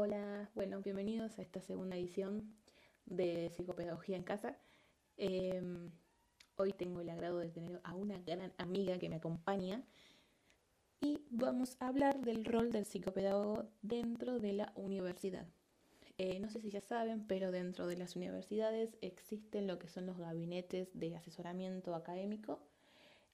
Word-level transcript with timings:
Hola, 0.00 0.48
bueno, 0.54 0.80
bienvenidos 0.80 1.40
a 1.40 1.42
esta 1.42 1.60
segunda 1.60 1.96
edición 1.96 2.54
de 3.04 3.50
Psicopedagogía 3.50 4.16
en 4.16 4.22
Casa. 4.22 4.56
Em, 5.16 5.90
hoy 6.54 6.72
tengo 6.72 7.00
el 7.00 7.10
agrado 7.10 7.38
de 7.38 7.50
tener 7.50 7.80
a 7.82 7.96
una 7.96 8.16
gran 8.18 8.52
amiga 8.58 8.96
que 9.00 9.08
me 9.08 9.16
acompaña 9.16 9.82
y 11.00 11.26
vamos 11.30 11.76
a 11.80 11.88
hablar 11.88 12.20
del 12.20 12.44
rol 12.44 12.70
del 12.70 12.86
psicopedagogo 12.86 13.72
dentro 13.82 14.38
de 14.38 14.52
la 14.52 14.72
universidad. 14.76 15.48
Eh, 16.16 16.38
no 16.38 16.48
sé 16.48 16.60
si 16.60 16.70
ya 16.70 16.80
saben, 16.80 17.26
pero 17.26 17.50
dentro 17.50 17.88
de 17.88 17.96
las 17.96 18.14
universidades 18.14 18.96
existen 19.00 19.66
lo 19.66 19.80
que 19.80 19.88
son 19.88 20.06
los 20.06 20.16
gabinetes 20.16 20.90
de 20.94 21.16
asesoramiento 21.16 21.96
académico, 21.96 22.60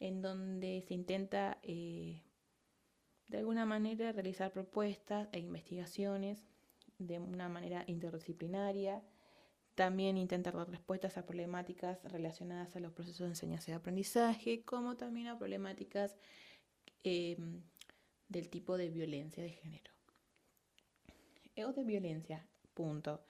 en 0.01 0.23
donde 0.23 0.81
se 0.81 0.95
intenta 0.95 1.59
eh, 1.63 2.23
de 3.29 3.37
alguna 3.37 3.67
manera 3.67 4.13
realizar 4.13 4.51
propuestas 4.51 5.29
e 5.33 5.41
investigaciones 5.41 6.54
de 6.99 7.19
una 7.19 7.49
manera 7.49 7.85
interdisciplinaria. 7.87 9.03
También 9.75 10.17
intentar 10.17 10.55
dar 10.55 10.71
respuestas 10.71 11.19
a 11.19 11.27
problemáticas 11.27 12.03
relacionadas 12.05 12.77
a 12.77 12.81
los 12.81 12.93
procesos 12.93 13.21
de 13.21 13.29
enseñanza 13.29 13.71
y 13.71 13.75
aprendizaje, 13.75 14.63
como 14.65 14.97
también 14.97 15.27
a 15.27 15.39
problemáticas 15.39 16.17
em, 17.03 17.63
del 18.29 18.49
tipo 18.49 18.77
de 18.77 18.89
violencia 18.91 19.43
de 19.43 19.51
género. 19.51 19.93
O 21.57 21.73
de 21.73 21.85
violencia, 21.85 22.47
punto. 22.75 23.25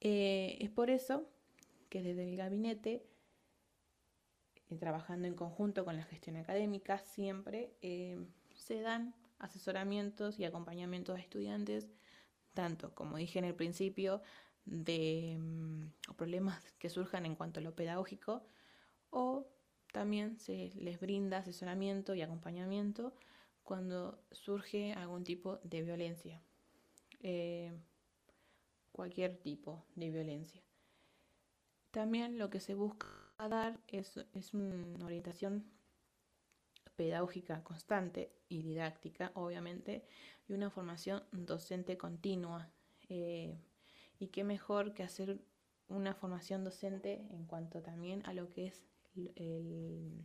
Eh, 0.00 0.58
es 0.60 0.70
por 0.70 0.90
eso 0.90 1.28
que 1.88 2.02
desde 2.02 2.28
el 2.28 2.36
gabinete, 2.36 3.06
eh, 4.68 4.76
trabajando 4.76 5.28
en 5.28 5.34
conjunto 5.34 5.84
con 5.84 5.96
la 5.96 6.02
gestión 6.04 6.36
académica, 6.36 6.98
siempre 6.98 7.72
em, 7.82 8.26
se 8.56 8.80
dan 8.80 9.14
asesoramientos 9.38 10.38
y 10.38 10.44
acompañamientos 10.44 11.16
a 11.16 11.20
estudiantes, 11.20 11.88
tanto, 12.54 12.94
como 12.94 13.16
dije 13.16 13.38
en 13.38 13.44
el 13.44 13.54
principio, 13.54 14.22
de 14.64 15.36
mm, 15.38 16.14
problemas 16.16 16.62
que 16.78 16.88
surjan 16.88 17.26
en 17.26 17.34
cuanto 17.34 17.60
a 17.60 17.62
lo 17.62 17.74
pedagógico, 17.74 18.42
o 19.10 19.46
también 19.92 20.38
se 20.38 20.72
les 20.76 20.98
brinda 20.98 21.38
asesoramiento 21.38 22.14
y 22.14 22.22
acompañamiento 22.22 23.14
cuando 23.62 24.18
surge 24.30 24.92
algún 24.92 25.24
tipo 25.24 25.58
de 25.62 25.82
violencia, 25.82 26.42
eh, 27.20 27.72
cualquier 28.92 29.36
tipo 29.36 29.84
de 29.94 30.10
violencia. 30.10 30.62
También 31.90 32.38
lo 32.38 32.50
que 32.50 32.60
se 32.60 32.74
busca 32.74 33.06
dar 33.38 33.78
es, 33.88 34.18
es 34.32 34.52
una 34.54 35.04
orientación 35.04 35.64
pedagógica 36.96 37.62
constante 37.64 38.32
y 38.48 38.62
didáctica, 38.62 39.32
obviamente, 39.34 40.06
y 40.48 40.52
una 40.52 40.70
formación 40.70 41.22
docente 41.32 41.96
continua. 41.96 42.70
Eh, 43.08 43.58
y 44.18 44.28
qué 44.28 44.44
mejor 44.44 44.94
que 44.94 45.02
hacer 45.02 45.40
una 45.88 46.14
formación 46.14 46.64
docente 46.64 47.26
en 47.30 47.46
cuanto 47.46 47.82
también 47.82 48.24
a 48.26 48.32
lo 48.32 48.50
que 48.50 48.66
es 48.68 48.86
el, 49.14 50.24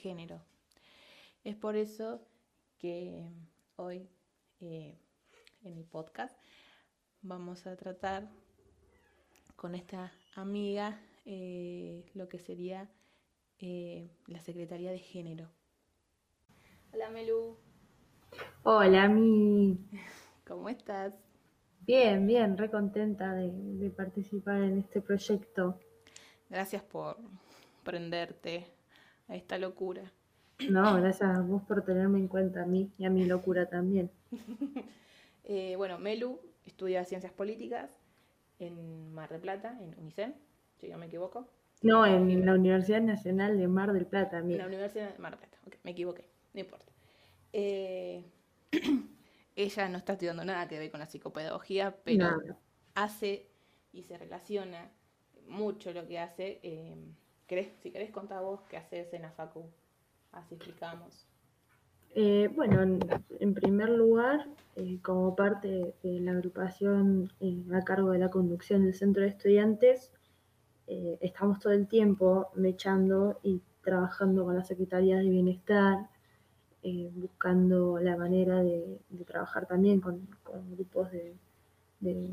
género. 0.00 0.44
Es 1.44 1.56
por 1.56 1.76
eso 1.76 2.26
que 2.78 3.28
hoy 3.76 4.08
eh, 4.60 4.96
en 5.62 5.76
el 5.76 5.84
podcast 5.84 6.38
vamos 7.20 7.66
a 7.66 7.76
tratar 7.76 8.30
con 9.56 9.74
esta 9.74 10.12
amiga 10.34 11.00
eh, 11.24 12.04
lo 12.14 12.28
que 12.28 12.38
sería 12.38 12.90
la 14.26 14.40
Secretaría 14.40 14.90
de 14.90 14.98
Género. 14.98 15.48
Hola 16.94 17.08
Melu. 17.08 17.56
Hola 18.64 19.08
Mi. 19.08 19.78
¿Cómo 20.46 20.68
estás? 20.68 21.14
Bien, 21.86 22.26
bien, 22.26 22.58
re 22.58 22.70
contenta 22.70 23.32
de, 23.32 23.90
participar 23.90 24.60
en 24.62 24.78
este 24.78 25.00
proyecto. 25.00 25.80
Gracias 26.50 26.82
por 26.82 27.16
prenderte 27.82 28.66
a 29.28 29.36
esta 29.36 29.56
locura. 29.56 30.12
No, 30.68 30.94
gracias 30.96 31.30
a 31.30 31.40
vos 31.40 31.62
por 31.62 31.82
tenerme 31.82 32.18
en 32.18 32.28
cuenta 32.28 32.62
a 32.62 32.66
mí 32.66 32.92
y 32.98 33.06
a 33.06 33.10
mi 33.10 33.24
locura 33.24 33.66
también. 33.66 34.10
Eh, 35.44 35.74
bueno, 35.74 35.98
Melu 35.98 36.38
estudia 36.64 37.04
Ciencias 37.04 37.32
Políticas 37.32 37.90
en 38.60 39.12
Mar 39.12 39.28
del 39.28 39.40
Plata, 39.40 39.76
en 39.80 39.98
UNICEN, 39.98 40.36
si 40.80 40.86
no 40.86 40.98
me 40.98 41.06
equivoco. 41.06 41.48
No, 41.82 42.06
en 42.06 42.46
la 42.46 42.54
Universidad 42.54 43.02
Nacional 43.02 43.58
de 43.58 43.66
Mar 43.66 43.92
del 43.92 44.06
Plata. 44.06 44.38
En 44.38 44.56
la 44.56 44.66
Universidad 44.68 45.12
de 45.12 45.18
Mar 45.18 45.32
del 45.32 45.40
Plata, 45.40 45.58
ok, 45.66 45.74
me 45.82 45.90
equivoqué 45.90 46.31
no 46.52 46.60
importa. 46.60 46.92
Eh, 47.52 48.24
ella 49.56 49.88
no 49.88 49.98
está 49.98 50.14
estudiando 50.14 50.44
nada 50.44 50.68
que 50.68 50.78
ver 50.78 50.90
con 50.90 51.00
la 51.00 51.06
psicopedagogía, 51.06 51.96
pero 52.04 52.38
hace 52.94 53.48
y 53.92 54.02
se 54.02 54.16
relaciona 54.16 54.90
mucho 55.48 55.92
lo 55.92 56.06
que 56.06 56.18
hace. 56.18 56.60
Eh, 56.62 56.96
si 57.82 57.90
querés 57.90 58.10
contar 58.10 58.42
vos 58.42 58.62
qué 58.70 58.78
haces 58.78 59.12
en 59.12 59.22
la 59.22 59.30
facu, 59.30 59.64
así 60.32 60.54
explicamos. 60.54 61.26
Eh, 62.14 62.48
bueno, 62.54 62.82
en, 62.82 63.54
primer 63.54 63.88
lugar, 63.90 64.46
como 65.02 65.34
parte 65.34 65.94
de 66.02 66.20
la 66.20 66.32
agrupación 66.32 67.30
a 67.74 67.82
cargo 67.82 68.10
de 68.10 68.18
la 68.18 68.30
conducción 68.30 68.84
del 68.84 68.94
centro 68.94 69.22
de 69.22 69.28
estudiantes, 69.28 70.12
estamos 71.20 71.58
todo 71.58 71.72
el 71.72 71.88
tiempo 71.88 72.50
mechando 72.54 73.38
y 73.42 73.62
trabajando 73.82 74.44
con 74.44 74.56
la 74.56 74.64
Secretaría 74.64 75.16
de 75.16 75.28
Bienestar, 75.28 76.08
eh, 76.84 77.10
buscando 77.14 77.98
la 78.00 78.16
manera 78.16 78.62
de, 78.62 78.98
trabajar 79.26 79.66
también 79.66 80.00
con, 80.00 80.26
grupos 80.74 81.10
de, 82.00 82.26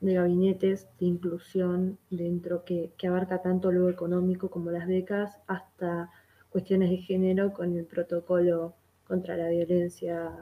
gabinetes 0.00 0.88
de 0.98 1.06
inclusión 1.06 1.98
dentro 2.08 2.64
que, 2.64 2.92
abarca 3.06 3.42
tanto 3.42 3.72
lo 3.72 3.90
económico 3.90 4.48
como 4.48 4.70
las 4.70 4.86
becas 4.86 5.38
hasta 5.46 6.10
cuestiones 6.48 6.90
de 6.90 6.96
género 6.98 7.52
con 7.52 7.76
el 7.76 7.84
protocolo 7.84 8.74
contra 9.06 9.36
la 9.36 9.48
violencia 9.48 10.32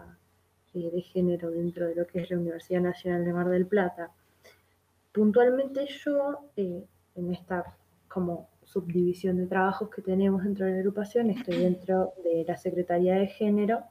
eh, 0.74 0.90
de 0.90 1.02
género 1.02 1.50
dentro 1.50 1.86
de 1.88 1.96
lo 1.96 2.06
que 2.06 2.20
es 2.20 2.30
la 2.30 2.38
Universidad 2.38 2.80
Nacional 2.80 3.24
de 3.24 3.32
Mar 3.32 3.48
del 3.48 3.66
Plata. 3.66 4.12
Puntualmente 5.12 5.86
yo 6.04 6.48
eh, 6.56 6.84
en 7.16 7.32
esta 7.32 7.76
como 8.06 8.49
subdivisión 8.72 9.36
de 9.36 9.46
trabajos 9.46 9.90
que 9.90 10.00
tenemos 10.00 10.44
dentro 10.44 10.64
de 10.64 10.72
la 10.72 10.78
agrupación, 10.78 11.30
estoy 11.30 11.56
dentro 11.56 12.12
de 12.22 12.44
la 12.46 12.56
Secretaría 12.56 13.16
de 13.16 13.26
Género 13.26 13.82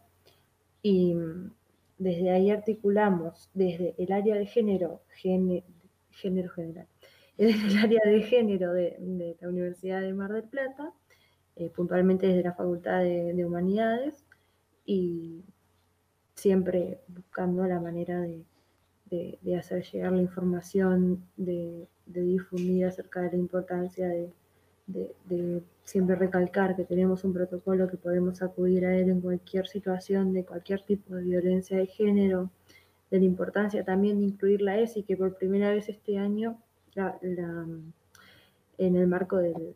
y 0.82 1.16
mm, 1.16 1.52
desde 1.98 2.32
ahí 2.32 2.50
articulamos 2.50 3.50
desde 3.54 3.94
el 3.98 4.14
área 4.14 4.36
de 4.38 4.46
género, 4.46 5.02
género 5.10 6.50
general, 6.50 6.88
desde 7.38 7.68
el 7.68 7.78
área 7.78 8.00
de 8.06 8.22
género 8.22 8.72
de, 8.72 9.36
la 9.42 9.50
Universidad 9.50 10.02
de 10.02 10.14
Mar 10.14 10.32
del 10.32 10.44
Plata, 10.44 10.94
eh, 11.58 11.70
puntualmente 11.70 12.28
desde 12.28 12.44
la 12.44 12.54
Facultad 12.54 13.04
de, 13.04 13.46
Humanidades 13.46 14.24
y 14.86 15.44
siempre 16.36 17.02
buscando 17.10 17.66
la 17.66 17.82
manera 17.82 18.22
de, 18.22 19.58
hacer 19.58 19.84
llegar 19.84 20.14
la 20.14 20.22
información, 20.22 21.26
de, 21.36 21.86
difundir 22.06 22.86
acerca 22.86 23.22
de 23.22 23.32
la 23.32 23.38
importancia 23.38 24.08
de, 24.08 24.32
de, 24.90 25.64
siempre 25.84 26.16
recalcar 26.16 26.76
que 26.76 26.84
tenemos 26.84 27.24
un 27.24 27.34
protocolo 27.34 27.88
que 27.88 27.98
podemos 27.98 28.42
acudir 28.42 28.86
a 28.86 28.96
él 28.96 29.10
en 29.10 29.22
cualquier 29.22 29.68
situación 29.68 30.34
de 30.34 30.46
cualquier 30.46 30.84
tipo 30.84 31.16
de 31.16 31.24
violencia 31.24 31.78
de 31.78 31.88
género, 31.88 32.52
de 33.10 33.20
la 33.20 33.26
importancia 33.26 33.84
también 33.84 34.20
de 34.20 34.26
incluir 34.26 34.62
la 34.62 34.78
ESI, 34.78 35.04
que 35.04 35.18
por 35.18 35.36
primera 35.36 35.72
vez 35.72 35.90
este 35.90 36.20
año, 36.20 36.62
en 36.96 38.96
el 38.96 39.08
marco 39.08 39.38
del, 39.38 39.76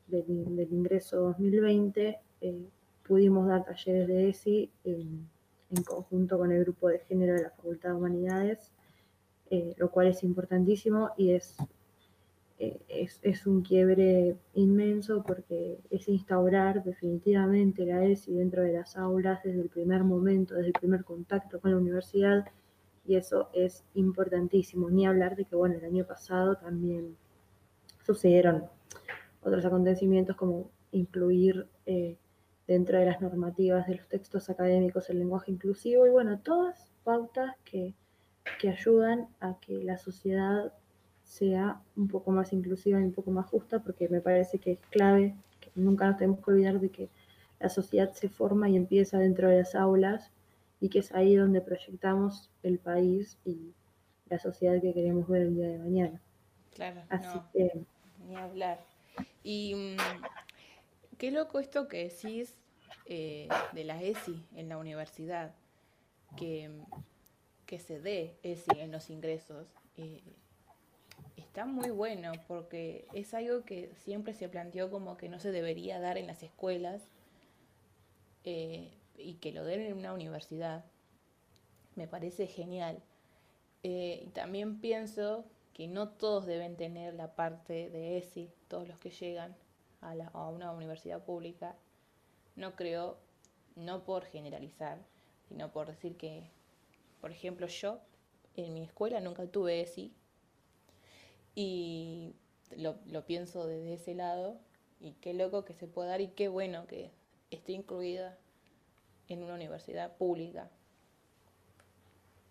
ingreso 0.72 1.22
2020, 1.22 2.20
eh, 2.42 2.68
pudimos 3.08 3.48
dar 3.48 3.66
talleres 3.66 4.08
de 4.08 4.30
ESI 4.30 4.70
en, 4.84 5.30
conjunto 5.86 6.38
con 6.38 6.52
el 6.52 6.64
grupo 6.64 6.90
de 6.90 7.00
género 7.00 7.34
de 7.34 7.44
la 7.44 7.50
Facultad 7.50 7.90
de 7.90 7.96
Humanidades, 7.96 8.72
eh, 9.50 9.74
lo 9.78 9.90
cual 9.90 10.08
es 10.08 10.24
importantísimo 10.24 11.10
y 11.18 11.32
es 11.32 11.58
eh, 12.64 13.10
es, 13.24 13.46
un 13.46 13.62
quiebre 13.62 14.38
inmenso 14.54 15.24
porque 15.24 15.80
es 15.90 16.08
instaurar 16.08 16.84
definitivamente 16.84 17.86
la 17.86 18.06
ESI 18.06 18.34
dentro 18.34 18.64
de 18.64 18.72
las 18.72 18.96
aulas 18.96 19.44
desde 19.44 19.62
el 19.62 19.70
primer 19.70 20.06
momento, 20.06 20.56
desde 20.56 20.68
el 20.68 20.74
primer 20.74 21.04
contacto 21.04 21.60
con 21.60 21.72
la 21.72 21.78
universidad 21.78 22.46
y 23.06 23.16
eso 23.16 23.50
es 23.54 23.84
importantísimo. 23.96 24.90
Ni 24.90 25.06
hablar 25.06 25.36
de 25.36 25.44
que, 25.44 25.58
bueno, 25.58 25.76
el 25.76 25.84
año 25.84 26.06
pasado 26.06 26.56
también 26.56 27.18
sucedieron 28.06 28.64
otros 29.42 29.66
acontecimientos 29.66 30.38
como 30.38 30.72
incluir 30.92 31.68
eh, 31.86 32.18
dentro 32.66 32.98
de 32.98 33.06
las 33.08 33.20
normativas 33.20 33.88
de 33.88 33.96
los 33.96 34.08
textos 34.08 34.50
académicos 34.50 35.10
el 35.10 35.20
lenguaje 35.20 35.52
inclusivo 35.52 36.08
y 36.08 36.12
bueno, 36.12 36.40
todas 36.40 36.94
pautas 37.04 37.56
que, 37.66 37.94
que 38.62 38.70
ayudan 38.70 39.28
a 39.42 39.60
que 39.60 39.84
la 39.84 39.98
sociedad 39.98 40.72
sea 41.24 41.82
un 41.96 42.08
poco 42.08 42.32
más 42.32 42.54
inclusiva 42.54 43.00
y 43.00 43.04
un 43.04 43.14
poco 43.14 43.32
más 43.32 43.48
justa, 43.48 43.80
porque 43.80 44.10
me 44.10 44.22
parece 44.22 44.60
que 44.60 44.74
es 44.74 44.80
clave, 44.90 45.36
que 45.60 45.72
nunca 45.76 46.08
nos 46.08 46.18
tenemos 46.18 46.44
que 46.44 46.52
olvidar 46.52 46.80
de 46.80 46.90
que 46.90 47.10
la 47.60 47.70
sociedad 47.70 48.12
se 48.14 48.30
forma 48.30 48.70
y 48.70 48.76
empieza 48.76 49.18
dentro 49.18 49.50
de 49.50 49.60
las 49.60 49.76
aulas 49.76 50.32
y 50.80 50.90
que 50.90 51.00
es 51.00 51.14
ahí 51.14 51.36
donde 51.36 51.62
proyectamos 51.62 52.52
el 52.62 52.78
país 52.78 53.38
y 53.46 53.74
la 54.30 54.38
sociedad 54.38 54.82
que 54.82 54.94
queremos 54.94 55.28
ver 55.28 55.44
el 55.44 55.56
día 55.56 55.68
de 55.68 55.78
mañana. 55.80 56.22
Claro, 56.74 57.02
Así 57.10 57.40
que... 57.54 57.86
ni 58.28 58.36
hablar. 58.36 58.86
Y 59.44 59.76
mm, 59.76 59.98
qué 61.18 61.32
loco 61.32 61.60
esto 61.60 61.88
que 61.88 62.10
decís 62.10 62.58
eh, 63.06 63.48
de 63.72 63.84
la 63.84 64.02
ESI 64.02 64.44
en 64.56 64.70
la 64.70 64.78
universidad, 64.78 65.54
que, 66.36 66.70
que 67.66 67.80
se 67.80 68.00
dé 68.00 68.38
ESI 68.44 68.80
en 68.80 68.92
los 68.92 69.10
ingresos. 69.10 69.68
Eh, 69.98 70.22
está 71.54 71.68
muy 71.68 71.92
bueno 71.92 72.32
porque 72.48 73.08
es 73.14 73.36
algo 73.36 73.64
que 73.64 73.94
siempre 73.94 74.34
se 74.34 74.50
planteó 74.50 74.90
como 74.90 75.18
que 75.18 75.30
no 75.30 75.38
se 75.38 75.52
debería 75.52 76.00
dar 76.00 76.18
en 76.18 76.26
las 76.26 76.42
escuelas 76.42 77.04
eh, 78.44 78.98
y 79.20 79.36
que 79.36 79.52
lo 79.52 79.64
den 79.64 79.82
en 79.82 79.96
una 79.96 80.14
universidad. 80.14 80.84
Me 81.94 82.08
parece 82.08 82.48
genial. 82.48 83.04
y 83.84 84.32
también 84.34 84.82
pienso 84.82 85.46
que 85.74 85.88
no 85.88 86.10
todos 86.10 86.48
deben 86.48 86.76
tener 86.76 87.14
la 87.14 87.36
parte 87.36 87.92
de 87.92 88.18
ESI, 88.18 88.50
todos 88.68 88.88
los 88.88 88.98
que 88.98 89.12
llegan 89.12 89.56
a, 90.02 90.16
la, 90.16 90.30
a 90.30 90.50
una 90.50 90.72
universidad 90.72 91.24
pública. 91.24 91.76
No 92.56 92.76
creo, 92.76 93.20
no 93.76 94.06
por 94.06 94.26
generalizar, 94.26 94.98
sino 95.50 95.72
por 95.72 95.86
decir 95.86 96.18
que, 96.18 96.50
por 97.22 97.30
ejemplo, 97.30 97.68
yo 97.68 98.00
en 98.56 98.74
mi 98.74 98.82
escuela 98.82 99.20
nunca 99.20 99.46
tuve 99.46 99.82
ESI 99.82 100.16
y 101.56 102.36
lo, 102.78 103.26
pienso 103.26 103.68
desde 103.68 103.94
ese 103.94 104.16
lado 104.16 104.60
y 105.00 105.14
qué 105.14 105.34
loco 105.34 105.66
que 105.66 105.74
se 105.74 105.88
pueda 105.88 106.10
dar 106.10 106.22
y 106.22 106.30
qué 106.30 106.48
bueno 106.48 106.88
que 106.88 107.12
esté 107.52 107.74
incluida 107.74 108.38
en 109.28 109.44
una 109.44 109.56
universidad 109.56 110.16
pública. 110.18 110.70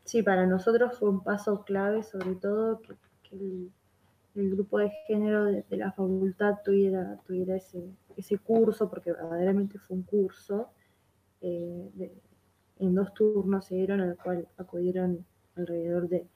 Sí, 0.05 0.23
para 0.23 0.47
nosotros 0.47 0.99
fue 0.99 1.09
un 1.09 1.23
paso 1.23 1.65
clave, 1.65 2.03
sobre 2.03 2.35
todo 2.35 2.81
que 2.81 3.37
el, 3.37 3.71
grupo 4.35 4.79
de 4.79 4.91
género 5.07 5.45
de, 5.45 5.65
la 5.71 5.93
facultad 5.93 6.59
tuviera, 6.65 7.19
tuviera 7.27 7.57
ese, 7.57 7.85
ese 8.17 8.39
curso, 8.39 8.89
porque 8.89 9.13
verdaderamente 9.13 9.79
fue 9.79 9.97
un 9.97 10.03
curso, 10.03 10.71
eh, 11.41 12.13
en 12.79 12.95
dos 12.95 13.15
turnos 13.15 13.67
se 13.67 13.77
dieron, 13.77 14.01
al 14.01 14.17
cual 14.17 14.49
acudieron 14.57 15.25
alrededor 15.57 16.09
de, 16.09 16.27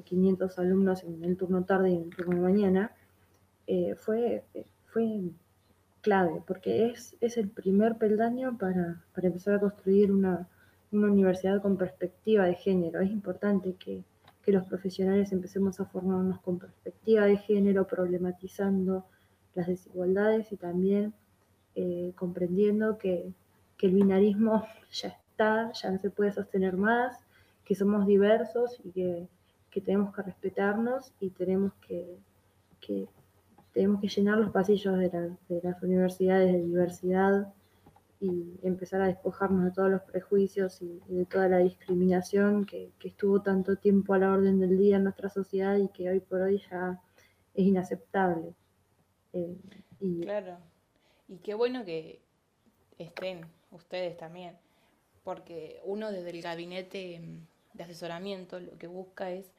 500 0.00 0.58
alumnos 0.58 1.04
en 1.04 1.22
el 1.24 1.36
turno 1.36 1.64
tarde 1.64 1.90
y 1.90 1.96
en 1.96 2.02
el 2.04 2.16
turno 2.16 2.36
de 2.36 2.42
mañana, 2.42 2.92
eh, 3.66 3.94
fue, 3.96 4.44
fue 4.86 5.30
clave, 6.00 6.42
porque 6.46 6.86
es, 6.86 7.16
es 7.20 7.36
el 7.36 7.48
primer 7.48 7.96
peldaño 7.96 8.56
para, 8.58 9.04
para 9.14 9.28
empezar 9.28 9.54
a 9.54 9.60
construir 9.60 10.10
una, 10.12 10.48
una 10.92 11.08
universidad 11.08 11.62
con 11.62 11.76
perspectiva 11.76 12.44
de 12.46 12.54
género. 12.54 13.00
Es 13.00 13.10
importante 13.10 13.74
que, 13.74 14.04
que 14.42 14.52
los 14.52 14.64
profesionales 14.64 15.32
empecemos 15.32 15.80
a 15.80 15.86
formarnos 15.86 16.40
con 16.40 16.58
perspectiva 16.58 17.24
de 17.24 17.36
género, 17.38 17.86
problematizando 17.86 19.04
las 19.54 19.66
desigualdades 19.66 20.50
y 20.52 20.56
también 20.56 21.14
eh, 21.74 22.12
comprendiendo 22.16 22.98
que, 22.98 23.32
el 23.82 23.94
binarismo 23.94 24.64
ya 24.92 25.08
está, 25.08 25.72
ya 25.72 25.90
no 25.90 25.98
se 25.98 26.08
puede 26.08 26.30
sostener 26.30 26.76
más, 26.76 27.18
que 27.64 27.74
somos 27.74 28.06
diversos 28.06 28.80
y 28.84 28.92
que, 28.92 29.28
tenemos 29.80 30.14
que 30.14 30.22
respetarnos 30.22 31.12
y 31.20 31.30
tenemos 31.30 31.72
que, 31.86 32.18
tenemos 33.72 34.00
que 34.00 34.08
llenar 34.08 34.38
los 34.38 34.50
pasillos 34.50 34.98
de, 34.98 35.36
las 35.62 35.82
universidades 35.82 36.52
de 36.52 36.62
diversidad 36.62 37.52
y 38.20 38.58
empezar 38.62 39.00
a 39.00 39.06
despojarnos 39.06 39.64
de 39.64 39.70
todos 39.72 39.90
los 39.90 40.02
prejuicios 40.02 40.80
y, 40.82 41.00
de 41.08 41.24
toda 41.24 41.48
la 41.48 41.58
discriminación 41.58 42.66
que, 42.66 42.92
estuvo 43.02 43.42
tanto 43.42 43.76
tiempo 43.76 44.14
a 44.14 44.18
la 44.18 44.32
orden 44.32 44.60
del 44.60 44.78
día 44.78 44.96
en 44.96 45.04
nuestra 45.04 45.28
sociedad 45.28 45.76
y 45.76 45.88
que 45.88 46.10
hoy 46.10 46.20
por 46.20 46.42
hoy 46.42 46.62
ya 46.70 47.00
es 47.54 47.66
inaceptable. 47.66 48.54
Eh. 49.32 49.56
Claro, 50.20 50.58
y 51.28 51.38
qué 51.38 51.54
bueno 51.54 51.84
que 51.84 52.20
estén 52.98 53.46
ustedes 53.70 54.16
también, 54.16 54.56
porque 55.24 55.80
uno 55.84 56.12
desde 56.12 56.30
el 56.30 56.42
gabinete 56.42 57.22
de 57.72 57.84
asesoramiento 57.84 58.60
lo 58.60 58.76
que 58.78 58.86
busca 58.86 59.30
es 59.30 59.50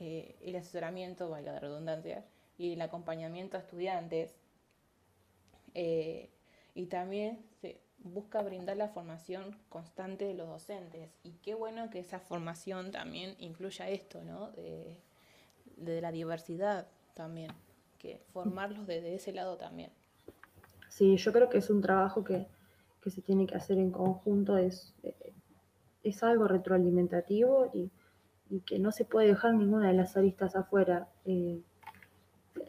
eh, 0.00 0.34
el 0.40 0.56
asesoramiento, 0.56 1.28
valga 1.28 1.52
la 1.52 1.60
redundancia, 1.60 2.24
y 2.56 2.72
el 2.72 2.80
acompañamiento 2.80 3.58
a 3.58 3.60
estudiantes. 3.60 4.34
Eh, 5.74 6.30
y 6.74 6.86
también 6.86 7.44
se 7.60 7.80
busca 7.98 8.42
brindar 8.42 8.78
la 8.78 8.88
formación 8.88 9.54
constante 9.68 10.24
de 10.24 10.34
los 10.34 10.48
docentes. 10.48 11.10
Y 11.22 11.32
qué 11.42 11.54
bueno 11.54 11.90
que 11.90 12.00
esa 12.00 12.18
formación 12.18 12.90
también 12.90 13.36
incluya 13.38 13.88
esto, 13.90 14.24
¿no? 14.24 14.50
De, 14.52 15.00
la 15.76 16.12
diversidad 16.12 16.86
también, 17.14 17.52
que 17.98 18.20
formarlos 18.32 18.86
desde 18.86 19.14
ese 19.14 19.32
lado 19.32 19.56
también. 19.56 19.90
Sí, 20.88 21.16
yo 21.16 21.32
creo 21.32 21.48
que 21.48 21.58
es 21.58 21.70
un 21.70 21.80
trabajo 21.80 22.22
que, 22.24 22.46
se 23.06 23.22
tiene 23.22 23.46
que 23.46 23.54
hacer 23.54 23.78
en 23.78 23.90
conjunto, 23.90 24.58
es, 24.58 24.94
es 26.02 26.22
algo 26.22 26.46
retroalimentativo 26.46 27.70
y, 27.72 27.90
que 28.66 28.78
no 28.78 28.92
se 28.92 29.04
puede 29.04 29.28
dejar 29.28 29.54
ninguna 29.54 29.88
de 29.88 29.94
las 29.94 30.16
aristas 30.16 30.56
afuera. 30.56 31.08
Eh, 31.24 31.60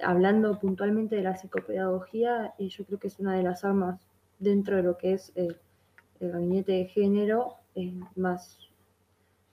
hablando 0.04 0.60
puntualmente 0.60 1.16
de 1.16 1.24
la 1.24 1.36
psicopedagogía, 1.36 2.54
eh, 2.58 2.70
yo 2.70 2.86
creo 2.86 3.00
que 3.00 3.08
es 3.08 3.20
una 3.20 3.36
de 3.36 3.44
las 3.44 3.64
armas 3.64 4.00
dentro 4.40 4.76
de 4.76 4.84
lo 4.84 4.98
que 4.98 5.14
es 5.14 5.32
el, 5.36 5.58
gabinete 6.20 6.74
de 6.74 6.86
género 6.86 7.56
eh, 7.74 8.00
más, 8.16 8.60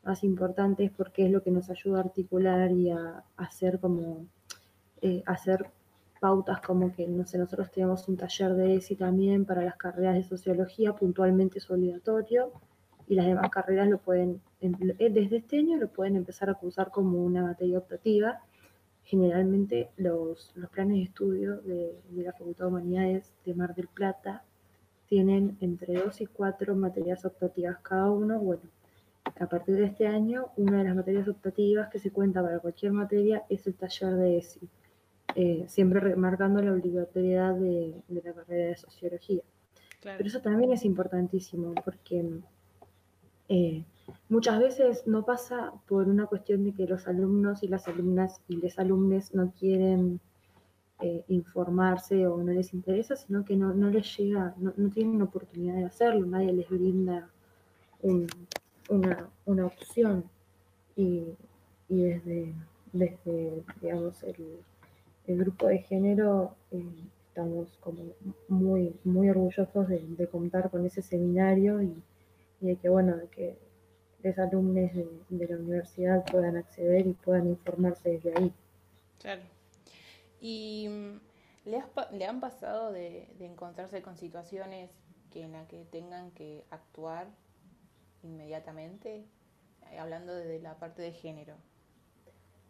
más 0.04 0.22
importantes 0.22 0.90
porque 0.94 1.25
es 1.25 1.30
lo 1.30 1.42
que 1.42 1.50
nos 1.50 1.70
ayuda 1.70 1.96
a 1.96 2.02
articular 2.02 2.72
y 2.72 2.90
a, 2.90 3.25
hacer 3.38 3.80
como 3.80 4.26
eh, 5.00 5.22
hacer 5.25 5.70
pautas 6.20 6.60
como 6.60 6.92
que 6.92 7.08
no 7.08 7.25
sé, 7.25 7.38
nosotros 7.38 7.70
tenemos 7.70 8.06
un 8.06 8.19
taller 8.19 8.52
de 8.54 8.75
ESI 8.75 8.96
también 8.96 9.46
para 9.46 9.62
las 9.62 9.76
carreras 9.76 10.16
de 10.16 10.25
sociología, 10.25 10.92
puntualmente 10.92 11.58
es 11.58 11.70
obligatorio, 11.70 12.52
y 13.08 13.14
las 13.14 13.26
demás 13.26 13.50
carreras 13.50 13.88
lo 13.88 13.99
pueden, 13.99 14.40
desde 14.60 15.37
este 15.37 15.58
año 15.58 15.78
lo 15.78 15.88
pueden 15.88 16.16
empezar 16.16 16.50
a 16.50 16.55
cursar 16.55 16.90
como 16.90 17.22
una 17.22 17.43
materia 17.43 17.78
optativa, 17.78 18.43
Generalmente 19.08 19.88
los, 19.96 20.52
planes 20.70 20.99
de 20.99 21.02
estudio 21.05 21.62
de, 21.62 21.99
la 22.10 22.34
Facultad 22.34 22.66
de 22.66 22.69
Humanidades 22.69 23.32
de 23.46 23.55
Mar 23.55 23.75
del 23.75 23.88
Plata 23.88 24.44
tienen 25.06 25.56
entre 25.62 25.94
dos 25.94 26.20
y 26.20 26.26
cuatro 26.26 26.76
materias 26.76 27.25
optativas 27.25 27.78
cada 27.81 28.10
uno. 28.10 28.38
Bueno, 28.38 28.64
a 29.40 29.47
partir 29.47 29.76
de 29.76 29.87
este 29.87 30.06
año, 30.06 30.49
una 30.59 30.76
de 30.76 30.85
las 30.85 30.94
materias 30.94 31.26
optativas 31.26 31.88
que 31.88 31.99
se 31.99 32.11
cuenta 32.11 32.42
para 32.42 32.59
cualquier 32.59 32.92
materia 32.92 33.44
es 33.49 33.66
el 33.66 33.76
taller 33.76 34.14
de 34.14 34.37
ESI, 34.37 34.68
eh, 35.37 35.64
siempre 35.68 36.00
remarcando 36.00 36.61
la 36.61 36.75
obligatoriedad 36.75 37.54
de, 37.54 37.94
la 38.09 38.35
carrera 38.35 38.68
de 38.68 38.76
sociología. 38.76 39.42
Pero 40.02 40.26
eso 40.26 40.42
también 40.42 40.71
es 40.71 40.85
importantísimo 40.85 41.73
porque 41.83 42.42
eh, 43.49 43.85
muchas 44.28 44.59
veces 44.59 45.07
no 45.07 45.25
pasa 45.25 45.73
por 45.87 46.09
una 46.09 46.26
cuestión 46.26 46.64
de 46.64 46.73
que 46.73 46.87
los 46.87 47.07
alumnos 47.07 47.62
y 47.62 47.69
las 47.69 47.88
alumnas 47.88 48.40
y 48.49 48.57
les 48.57 48.78
alumnes 48.78 49.35
no 49.35 49.52
quieren 49.52 50.21
eh, 51.00 51.25
informarse 51.28 52.26
o 52.26 52.38
no 52.38 52.52
les 52.52 52.75
interesa, 52.75 53.17
sino 53.17 53.45
que 53.45 53.57
no, 53.57 53.73
les 53.73 54.17
llega, 54.17 54.55
no, 54.59 54.73
tienen 54.90 55.23
oportunidad 55.23 55.76
de 55.76 55.85
hacerlo, 55.85 56.26
nadie 56.26 56.52
les 56.52 56.69
brinda 56.69 57.31
una, 58.88 59.64
opción. 59.64 60.25
Y, 60.97 61.35
desde, 61.88 62.52
desde, 62.93 63.64
digamos, 63.81 64.23
el, 64.25 65.38
grupo 65.38 65.67
de 65.69 65.78
género 65.78 66.55
eh, 66.71 66.85
estamos 67.28 67.76
como 67.81 68.02
muy, 68.49 68.95
muy 69.05 69.31
orgullosos 69.31 69.88
de, 69.88 70.28
contar 70.31 70.71
con 70.71 70.85
ese 70.85 71.02
seminario 71.02 71.81
y, 71.83 71.95
y 72.61 72.67
de 72.67 72.77
que, 72.77 72.88
bueno, 72.88 73.17
de 73.17 73.29
que 73.29 73.59
los 74.23 74.38
alumnos 74.38 74.91
de, 75.29 75.49
la 75.49 75.57
universidad 75.57 76.25
puedan 76.27 76.57
acceder 76.57 77.07
y 77.07 77.12
puedan 77.12 77.49
informarse 77.49 78.11
desde 78.11 78.37
ahí. 78.37 78.53
Claro. 79.21 79.43
¿Y 80.41 80.88
mm, 80.88 81.69
le, 81.69 81.85
le 82.12 82.27
han 82.27 82.41
pasado 82.41 82.93
de, 82.93 83.29
encontrarse 83.41 84.03
con 84.03 84.17
situaciones 84.17 84.91
que 85.31 85.43
en 85.43 85.53
las 85.53 85.67
que 85.69 85.85
tengan 85.85 86.31
que 86.33 86.65
actuar 86.71 87.29
inmediatamente, 88.23 89.25
eh, 89.91 89.99
hablando 89.99 90.35
desde 90.35 90.61
la 90.61 90.75
parte 90.79 91.03
de 91.03 91.12
género? 91.12 91.55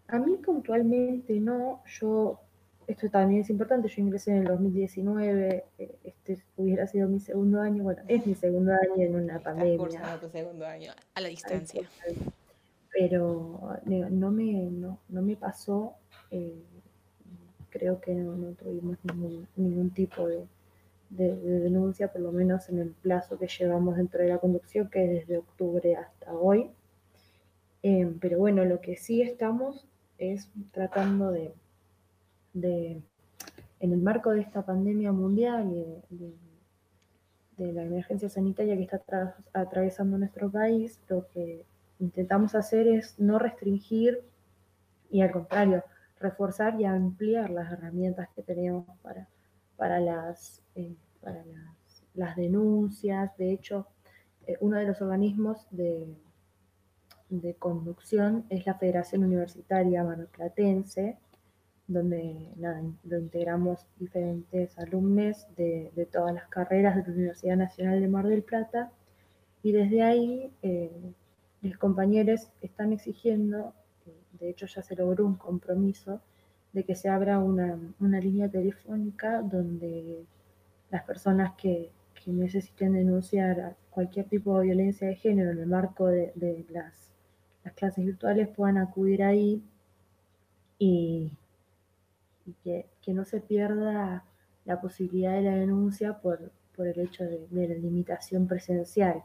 A 0.09 0.19
mí 0.19 0.37
puntualmente 0.37 1.39
no, 1.39 1.83
yo 1.87 2.41
esto 2.89 3.11
también 3.11 3.43
es 3.43 3.51
importante, 3.51 3.87
yo 3.89 4.03
ingresé 4.03 4.31
en 4.31 4.39
el 4.39 4.45
2019, 4.47 5.65
eh, 5.79 5.99
este 6.05 6.43
hubiera 6.57 6.87
sido 6.87 7.07
mi 7.07 7.21
segundo 7.21 7.61
año, 7.61 7.83
bueno, 7.83 8.03
es 8.09 8.27
mi 8.27 8.35
segundo 8.35 8.73
año 8.73 9.05
en 9.05 9.15
una 9.15 9.39
pandemia. 9.41 10.19
tu 10.19 10.31
segundo 10.31 10.67
año, 10.67 10.93
a 11.15 11.21
la 11.21 11.29
distancia. 11.29 11.83
Pero 12.91 13.79
no 13.85 14.31
me, 14.31 14.53
no, 14.71 14.99
me 15.11 15.37
pasó, 15.37 15.97
eh, 16.31 16.65
creo 17.69 18.01
que 18.01 18.15
no, 18.15 18.55
tuvimos 18.55 18.97
ningún, 19.05 19.47
ningún 19.57 19.91
tipo 19.91 20.27
de, 20.27 20.47
de, 21.11 21.37
denuncia, 21.37 22.11
por 22.11 22.23
lo 22.23 22.33
menos 22.33 22.71
en 22.71 22.79
el 22.79 22.93
plazo 22.93 23.39
que 23.39 23.49
llevamos 23.49 23.99
dentro 23.99 24.23
de 24.23 24.31
la 24.31 24.39
conducción, 24.39 24.89
que 24.89 25.05
es 25.05 25.11
desde 25.11 25.37
octubre 25.37 25.95
hasta 25.95 26.33
hoy. 26.33 26.71
Em, 27.83 28.19
pero 28.19 28.39
bueno, 28.39 28.65
lo 28.65 28.81
que 28.81 28.97
sí 28.97 29.21
estamos 29.21 29.87
es 30.17 30.51
tratando 30.73 31.31
de, 31.31 31.53
de 32.53 33.03
en 33.81 33.93
el 33.93 34.01
marco 34.01 34.31
de 34.31 34.41
esta 34.41 34.65
pandemia 34.65 35.13
mundial 35.13 35.71
y 36.11 36.17
de, 37.57 37.73
la 37.73 37.83
emergencia 37.83 38.29
sanitaria 38.29 38.77
que 38.77 38.85
está 38.85 39.37
atravesando 39.53 40.17
nuestro 40.17 40.49
país, 40.49 41.01
lo 41.09 41.27
que 41.29 41.65
intentamos 41.99 42.55
hacer 42.55 42.87
es 42.87 43.19
no 43.19 43.41
restringir 43.41 44.23
y 45.11 45.23
al 45.23 45.33
contrario, 45.33 45.83
reforzar 46.21 46.81
y 46.81 46.85
ampliar 46.85 47.51
las 47.51 47.73
herramientas 47.73 48.29
que 48.37 48.43
tenemos 48.43 48.87
para, 49.03 49.27
para, 49.77 49.99
las, 49.99 50.63
eh, 50.77 50.95
para 51.21 51.45
las, 52.15 52.37
denuncias. 52.37 53.37
De 53.37 53.53
hecho, 53.53 53.89
eh, 54.47 54.57
uno 54.61 54.77
de 54.77 54.87
los 54.87 55.01
organismos 55.03 55.67
de, 55.73 56.15
de 57.29 57.55
conducción 57.55 58.45
es 58.51 58.67
la 58.67 58.75
Federación 58.75 59.25
Universitaria 59.25 60.05
Marplatense, 60.05 61.19
donde 61.89 62.51
lo 63.05 63.19
integramos 63.19 63.87
diferentes 63.99 64.79
alumnos 64.79 65.47
de, 65.57 66.09
todas 66.13 66.35
las 66.35 66.47
carreras 66.49 66.95
de 66.97 67.03
la 67.03 67.09
Universidad 67.09 67.57
Nacional 67.57 68.01
de 68.01 68.09
Mar 68.09 68.27
del 68.27 68.43
Plata. 68.43 68.93
Y 69.63 69.73
desde 69.73 70.03
ahí 70.03 70.53
eh, 70.63 70.93
los 71.63 71.79
compañeros 71.79 72.51
están 72.61 72.93
exigiendo, 72.93 73.73
de 74.39 74.51
hecho 74.51 74.67
ya 74.67 74.83
se 74.83 74.95
logró 74.95 75.27
un 75.27 75.37
compromiso, 75.37 76.21
de 76.75 76.85
que 76.85 76.95
se 76.95 77.09
abra 77.09 77.39
una, 77.39 77.79
una 77.99 78.21
línea 78.21 78.49
telefónica 78.51 79.41
donde 79.41 80.27
las 80.91 81.03
personas 81.05 81.55
que, 81.55 81.91
que, 82.23 82.31
necesiten 82.31 82.93
denunciar 82.93 83.75
cualquier 83.91 84.27
tipo 84.27 84.59
de 84.59 84.67
violencia 84.67 85.09
de 85.09 85.17
género 85.17 85.53
en 85.53 85.59
el 85.61 85.67
marco 85.67 86.07
de, 86.07 86.33
de 86.35 86.67
las, 86.69 87.11
las, 87.65 87.73
clases 87.73 88.05
virtuales 88.05 88.49
puedan 88.49 88.77
acudir 88.77 89.23
ahí 89.23 89.63
y, 90.79 91.33
y 92.49 92.55
que, 92.55 92.87
que, 93.03 93.13
no 93.13 93.25
se 93.25 93.41
pierda 93.41 94.25
la 94.65 94.81
posibilidad 94.81 95.35
de 95.35 95.43
la 95.43 95.55
denuncia 95.55 96.19
por, 96.19 96.51
por 96.75 96.87
el 96.87 96.99
hecho 96.99 97.25
de, 97.25 97.47
de 97.51 97.69
la 97.69 97.75
limitación 97.75 98.47
presencial. 98.47 99.23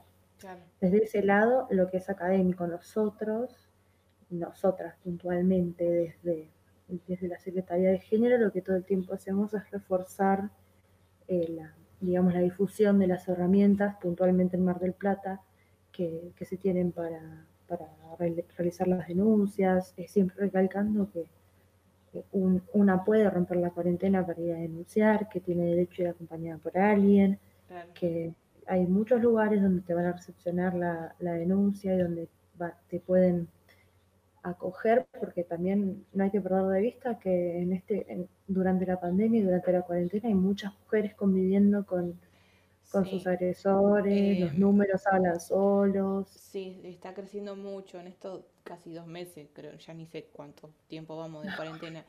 Desde 0.81 1.03
ese 1.05 1.23
lado, 1.23 1.67
lo 1.69 1.89
que 1.89 1.97
es 1.97 2.09
académico, 2.09 2.67
nosotros, 2.67 3.69
nosotras 4.29 4.95
puntualmente, 5.01 5.89
desde, 5.89 6.49
desde 7.07 7.27
la 7.29 7.39
Secretaría 7.39 7.91
de 7.91 7.99
Género, 7.99 8.37
lo 8.37 8.51
que 8.51 8.61
todo 8.61 8.75
el 8.75 8.83
tiempo 8.83 9.13
hacemos 9.13 9.53
es 9.53 9.71
reforzar 9.71 10.49
eh, 11.29 11.47
la, 11.49 11.73
digamos, 12.01 12.33
la 12.33 12.41
difusión 12.41 12.99
de 12.99 13.07
las 13.07 13.27
herramientas, 13.29 13.95
puntualmente 14.01 14.57
en 14.57 14.65
Mar 14.65 14.79
del 14.79 14.93
Plata, 14.93 15.41
que, 15.93 16.33
que 16.35 16.43
se 16.43 16.57
tienen 16.57 16.91
para, 16.91 17.45
para, 17.67 17.87
realizar 18.57 18.87
las 18.87 19.07
denuncias, 19.07 19.93
siempre 20.07 20.35
recalcando 20.37 21.09
que 21.09 21.25
un, 22.31 22.61
una 22.73 23.03
puede 23.03 23.29
romper 23.29 23.57
la 23.57 23.71
cuarentena 23.71 24.25
para 24.25 24.41
ir 24.41 24.53
a 24.53 24.59
denunciar, 24.59 25.29
que 25.29 25.39
tiene 25.39 25.65
derecho 25.65 26.01
a 26.01 26.05
ir 26.05 26.09
acompañada 26.11 26.57
por 26.59 26.77
alguien, 26.77 27.39
que 27.93 28.33
hay 28.67 28.85
muchos 28.85 29.21
lugares 29.21 29.61
donde 29.61 29.81
te 29.81 29.93
van 29.93 30.05
a 30.05 30.13
recepcionar 30.13 30.75
la, 30.75 31.15
la 31.19 31.33
denuncia 31.33 31.93
y 31.93 31.97
donde 31.97 32.29
te 32.87 32.99
pueden 32.99 33.47
acoger, 34.43 35.07
porque 35.19 35.43
también 35.43 36.05
no 36.13 36.23
hay 36.23 36.29
que 36.29 36.41
perder 36.41 36.65
de 36.65 36.81
vista 36.81 37.19
que 37.19 37.61
en 37.61 37.73
este, 37.73 38.27
durante 38.47 38.85
la 38.85 38.99
pandemia 38.99 39.39
y 39.39 39.43
durante 39.43 39.71
la 39.71 39.81
cuarentena 39.81 40.27
hay 40.27 40.35
muchas 40.35 40.73
mujeres 40.83 41.15
conviviendo 41.15 41.85
con, 41.85 42.19
con 42.93 43.07
sus 43.07 43.25
agresores, 43.25 44.39
los 44.39 44.53
eh, 44.53 44.57
números 44.57 45.01
hablan 45.07 45.39
solos. 45.39 46.27
Sí, 46.29 46.79
está 46.83 47.15
creciendo 47.15 47.55
mucho 47.55 47.99
en 47.99 48.05
estos 48.05 48.45
casi 48.63 48.93
dos 48.93 49.07
meses, 49.07 49.49
creo, 49.51 49.73
ya 49.73 49.95
ni 49.95 50.05
sé 50.05 50.29
cuánto 50.31 50.69
tiempo 50.87 51.17
vamos 51.17 51.43
de 51.43 51.55
cuarentena, 51.55 52.05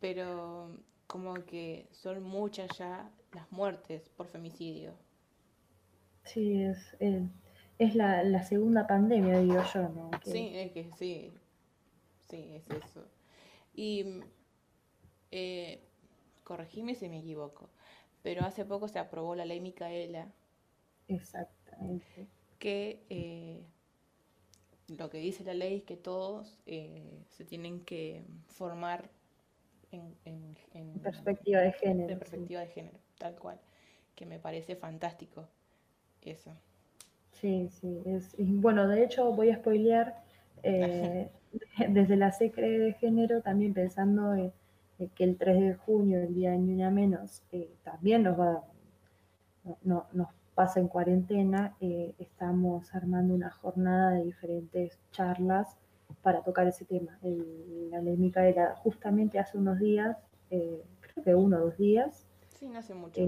pero 0.00 0.70
como 1.08 1.34
que 1.44 1.88
son 1.90 2.22
muchas 2.22 2.70
ya 2.78 3.10
las 3.32 3.50
muertes 3.50 4.08
por 4.10 4.28
femicidio. 4.28 4.92
Sí, 6.22 6.62
es, 6.62 6.96
eh, 7.00 7.26
es 7.80 7.96
la, 7.96 8.22
la, 8.22 8.44
segunda 8.44 8.86
pandemia, 8.86 9.40
digo 9.40 9.60
yo, 9.74 9.88
¿no? 9.88 10.10
Sí, 10.24 10.52
es 10.54 10.70
que 10.70 10.88
sí, 10.96 11.32
sí, 12.30 12.52
es 12.54 12.70
eso. 12.70 13.04
Y 13.74 14.20
eh, 15.32 15.80
corregime 16.44 16.94
si 16.94 17.08
me 17.08 17.18
equivoco, 17.18 17.70
pero 18.22 18.44
hace 18.44 18.64
poco 18.64 18.88
se 18.88 18.98
aprobó 18.98 19.34
la 19.34 19.44
ley 19.44 19.60
Micaela. 19.60 20.28
Exactamente. 21.08 22.28
Que 22.58 23.04
eh, 23.10 23.62
lo 24.88 25.10
que 25.10 25.18
dice 25.18 25.44
la 25.44 25.54
ley 25.54 25.78
es 25.78 25.82
que 25.82 25.96
todos 25.96 26.58
eh, 26.66 27.22
se 27.28 27.44
tienen 27.44 27.84
que 27.84 28.24
formar 28.46 29.10
en, 29.90 30.14
en, 30.24 30.56
en, 30.74 30.92
perspectiva 31.00 31.60
de 31.60 31.72
género. 31.72 32.12
En 32.12 32.18
perspectiva 32.18 32.60
de 32.60 32.68
género, 32.68 32.98
tal 33.18 33.34
cual. 33.36 33.58
Que 34.14 34.26
me 34.26 34.38
parece 34.38 34.76
fantástico 34.76 35.48
eso. 36.22 36.52
Sí, 37.32 37.68
sí. 37.70 38.00
Es, 38.06 38.34
bueno, 38.38 38.86
de 38.86 39.04
hecho 39.04 39.32
voy 39.32 39.50
a 39.50 39.56
spoilear 39.56 40.22
eh, 40.62 41.28
desde 41.88 42.16
la 42.16 42.32
secre 42.32 42.78
de 42.78 42.92
género, 42.94 43.42
también 43.42 43.74
pensando 43.74 44.34
eh, 45.04 45.10
que 45.14 45.24
el 45.24 45.36
3 45.36 45.60
de 45.60 45.74
junio, 45.74 46.20
el 46.20 46.34
día 46.34 46.52
de 46.52 46.58
Niña 46.58 46.90
Menos, 46.90 47.42
eh, 47.52 47.70
también 47.82 48.22
nos 48.22 48.38
va, 48.38 48.64
no, 49.82 50.06
nos 50.12 50.28
pasa 50.54 50.80
en 50.80 50.88
cuarentena, 50.88 51.76
estamos 51.80 52.94
armando 52.94 53.34
una 53.34 53.50
jornada 53.50 54.10
de 54.10 54.24
diferentes 54.24 54.98
charlas 55.10 55.78
para 56.20 56.42
tocar 56.42 56.66
ese 56.66 56.84
tema. 56.84 57.18
El, 57.22 57.90
la 57.90 58.00
ley 58.02 58.16
Micaela, 58.16 58.74
justamente 58.76 59.38
hace 59.38 59.56
unos 59.56 59.78
días, 59.78 60.16
creo 60.50 61.24
que 61.24 61.34
uno 61.34 61.56
o 61.56 61.60
dos 61.60 61.78
días, 61.78 62.26
sí, 62.58 62.68
no 62.68 62.80
hace 62.80 62.94
mucho. 62.94 63.18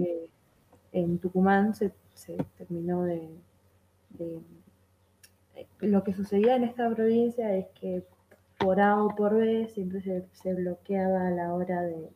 en 0.93 1.19
Tucumán 1.19 1.75
se 1.75 1.93
se 2.15 2.37
terminó 2.57 3.03
de, 3.05 3.29
Lo 5.81 6.03
que 6.05 6.15
sucedía 6.15 6.57
en 6.57 6.65
esta 6.65 6.89
provincia 6.95 7.55
es 7.55 7.67
que 7.81 8.05
por 8.65 8.81
A 8.81 9.03
o 9.03 9.15
por 9.15 9.37
B 9.37 9.69
siempre 9.69 10.01
se, 10.01 10.55
bloqueaba 10.55 11.29
a 11.29 11.31
la 11.31 11.53
hora 11.53 11.83
de, 11.83 12.09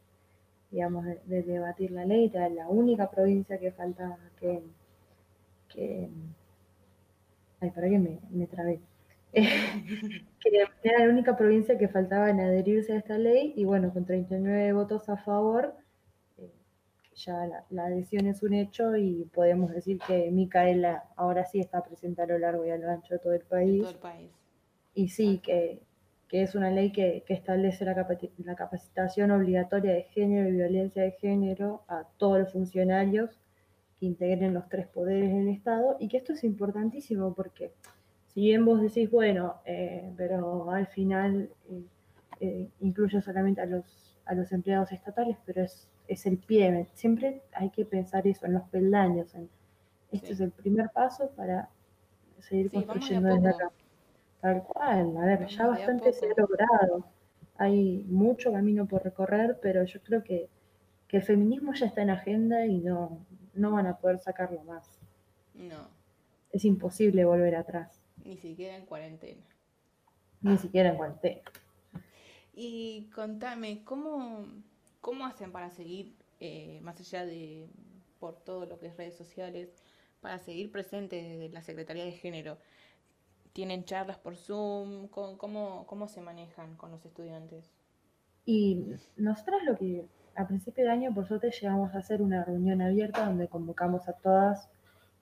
digamos, 0.71 1.05
de, 1.05 1.43
debatir 1.43 1.91
la 1.91 2.07
ley. 2.07 2.31
Era 2.33 2.49
la 2.49 2.69
única 2.69 3.11
provincia 3.11 3.59
que 3.59 3.71
faltaba 3.71 4.19
que... 4.41 4.63
que 5.69 6.09
ay, 7.61 7.71
para 7.71 7.89
que 7.91 7.99
me, 7.99 8.19
me 8.31 8.47
trabé. 8.47 8.81
era 9.35 11.05
la 11.05 11.11
única 11.11 11.37
provincia 11.37 11.77
que 11.77 11.89
faltaba 11.89 12.31
en 12.31 12.41
adherirse 12.41 12.95
a 12.95 12.97
esta 12.97 13.19
ley 13.19 13.53
y 13.55 13.65
bueno, 13.65 13.93
con 13.93 14.07
39 14.07 14.73
votos 14.73 15.07
a 15.11 15.19
favor, 15.19 15.75
ya 17.15 17.65
la, 17.71 17.85
adhesión 17.85 18.27
es 18.27 18.43
un 18.43 18.55
hecho 18.55 18.97
y 18.97 19.25
podemos 19.35 19.71
decir 19.73 19.99
que 20.07 20.31
Micaela 20.31 21.05
ahora 21.17 21.45
sí 21.45 21.61
está 21.61 21.83
presente 21.83 22.23
a 22.23 22.27
lo 22.27 22.39
largo 22.39 22.65
y 22.65 22.71
a 22.71 22.79
lo 22.79 22.89
ancho 22.89 23.15
de 23.15 23.21
todo 23.21 23.35
el 23.35 23.43
país. 23.43 23.85
Y 24.95 25.09
sí, 25.09 25.39
que, 25.39 25.83
es 26.31 26.55
una 26.55 26.71
ley 26.71 26.93
que, 26.93 27.25
establece 27.29 27.85
la, 27.85 28.07
la, 28.39 28.55
capacitación 28.55 29.31
obligatoria 29.31 29.93
de 29.93 30.03
género 30.05 30.49
y 30.49 30.53
violencia 30.53 31.03
de 31.03 31.13
género 31.13 31.83
a 31.89 32.05
todos 32.19 32.41
los 32.41 32.53
funcionarios 32.53 33.31
que 33.99 34.07
integren 34.07 34.55
los 34.55 34.69
tres 34.69 34.87
poderes 34.87 35.33
del 35.33 35.49
Estado 35.49 35.97
y 35.99 36.09
que 36.09 36.19
esto 36.19 36.33
es 36.35 36.45
importantísimo 36.45 37.35
porque 37.35 37.73
si 38.35 38.43
bien 38.43 38.65
vos 38.65 38.81
decís, 38.81 39.11
bueno, 39.11 39.57
eh, 39.65 40.13
pero 40.17 40.71
al 40.71 40.87
final 40.87 41.51
eh, 41.71 41.83
eh, 42.41 42.69
incluye 42.81 43.21
solamente 43.23 43.61
a 43.63 43.67
los, 43.67 44.17
a 44.27 44.35
los 44.35 44.53
empleados 44.53 44.93
estatales, 44.93 45.37
pero 45.47 45.63
es 45.63 45.89
es 46.09 46.27
el 46.27 46.39
pie. 46.39 46.87
Siempre 46.95 47.43
hay 47.53 47.71
que 47.71 47.85
pensar 47.85 48.27
eso, 48.27 48.47
en 48.47 48.55
los 48.55 48.63
peldaños. 48.65 49.35
En, 49.35 49.49
este 50.11 50.33
es 50.33 50.41
el 50.41 50.51
primer 50.51 50.91
paso 50.91 51.31
para 51.37 51.69
seguir 52.41 52.71
construyendo 52.73 53.29
desde 53.35 53.51
acá. 53.51 53.71
Tal 54.41 54.63
cual, 54.63 55.17
a 55.17 55.25
ver, 55.25 55.47
ya 55.49 55.67
bastante 55.67 56.13
se 56.13 56.27
ha 56.27 56.35
logrado. 56.37 57.05
Hay 57.57 58.05
mucho 58.09 58.53
camino 58.53 58.87
por 58.87 59.03
recorrer, 59.03 59.59
pero 59.61 59.85
yo 59.85 60.01
creo 60.03 60.23
que, 60.23 60.49
el 61.11 61.23
feminismo 61.23 61.73
ya 61.73 61.87
está 61.87 62.03
en 62.03 62.11
agenda 62.11 62.67
y 62.67 62.81
no, 62.81 63.25
no 63.55 63.73
van 63.73 63.87
a 63.87 63.97
poder 63.97 64.19
sacarlo 64.19 64.63
más. 64.65 65.01
No. 65.55 65.89
Es 66.53 66.65
imposible 66.67 67.25
volver 67.25 67.57
atrás. 67.57 67.99
Ni 68.25 68.37
siquiera 68.37 68.77
en 68.77 68.85
cuarentena. 68.85 69.43
Ni 70.43 70.59
siquiera 70.59 70.91
en 70.91 70.97
cuarentena. 70.97 71.41
Y 72.55 73.09
contame, 73.15 73.83
¿cómo, 73.85 74.45
¿Cómo 75.01 75.25
hacen 75.25 75.53
para 75.53 75.71
seguir, 75.71 76.15
eh, 76.41 76.81
más 76.83 77.01
allá 77.01 77.25
de 77.25 77.69
por 78.19 78.37
todo 78.43 78.67
lo 78.67 78.79
que 78.79 78.89
es 78.89 78.97
redes 78.97 79.17
sociales, 79.17 79.71
para 80.21 80.39
seguir 80.39 80.73
presentes 80.73 81.25
desde 81.25 81.49
la 81.51 81.63
Secretaría 81.63 82.05
de 82.05 82.13
Género? 82.13 82.59
¿Tienen 83.59 83.83
charlas 83.83 84.19
por 84.19 84.37
Zoom? 84.37 85.09
¿Cómo, 85.09 85.85
cómo, 85.85 86.07
se 86.07 86.21
manejan 86.21 86.77
con 86.77 86.93
los 86.93 87.05
estudiantes? 87.05 87.69
Y 88.45 88.85
nosotros 89.17 89.65
lo 89.65 89.77
que 89.77 90.07
a 90.37 90.47
principio 90.47 90.85
de 90.85 90.91
año, 90.93 91.13
por 91.13 91.27
suerte, 91.27 91.51
llegamos 91.51 91.93
a 91.93 91.99
hacer 91.99 92.23
una 92.23 92.45
reunión 92.45 92.81
abierta 92.81 93.27
donde 93.27 93.49
convocamos 93.49 94.09
a 94.09 94.13
todas 94.13 94.71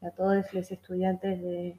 y 0.02 0.06
a 0.06 0.10
todos 0.10 0.52
los 0.52 0.70
estudiantes 0.70 1.40
de, 1.40 1.78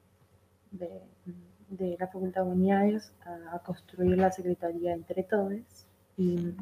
de, 0.71 1.95
la 1.99 2.07
Facultad 2.07 2.41
de 2.41 2.47
Humanidades 2.47 3.13
a, 3.51 3.59
construir 3.59 4.17
la 4.17 4.31
Secretaría 4.31 4.93
entre 4.93 5.21
todos. 5.21 5.85
Y 6.17 6.55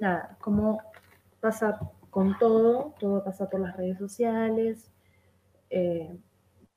nada, 0.00 0.38
como 0.40 0.80
pasa 1.40 1.78
con 2.08 2.38
todo, 2.38 2.94
todo 2.98 3.22
pasa 3.22 3.50
por 3.50 3.60
las 3.60 3.76
redes 3.76 3.98
sociales. 3.98 4.90
Eh, 5.68 6.16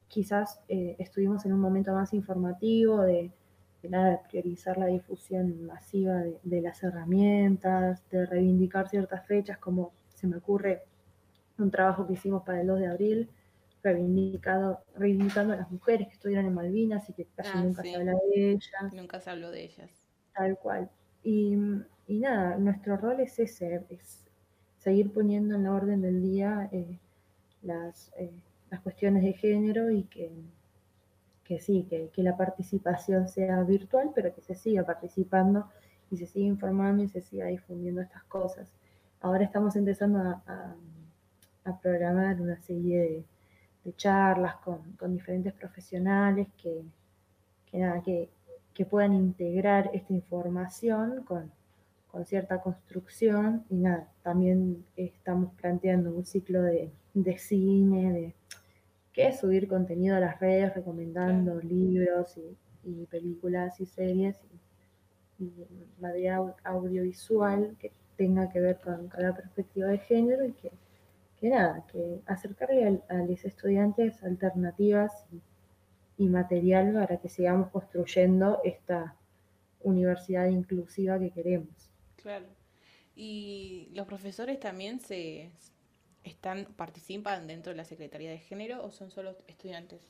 quizás 0.08 0.62
eh, 0.68 0.96
estuvimos 1.00 1.46
en 1.46 1.54
un 1.54 1.60
momento 1.60 1.94
más 1.94 2.14
informativo 2.14 3.02
de, 3.02 3.32
nada, 3.84 4.22
priorizar 4.30 4.78
la 4.78 4.88
difusión 4.88 5.66
masiva 5.66 6.24
de, 6.44 6.62
las 6.62 6.84
herramientas, 6.84 8.08
de 8.10 8.26
reivindicar 8.26 8.90
ciertas 8.90 9.26
fechas, 9.26 9.58
como 9.58 9.94
se 10.10 10.28
me 10.28 10.38
ocurre 10.38 10.84
un 11.58 11.72
trabajo 11.72 12.06
que 12.06 12.14
hicimos 12.14 12.44
para 12.44 12.62
el 12.62 12.68
2 12.68 12.80
de 12.80 12.88
abril, 12.88 13.30
reivindicado, 13.84 14.82
reivindicando 14.96 15.54
a 15.54 15.58
las 15.58 15.72
mujeres 15.72 16.08
que 16.08 16.14
estuvieron 16.14 16.46
en 16.46 16.54
Malvinas 16.54 17.10
y 17.10 17.14
que 17.14 17.26
casi 17.36 17.52
ah, 17.54 17.64
nunca 17.64 17.84
se 17.84 17.96
habla 17.96 18.14
de 18.14 18.52
ellas. 18.52 18.94
Nunca 18.94 19.20
se 19.20 19.30
habló 19.30 19.52
de 19.52 19.64
ellas. 19.64 19.90
Tal 20.36 20.58
cual. 20.58 20.90
Y, 21.24 21.56
nada, 22.08 22.58
nuestro 22.58 22.98
rol 22.98 23.20
es 23.20 23.40
ese, 23.40 23.86
es 23.90 24.24
seguir 24.78 25.12
poniendo 25.12 25.56
en 25.56 25.64
la 25.64 25.74
orden 25.74 26.02
del 26.02 26.22
día 26.22 26.70
eh, 26.72 27.00
las, 27.62 28.12
eh, 28.18 28.32
las 28.70 28.82
cuestiones 28.82 29.24
de 29.24 29.34
género 29.34 29.92
y 29.92 30.04
que, 30.04 30.32
que 31.44 31.60
sí, 31.60 31.88
que, 31.90 32.12
la 32.24 32.36
participación 32.36 33.28
sea 33.30 33.64
virtual, 33.64 34.12
pero 34.14 34.34
que 34.34 34.42
se 34.42 34.56
siga 34.56 34.84
participando 34.86 35.70
y 36.12 36.18
se 36.18 36.28
siga 36.28 36.48
informando 36.48 37.04
y 37.04 37.08
se 37.08 37.22
siga 37.22 37.48
difundiendo 37.48 38.02
estas 38.02 38.24
cosas. 38.24 38.74
Ahora 39.22 39.44
estamos 39.44 39.76
empezando 39.76 40.20
a, 40.20 40.76
programar 41.82 42.40
una 42.42 42.58
serie 42.62 43.26
de, 43.84 43.94
charlas 43.96 44.56
con, 44.58 45.14
diferentes 45.14 45.54
profesionales 45.54 46.48
que, 46.58 46.84
nada, 47.74 48.02
que, 48.02 48.30
puedan 48.90 49.14
integrar 49.14 49.90
esta 49.94 50.14
información 50.14 51.24
con, 51.24 51.52
con 52.12 52.26
cierta 52.26 52.62
construcción 52.62 53.66
y 53.70 53.78
nada, 53.78 54.08
también 54.22 54.86
estamos 54.96 55.54
planteando 55.56 56.14
un 56.14 56.26
ciclo 56.26 56.62
de, 56.62 56.92
de 57.14 57.38
cine, 57.38 58.14
de, 58.14 58.36
que 59.18 59.26
es 59.26 59.40
subir 59.40 59.68
contenido 59.68 60.16
a 60.16 60.20
las 60.20 60.40
redes 60.40 60.76
recomendando 60.76 61.60
libros 61.60 62.38
y, 62.84 63.06
películas 63.08 63.82
y 63.82 63.88
series 63.88 64.38
y, 65.40 65.52
material 66.00 66.54
audiovisual 66.64 67.76
que 67.80 67.92
tenga 68.16 68.48
que 68.48 68.60
ver 68.60 68.80
con 68.80 69.08
cada 69.08 69.36
perspectiva 69.36 69.88
de 69.88 69.98
género 69.98 70.46
y 70.46 70.54
que, 70.54 71.50
nada, 71.50 71.84
que 71.92 72.22
acercarle 72.28 73.02
a, 73.10 73.16
los 73.24 73.44
estudiantes 73.44 74.24
alternativas 74.24 75.26
y, 76.20 76.28
material 76.28 76.94
para 76.94 77.18
que 77.18 77.28
sigamos 77.28 77.72
construyendo 77.72 78.62
esta 78.64 79.16
universidad 79.82 80.46
inclusiva 80.46 81.18
que 81.18 81.32
queremos. 81.32 81.90
Claro. 82.18 82.46
Y 83.16 83.90
los 83.96 84.06
profesores 84.06 84.60
también 84.60 85.00
se, 85.00 85.50
están 86.28 86.66
participan 86.76 87.48
dentro 87.48 87.72
de 87.72 87.78
la 87.78 87.86
Secretaría 87.86 88.30
de 88.30 88.40
Género 88.40 88.84
o 88.84 88.92
son 88.92 89.10
solo 89.10 89.36
estudiantes? 89.48 90.02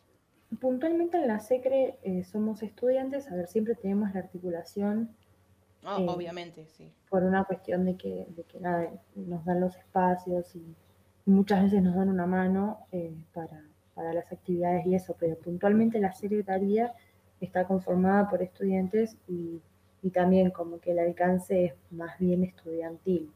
Puntualmente 0.59 1.17
en 1.17 1.27
la 1.27 1.39
SECRE 1.39 1.97
eh, 2.03 2.23
somos 2.23 2.63
estudiantes, 2.63 3.29
a 3.29 3.35
ver, 3.35 3.47
siempre 3.47 3.75
tenemos 3.75 4.13
la 4.13 4.21
articulación. 4.21 5.09
Ah, 5.83 5.97
eh, 5.99 6.05
obviamente, 6.07 6.65
sí. 6.67 6.91
Por 7.09 7.23
una 7.23 7.43
cuestión 7.43 7.85
de 7.85 7.95
que, 7.97 8.25
de 8.29 8.43
que 8.43 8.59
nada, 8.59 8.89
nos 9.15 9.43
dan 9.45 9.59
los 9.59 9.75
espacios 9.75 10.55
y, 10.55 10.75
muchas 11.25 11.63
veces 11.63 11.83
nos 11.83 11.93
dan 11.93 12.07
una 12.07 12.25
mano 12.25 12.87
eh, 12.93 13.13
para, 13.33 13.61
para 13.93 14.13
las 14.13 14.31
actividades 14.31 14.85
y 14.85 14.95
eso, 14.95 15.13
pero 15.19 15.35
puntualmente 15.35 15.99
la 15.99 16.13
Secretaría 16.13 16.93
está 17.41 17.65
conformada 17.65 18.29
por 18.29 18.41
estudiantes 18.41 19.17
y, 19.27 19.61
y 20.01 20.09
también 20.11 20.51
como 20.51 20.79
que 20.79 20.91
el 20.91 20.99
alcance 20.99 21.65
es 21.65 21.73
más 21.91 22.17
bien 22.17 22.45
estudiantil. 22.45 23.29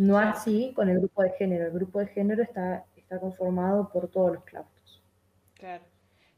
No 0.00 0.16
así 0.16 0.72
con 0.74 0.88
el 0.88 0.98
grupo 0.98 1.22
de 1.22 1.30
género. 1.32 1.66
El 1.66 1.72
grupo 1.72 1.98
de 1.98 2.06
género 2.06 2.42
está, 2.42 2.86
está 2.96 3.20
conformado 3.20 3.90
por 3.90 4.08
todos 4.08 4.32
los 4.32 4.44
claustros. 4.44 5.02
Claro. 5.52 5.84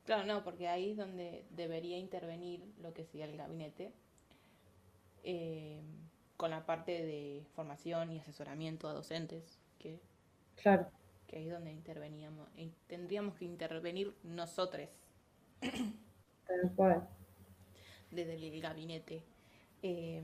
Claro, 0.05 0.27
no, 0.27 0.42
porque 0.42 0.66
ahí 0.66 0.90
es 0.90 0.96
donde 0.96 1.44
debería 1.51 1.96
intervenir 1.96 2.64
lo 2.83 2.92
que 2.92 3.05
sería 3.05 3.25
el 3.25 3.37
gabinete, 3.37 3.92
eh, 5.22 5.81
con 6.37 6.51
la 6.51 6.66
parte 6.66 6.90
de 7.07 7.46
formación 7.55 8.11
y 8.11 8.18
asesoramiento 8.18 8.88
a 8.88 8.94
docentes, 8.94 9.61
que, 9.79 10.01
claro. 10.61 10.88
que 11.29 11.37
ahí 11.37 11.46
es 11.46 11.53
donde 11.53 11.70
interveníamos, 11.70 12.48
tendríamos 12.88 13.37
que 13.37 13.44
intervenir 13.44 14.12
nosotros. 14.25 14.88
Tal 15.61 16.72
cual. 16.75 17.09
Desde 18.11 18.35
el 18.35 18.61
gabinete. 18.61 19.22
Eh, 19.85 20.20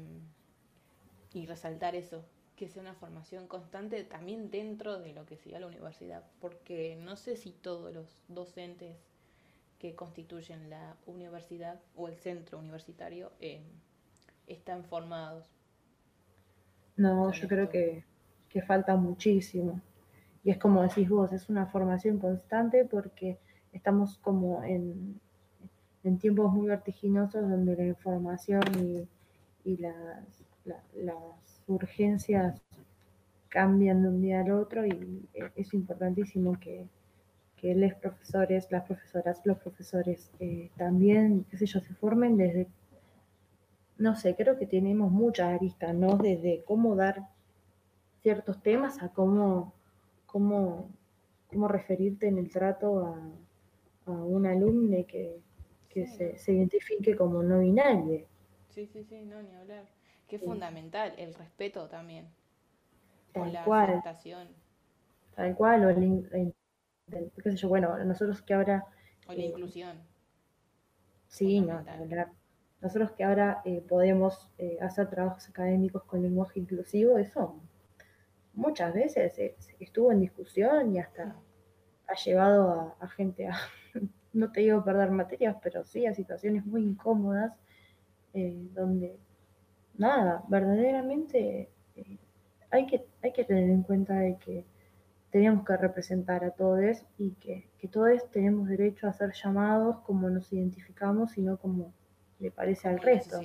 y 1.34 1.46
resaltar 1.46 1.94
eso, 1.94 2.24
que 2.58 2.68
sea 2.68 2.82
una 2.82 2.94
formación 2.94 3.46
constante 3.46 4.02
también 4.02 4.50
dentro 4.50 4.98
de 4.98 5.12
lo 5.12 5.24
que 5.24 5.36
sería 5.36 5.60
la 5.60 5.68
universidad, 5.68 6.24
porque 6.40 6.96
no 6.96 7.14
sé 7.14 7.36
si 7.36 7.52
todos 7.52 7.94
los 7.94 8.20
docentes 8.26 8.96
que 9.78 9.94
constituyen 9.94 10.68
la 10.68 10.96
universidad 11.06 11.80
o 11.94 12.08
el 12.08 12.16
centro 12.16 12.58
universitario 12.58 13.30
eh, 13.40 13.62
están 14.48 14.84
formados. 14.84 15.48
No, 16.96 17.30
yo 17.30 17.46
creo 17.46 17.70
que, 17.70 18.04
que, 18.48 18.60
falta 18.60 18.96
muchísimo. 18.96 19.80
Y 20.42 20.50
es 20.50 20.58
como 20.58 20.82
decís 20.82 21.08
vos, 21.08 21.32
es 21.32 21.48
una 21.48 21.66
formación 21.66 22.18
constante 22.18 22.84
porque 22.84 23.38
estamos 23.72 24.18
como 24.18 24.64
en, 24.64 25.20
en 26.02 26.18
tiempos 26.18 26.52
muy 26.52 26.66
vertiginosos 26.66 27.48
donde 27.48 27.76
la 27.76 27.84
información 27.84 28.62
y, 28.80 29.70
y 29.70 29.76
las, 29.76 30.44
las 30.64 31.57
urgencias 31.68 32.60
cambian 33.48 34.02
de 34.02 34.08
un 34.08 34.20
día 34.20 34.40
al 34.40 34.52
otro 34.52 34.86
y 34.86 35.28
es 35.56 35.74
importantísimo 35.74 36.58
que, 36.60 36.86
que 37.56 37.74
los 37.74 37.94
profesores, 37.94 38.70
las 38.70 38.84
profesoras, 38.84 39.40
los 39.44 39.58
profesores 39.58 40.30
eh, 40.38 40.70
también, 40.76 41.44
qué 41.50 41.56
sé 41.56 41.66
yo, 41.66 41.80
se 41.80 41.94
formen 41.94 42.36
desde, 42.36 42.68
no 43.96 44.14
sé, 44.16 44.34
creo 44.36 44.58
que 44.58 44.66
tenemos 44.66 45.10
muchas 45.10 45.54
aristas, 45.54 45.94
¿no? 45.94 46.16
Desde 46.18 46.62
cómo 46.64 46.94
dar 46.94 47.28
ciertos 48.22 48.62
temas 48.62 49.02
a 49.02 49.08
cómo, 49.08 49.72
cómo, 50.26 50.88
cómo 51.48 51.68
referirte 51.68 52.28
en 52.28 52.38
el 52.38 52.50
trato 52.50 53.06
a, 53.06 53.30
un 54.06 54.46
alumno 54.46 55.04
que, 55.06 55.42
se, 55.92 56.38
se, 56.38 56.52
identifique 56.52 57.14
como 57.14 57.42
no 57.42 57.58
binario. 57.58 58.24
Sí, 58.70 58.86
sí, 58.86 59.04
sí, 59.04 59.20
no, 59.26 59.42
ni 59.42 59.54
hablar 59.54 59.84
que 60.28 60.36
es 60.36 60.42
fundamental, 60.42 61.14
el 61.16 61.34
respeto 61.34 61.88
también. 61.88 62.28
Tal 63.32 63.52
la 63.52 63.64
cual. 63.64 63.90
aceptación. 63.90 64.48
Tal 65.34 65.54
cual, 65.56 65.84
o 65.84 65.88
el, 65.88 66.54
qué 67.10 67.50
sé 67.50 67.56
yo, 67.56 67.68
bueno, 67.68 67.96
nosotros 68.04 68.42
que 68.42 68.54
ahora... 68.54 68.84
O 69.26 69.32
la 69.32 69.42
eh, 69.42 69.46
inclusión. 69.46 69.98
Sí, 71.28 71.60
no, 71.60 71.82
nosotros 72.80 73.12
que 73.12 73.24
ahora 73.24 73.60
eh, 73.64 73.82
podemos 73.88 74.50
eh, 74.58 74.78
hacer 74.80 75.08
trabajos 75.10 75.48
académicos 75.48 76.04
con 76.04 76.22
lenguaje 76.22 76.60
inclusivo, 76.60 77.18
eso 77.18 77.60
muchas 78.54 78.94
veces 78.94 79.32
estuvo 79.78 80.10
en 80.12 80.20
discusión 80.20 80.94
y 80.94 80.98
hasta 80.98 81.36
ha 82.06 82.14
llevado 82.14 82.96
a, 82.98 83.08
gente 83.08 83.46
a, 83.46 83.56
no 84.32 84.50
te 84.52 84.60
digo 84.60 84.84
perder 84.84 85.10
materias, 85.10 85.56
pero 85.62 85.84
sí 85.84 86.06
a 86.06 86.14
situaciones 86.14 86.64
muy 86.66 86.82
incómodas, 86.82 87.52
donde 88.32 89.18
nada, 89.98 90.44
verdaderamente 90.48 91.68
eh, 91.96 92.18
hay, 92.70 92.86
que, 92.86 93.04
hay 93.22 93.32
que 93.32 93.44
tener 93.44 93.68
en 93.68 93.82
cuenta 93.82 94.14
de 94.14 94.36
que 94.36 94.64
tenemos 95.30 95.64
que 95.64 95.76
representar 95.76 96.44
a 96.44 96.50
todos 96.50 97.04
y 97.18 97.32
que, 97.32 97.68
todos 97.90 98.30
tenemos 98.30 98.68
derecho 98.68 99.06
a 99.06 99.12
ser 99.12 99.32
llamados 99.32 100.00
como 100.00 100.28
nos 100.30 100.52
identificamos 100.52 101.36
y 101.38 101.42
no 101.42 101.58
como 101.58 101.92
le 102.38 102.50
parece 102.50 102.88
al 102.88 102.98
resto. 103.00 103.40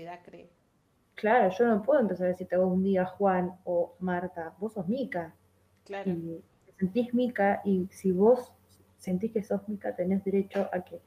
Claro, 1.16 1.54
yo 1.58 1.68
no 1.68 1.82
puedo 1.82 2.00
empezar 2.00 2.26
a 2.26 2.30
decirte 2.30 2.58
vos 2.58 2.72
un 2.72 2.84
día 2.84 3.06
Juan 3.06 3.56
o 3.64 3.96
Marta, 4.00 4.54
vos 4.60 4.74
sos 4.74 4.88
Mica. 4.88 5.34
Claro. 5.86 6.12
Y 6.12 6.44
te 6.66 6.74
sentís 6.74 7.14
Mica 7.14 7.62
y 7.64 7.88
si 7.92 8.12
vos 8.12 8.52
sentís 8.98 9.32
que 9.32 9.44
sos 9.44 9.68
Mica, 9.68 9.96
tenés 9.96 10.24
derecho 10.24 10.70
a 10.72 10.82
que 10.82 11.00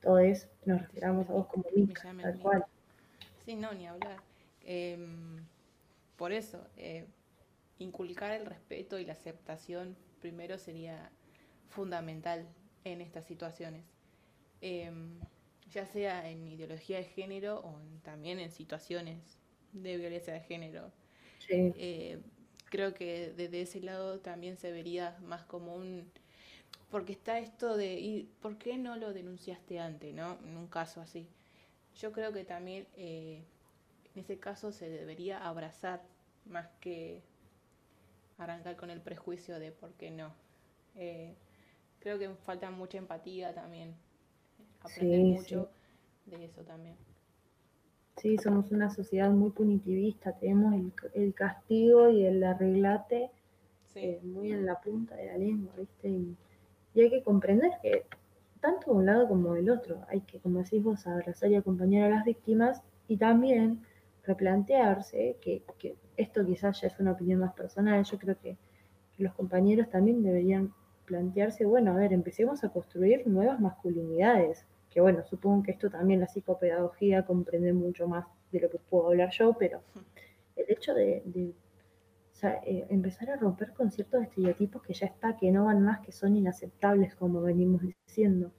todos 0.00 0.48
nos 0.64 0.80
refiramos 0.82 1.28
a 1.28 1.32
vos 1.32 1.46
como 1.48 1.64
Mica, 1.74 2.02
tal 2.22 2.38
cual. 2.38 2.64
Sí, 3.44 3.56
no, 3.56 3.72
ni 3.72 3.86
hablar. 3.86 4.27
Em, 4.64 5.44
por 6.16 6.32
eso, 6.32 6.66
eh, 6.76 7.06
inculcar 7.78 8.32
el 8.32 8.46
respeto 8.46 8.98
y 8.98 9.04
la 9.04 9.12
aceptación 9.12 9.96
primero 10.20 10.58
sería 10.58 11.10
fundamental 11.68 12.48
en 12.84 13.00
estas 13.00 13.24
situaciones, 13.26 13.84
em, 14.60 15.18
ya 15.70 15.86
sea 15.86 16.28
en 16.28 16.48
ideología 16.48 16.98
de 16.98 17.04
género 17.04 17.60
o 17.60 17.78
también 18.02 18.40
en 18.40 18.50
situaciones 18.50 19.38
de 19.72 19.96
violencia 19.96 20.32
de 20.32 20.40
género. 20.40 20.90
Eh, 21.50 22.20
creo 22.66 22.94
que 22.94 23.32
desde 23.36 23.62
ese 23.62 23.80
lado 23.80 24.20
también 24.20 24.56
se 24.56 24.72
vería 24.72 25.16
más 25.22 25.44
como 25.44 25.74
un... 25.74 26.10
Porque 26.90 27.12
está 27.12 27.38
esto 27.38 27.76
de, 27.76 27.98
¿y 28.00 28.28
por 28.40 28.56
qué 28.58 28.76
no 28.78 28.96
lo 28.96 29.12
denunciaste 29.12 29.78
antes, 29.78 30.14
no? 30.14 30.38
En 30.46 30.56
un 30.56 30.68
caso 30.68 31.00
así. 31.00 31.28
Yo 31.96 32.12
creo 32.12 32.32
que 32.32 32.44
también 32.44 32.86
eh, 32.96 33.42
en 34.18 34.24
ese 34.24 34.38
caso 34.38 34.72
se 34.72 34.90
debería 34.90 35.38
abrazar 35.46 36.02
más 36.44 36.66
que 36.80 37.22
arrancar 38.36 38.74
con 38.76 38.90
el 38.90 39.00
prejuicio 39.00 39.60
de 39.60 39.70
por 39.70 39.92
qué 39.92 40.10
no. 40.10 40.32
Eh, 40.96 41.36
creo 42.00 42.18
que 42.18 42.28
falta 42.30 42.68
mucha 42.70 42.98
empatía 42.98 43.54
también. 43.54 43.94
Aprender 44.80 45.20
mucho 45.20 45.70
de 46.26 46.44
eso 46.44 46.62
también. 46.62 46.96
Sí, 48.16 48.36
somos 48.38 48.72
una 48.72 48.90
sociedad 48.90 49.30
muy 49.30 49.50
punitivista, 49.50 50.32
tenemos 50.32 50.74
el, 51.14 51.32
castigo 51.34 52.10
y 52.10 52.24
el 52.24 52.42
arreglate 52.42 53.30
eh, 53.94 54.18
muy 54.24 54.50
en 54.50 54.66
la 54.66 54.80
punta 54.80 55.14
de 55.14 55.26
la 55.26 55.38
lengua, 55.38 55.72
¿viste? 55.76 56.08
Y, 56.08 56.36
hay 57.00 57.10
que 57.10 57.22
comprender 57.22 57.70
que 57.80 58.04
tanto 58.60 58.90
de 58.90 58.96
un 58.96 59.06
lado 59.06 59.28
como 59.28 59.54
del 59.54 59.70
otro, 59.70 60.00
hay 60.08 60.22
que, 60.22 60.40
como 60.40 60.58
decís 60.58 60.82
vos, 60.82 61.06
abrazar 61.06 61.52
y 61.52 61.54
acompañar 61.54 62.10
a 62.10 62.16
las 62.16 62.24
víctimas 62.24 62.82
y 63.06 63.16
también 63.16 63.84
replantearse, 64.28 65.36
que, 65.40 65.62
que 65.78 65.96
esto 66.16 66.44
quizás 66.44 66.80
ya 66.80 66.88
es 66.88 67.00
una 67.00 67.12
opinión 67.12 67.40
más 67.40 67.54
personal, 67.54 68.04
yo 68.04 68.18
creo 68.18 68.38
que, 68.38 68.56
que 69.16 69.22
los 69.22 69.34
compañeros 69.34 69.88
también 69.88 70.22
deberían 70.22 70.72
plantearse, 71.06 71.64
bueno, 71.64 71.92
a 71.92 71.96
ver, 71.96 72.12
empecemos 72.12 72.62
a 72.62 72.68
construir 72.68 73.26
nuevas 73.26 73.58
masculinidades, 73.58 74.66
que 74.90 75.00
bueno, 75.00 75.24
supongo 75.24 75.62
que 75.62 75.72
esto 75.72 75.88
también 75.90 76.20
la 76.20 76.28
psicopedagogía 76.28 77.24
comprende 77.24 77.72
mucho 77.72 78.06
más 78.06 78.26
de 78.52 78.60
lo 78.60 78.70
que 78.70 78.78
puedo 78.78 79.08
hablar 79.08 79.30
yo, 79.30 79.54
pero 79.58 79.80
el 80.56 80.66
hecho 80.68 80.92
de, 80.92 81.22
eh, 82.42 82.86
empezar 82.90 83.30
a 83.30 83.36
romper 83.36 83.72
con 83.72 83.90
ciertos 83.90 84.22
estereotipos 84.22 84.82
que 84.82 84.92
ya 84.92 85.06
está, 85.06 85.36
que 85.36 85.50
no 85.50 85.64
van 85.64 85.82
más, 85.82 86.00
que 86.00 86.12
son 86.12 86.36
inaceptables, 86.36 87.14
como 87.14 87.40
venimos 87.40 87.82
diciendo. 88.06 88.52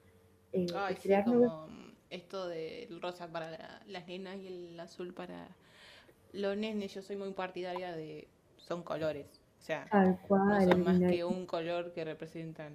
Eh, 0.51 0.65
crear 1.01 1.25
como 1.25 1.67
esto 2.09 2.47
del 2.47 3.01
rosa 3.01 3.31
para 3.31 3.81
las 3.87 4.07
nenas 4.07 4.37
y 4.37 4.47
el 4.47 4.79
azul 4.79 5.13
para 5.13 5.47
los 6.33 6.57
nenes, 6.57 6.93
yo 6.93 7.01
soy 7.01 7.15
muy 7.15 7.31
partidaria 7.33 7.95
de, 7.95 8.27
son 8.57 8.83
colores. 8.83 9.27
O 9.59 9.61
sea, 9.61 9.87
no 9.91 10.61
son 10.69 10.83
más 10.83 10.99
que 10.99 11.23
un 11.23 11.45
color 11.45 11.91
que 11.91 12.05
representan 12.05 12.73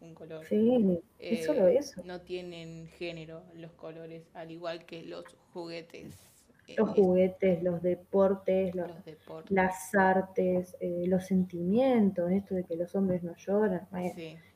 un 0.00 0.14
color. 0.14 0.44
Sí, 0.46 1.00
es 1.18 1.46
solo 1.46 1.68
eh, 1.68 1.78
eso. 1.78 2.02
No 2.04 2.20
tienen 2.20 2.88
género 2.88 3.42
los 3.54 3.72
colores, 3.72 4.28
al 4.34 4.50
igual 4.50 4.84
que 4.84 5.02
los 5.02 5.24
juguetes. 5.52 6.24
Eh, 6.66 6.74
los 6.76 6.90
juguetes, 6.90 7.62
los 7.62 7.82
deportes, 7.82 8.74
los, 8.74 8.90
las 9.48 9.94
artes, 9.94 10.76
eh, 10.80 11.04
los 11.06 11.26
sentimientos, 11.26 12.30
esto 12.30 12.54
de 12.54 12.64
que 12.64 12.76
los 12.76 12.94
hombres 12.94 13.22
no 13.22 13.34
lloran. 13.36 13.88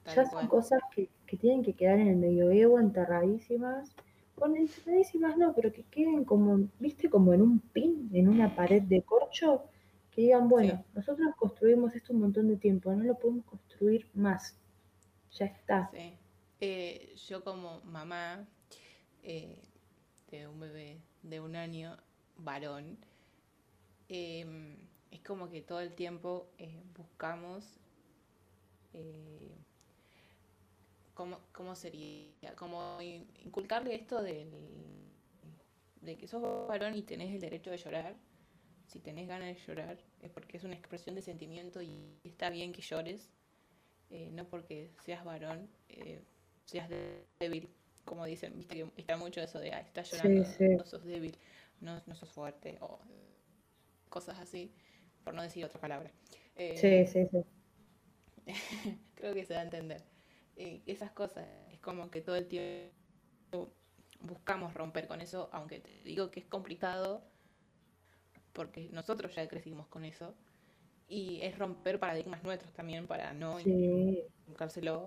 ya 0.04 0.30
son 0.30 0.46
cosas 0.48 0.80
que, 0.94 1.08
que, 1.32 1.36
tienen 1.38 1.62
que 1.62 1.72
quedar 1.72 1.98
en 1.98 2.08
el 2.08 2.16
medioevo 2.16 2.78
enterradísimas. 2.78 3.90
Bueno, 4.36 4.56
enterradísimas 4.56 5.36
no, 5.38 5.54
pero 5.54 5.72
que 5.72 5.82
queden 5.84 6.24
como, 6.24 6.68
viste, 6.78 7.08
como 7.08 7.32
en 7.32 7.42
un 7.42 7.58
pin, 7.58 8.10
en 8.12 8.28
una 8.28 8.54
pared 8.54 8.82
de 8.82 9.02
corcho, 9.02 9.62
que 10.10 10.22
digan, 10.22 10.48
bueno, 10.48 10.84
nosotros 10.94 11.34
construimos 11.36 11.94
esto 11.94 12.12
un 12.12 12.20
montón 12.20 12.48
de 12.48 12.56
tiempo, 12.56 12.92
no 12.92 13.04
lo 13.04 13.18
podemos 13.18 13.44
construir 13.46 14.06
más 14.14 14.56
ya 15.32 15.46
está. 15.46 15.90
Eh, 16.60 17.14
yo 17.28 17.42
como 17.42 17.80
mamá 17.80 18.46
eh, 19.22 19.58
de 20.30 20.46
un 20.46 20.60
bebé 20.60 21.00
de 21.22 21.40
un 21.40 21.56
año, 21.56 21.96
varón, 22.36 22.98
em, 24.08 24.76
es 25.10 25.20
como 25.22 25.48
que 25.48 25.62
todo 25.62 25.80
el 25.80 25.94
tiempo 25.94 26.48
eh, 26.58 26.82
buscamos 26.96 27.78
¿cómo, 31.22 31.38
¿cómo, 31.52 31.74
sería? 31.76 32.54
Como 32.56 32.98
inculcarle 33.44 33.94
esto 33.94 34.22
del, 34.22 34.50
de 36.00 36.16
que 36.16 36.26
sos 36.26 36.66
varón 36.66 36.96
y 36.96 37.02
tenés 37.02 37.32
el 37.32 37.40
derecho 37.40 37.70
de 37.70 37.76
llorar. 37.76 38.16
Si 38.88 38.98
tenés 38.98 39.28
ganas 39.28 39.48
de 39.48 39.54
llorar 39.54 39.98
es 40.20 40.30
porque 40.30 40.56
es 40.56 40.64
una 40.64 40.74
expresión 40.74 41.14
de 41.14 41.22
sentimiento 41.22 41.80
y 41.80 42.18
está 42.24 42.50
bien 42.50 42.72
que 42.72 42.82
llores 42.82 43.30
eh, 44.10 44.30
no 44.32 44.44
porque 44.44 44.90
seas 45.04 45.24
varón, 45.24 45.70
eh, 45.88 46.20
seas 46.66 46.90
débil, 47.38 47.70
como 48.04 48.26
dicen, 48.26 48.52
viste 48.58 48.74
que 48.74 48.86
está 48.96 49.16
mucho 49.16 49.40
eso 49.40 49.60
de, 49.60 49.72
ah, 49.72 49.80
estás 49.80 50.10
llorando, 50.10 50.44
no 50.76 50.84
sos 50.84 51.04
débil, 51.04 51.38
no, 51.80 52.02
no, 52.04 52.14
sos 52.16 52.28
fuerte, 52.28 52.76
o 52.80 52.98
cosas 54.10 54.38
así, 54.38 54.70
por 55.24 55.32
no 55.32 55.42
decir 55.42 55.64
otra 55.64 55.80
palabra. 55.80 56.10
Eh, 56.56 56.76
sí, 56.76 57.06
sí, 57.06 57.26
sí. 57.30 57.42
creo 59.14 59.32
que 59.32 59.46
se 59.46 59.54
da 59.54 59.60
a 59.60 59.64
entender. 59.64 60.11
Esas 60.56 61.12
cosas, 61.12 61.46
es 61.72 61.80
como 61.80 62.10
que 62.10 62.20
todo 62.20 62.36
el 62.36 62.46
tiempo 62.46 63.72
buscamos 64.20 64.74
romper 64.74 65.06
con 65.06 65.20
eso, 65.20 65.48
aunque 65.52 65.80
te 65.80 66.02
digo 66.04 66.30
que 66.30 66.40
es 66.40 66.46
complicado, 66.46 67.22
porque 68.52 68.88
nosotros 68.92 69.34
ya 69.34 69.48
crecimos 69.48 69.86
con 69.88 70.04
eso, 70.04 70.34
y 71.08 71.40
es 71.42 71.58
romper 71.58 71.98
paradigmas 71.98 72.42
nuestros 72.42 72.72
también 72.72 73.06
para 73.06 73.34
no 73.34 73.58
sí. 73.58 74.22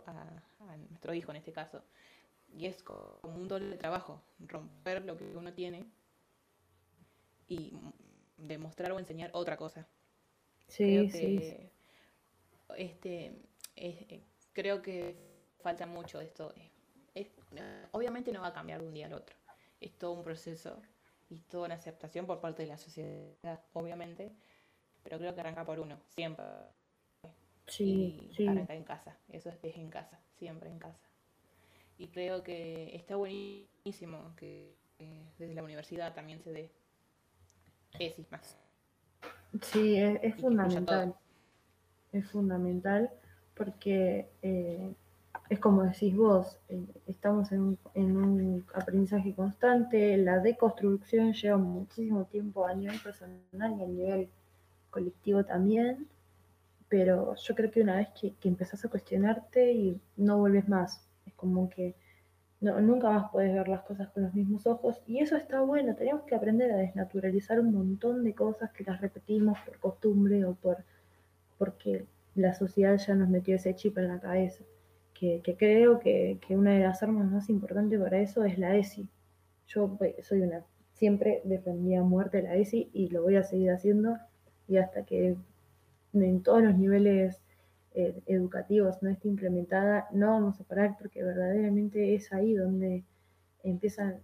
a, 0.06 0.78
nuestro 0.90 1.14
hijo 1.14 1.32
en 1.32 1.38
este 1.38 1.52
caso. 1.52 1.84
Y 2.54 2.68
es 2.68 2.84
como 2.84 3.20
un 3.24 3.48
doble 3.48 3.76
trabajo, 3.78 4.22
romper 4.40 5.04
lo 5.04 5.18
que 5.18 5.26
uno 5.36 5.54
tiene 5.54 5.86
y 7.48 7.74
demostrar 8.38 8.92
o 8.92 9.00
enseñar 9.00 9.32
otra 9.34 9.58
cosa. 9.58 9.88
Sí, 10.68 11.10
sí. 11.10 11.58
este, 12.78 13.34
eh, 13.76 14.24
creo 14.54 14.82
que 14.82 15.35
falta 15.66 15.86
mucho 15.86 16.22
esto. 16.22 16.54
obviamente 17.92 18.32
no 18.32 18.42
va 18.42 18.48
a 18.48 18.54
cambiar 18.54 18.82
de 18.82 18.88
un 18.88 18.94
día 18.94 19.08
al 19.08 19.14
otro. 19.14 19.36
Es 19.82 19.92
todo 19.98 20.12
un 20.14 20.24
proceso 20.24 20.82
y 21.30 21.40
toda 21.40 21.66
una 21.66 21.76
aceptación 21.76 22.26
por 22.26 22.40
parte 22.40 22.64
de 22.64 22.70
la 22.70 22.78
sociedad, 22.78 23.60
obviamente 23.74 24.32
pero 25.06 25.20
creo 25.20 25.36
que 25.36 25.40
arranca 25.40 25.64
por 25.64 25.80
uno, 25.80 25.98
siempre. 26.10 26.46
Sí, 27.68 28.32
arranca 28.40 28.74
en 28.74 28.84
casa, 28.84 29.16
eso 29.30 29.50
es, 29.50 29.78
en 29.78 29.90
casa, 29.90 30.20
siempre 30.36 30.68
en 30.70 30.80
casa. 30.80 31.08
Y 32.00 32.08
creo 32.08 32.42
que 32.44 32.96
está 32.96 33.16
buenísimo 33.16 34.34
que 34.36 34.74
desde 35.38 35.54
la 35.54 35.64
universidad 35.64 36.16
también 36.16 36.42
se 36.42 36.52
dé 36.52 36.72
tesis 37.98 38.26
más. 38.32 38.58
Sí, 39.62 39.96
es, 39.96 40.36
fundamental. 40.38 41.16
Es 42.12 42.28
fundamental 42.32 43.12
porque 43.54 44.28
eh, 44.42 44.92
es 45.50 45.60
como 45.60 45.84
decís 45.84 46.16
vos, 46.16 46.58
eh, 46.70 46.86
estamos 47.08 47.52
en 47.52 47.78
en 47.94 48.18
un, 48.18 48.66
aprendizaje 48.74 49.34
constante, 49.34 50.18
la 50.18 50.40
deconstrucción 50.40 51.34
lleva 51.34 51.58
muchísimo 51.58 52.26
tiempo 52.26 52.66
a 52.66 52.74
nivel 52.74 53.00
personal 53.00 53.40
y 53.80 53.84
a 53.84 53.88
nivel 53.88 54.30
colectivo 54.90 55.44
también, 55.44 56.08
pero 56.90 57.36
yo 57.36 57.56
creo 57.56 57.72
que 57.72 57.82
una 57.82 57.98
vez 57.98 58.10
que, 58.20 58.34
que 58.36 58.48
empezás 58.48 58.84
a 58.86 58.90
cuestionarte 58.90 59.72
y 59.72 60.02
no 60.18 60.40
vuelves 60.40 60.68
más, 60.68 61.08
es 61.26 61.34
como 61.34 61.70
que 61.70 61.96
nunca 62.62 63.12
más 63.12 63.32
puedes 63.32 63.54
ver 63.54 63.68
las 63.68 63.82
cosas 63.82 64.10
con 64.10 64.24
los 64.24 64.34
mismos 64.34 64.66
ojos 64.66 65.02
y 65.06 65.20
eso 65.20 65.36
está 65.36 65.62
bueno, 65.62 65.96
tenemos 65.96 66.24
que 66.24 66.36
aprender 66.36 66.72
a 66.72 66.78
desnaturalizar 66.78 67.60
un 67.60 67.74
montón 67.74 68.24
de 68.24 68.34
cosas 68.34 68.72
que 68.72 68.84
las 68.84 69.02
repetimos 69.02 69.58
por 69.66 69.78
costumbre 69.80 70.46
o 70.46 70.54
por 70.56 70.78
porque 71.58 72.06
la 72.36 72.54
sociedad 72.54 72.98
ya 72.98 73.16
nos 73.16 73.30
metió 73.30 73.56
ese 73.56 73.76
chip 73.76 73.98
en 73.98 74.10
la 74.10 74.20
cabeza. 74.20 74.64
Que, 75.18 75.42
que 75.42 75.56
creo 75.56 76.00
que, 76.00 76.40
que, 76.46 76.58
una 76.58 76.74
de 76.74 76.82
las 76.82 77.02
armas 77.02 77.32
más 77.32 77.50
importantes 77.50 78.00
para 78.00 78.20
eso 78.20 78.44
es 78.44 78.60
la 78.60 78.76
ESI. 78.76 79.08
Yo 79.68 79.96
pues, 79.98 80.16
soy 80.28 80.42
una, 80.42 80.64
siempre 80.94 81.42
defendía 81.46 82.02
a 82.02 82.04
muerte 82.04 82.42
la 82.42 82.56
ESI 82.56 82.90
y 82.94 83.10
lo 83.10 83.24
voy 83.24 83.38
a 83.38 83.44
seguir 83.44 83.72
haciendo 83.72 84.18
y 84.68 84.78
hasta 84.78 85.06
que 85.06 85.38
en 86.14 86.44
todos 86.44 86.64
los 86.64 86.78
niveles 86.78 87.42
eh, 87.94 88.22
educativos 88.26 89.02
no 89.02 89.10
esté 89.10 89.30
implementada, 89.30 90.08
no 90.12 90.32
vamos 90.32 90.60
a 90.60 90.64
parar 90.66 90.98
porque 91.00 91.24
verdaderamente 91.24 92.14
es 92.14 92.32
ahí 92.34 92.54
donde 92.54 93.04
empiezan, 93.64 94.20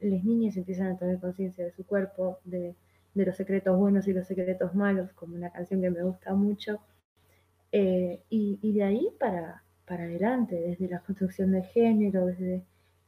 las 0.00 0.24
niñas 0.24 0.56
empiezan 0.56 0.88
a 0.88 0.98
tener 0.98 1.20
conciencia 1.20 1.64
de 1.64 1.72
su 1.72 1.84
cuerpo, 1.84 2.38
de, 2.44 2.74
los 3.14 3.36
secretos 3.36 3.78
buenos 3.78 4.08
y 4.08 4.12
los 4.12 4.26
secretos 4.26 4.74
malos, 4.74 5.12
como 5.12 5.36
una 5.36 5.50
canción 5.50 5.82
que 5.82 5.90
me 5.90 6.02
gusta 6.02 6.34
mucho. 6.34 6.80
Eh, 7.70 8.20
y, 8.28 8.72
de 8.72 8.82
ahí 8.82 9.08
para, 9.18 9.61
para 9.86 10.04
adelante, 10.04 10.54
desde 10.54 10.88
la 10.88 11.00
construcción 11.00 11.52
de 11.52 11.62
género, 11.62 12.26
desde 12.26 12.62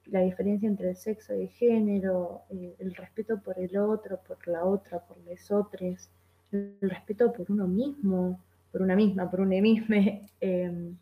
la 0.06 0.20
diferencia 0.20 0.68
entre 0.68 0.90
el 0.90 0.96
sexo 0.96 1.34
y 1.34 1.42
el 1.42 1.48
género, 1.48 2.42
eh, 2.50 2.74
el 2.78 2.94
respeto 2.94 3.40
por 3.40 3.58
el 3.58 3.76
otro, 3.76 4.20
por 4.26 4.46
la 4.48 4.64
otra, 4.64 5.00
por 5.00 5.16
los 5.18 5.50
otros, 5.50 6.10
el 6.52 6.76
respeto 6.80 7.32
por 7.32 7.50
uno 7.50 7.66
mismo, 7.66 8.40
por 8.70 8.82
una 8.82 8.96
misma, 8.96 9.30
por 9.30 9.40
un 9.40 9.48
mismo, 9.48 9.94
em, 10.40 10.96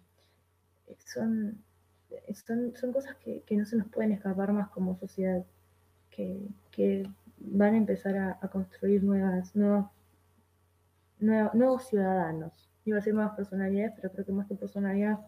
son, 0.99 1.59
son, 2.35 2.93
cosas 2.93 3.17
que, 3.17 3.43
no 3.57 3.65
se 3.65 3.77
nos 3.77 3.89
pueden 3.89 4.13
escapar 4.13 4.53
más 4.53 4.69
como 4.71 4.97
sociedad, 4.97 5.45
que, 6.11 7.07
van 7.45 7.75
a 7.75 7.79
empezar 7.79 8.39
a, 8.41 8.49
construir 8.49 9.03
nuevas, 9.03 9.57
nuevas, 9.57 9.91
nuevos 11.19 11.89
ciudadanos. 11.89 12.71
Iba 12.85 12.97
a 12.97 13.01
decir 13.01 13.15
nuevas 13.15 13.35
personalidades, 13.35 13.95
pero 13.97 14.13
creo 14.13 14.27
que 14.27 14.33
más 14.33 14.47
que 14.47 14.55
personalidad, 14.55 15.19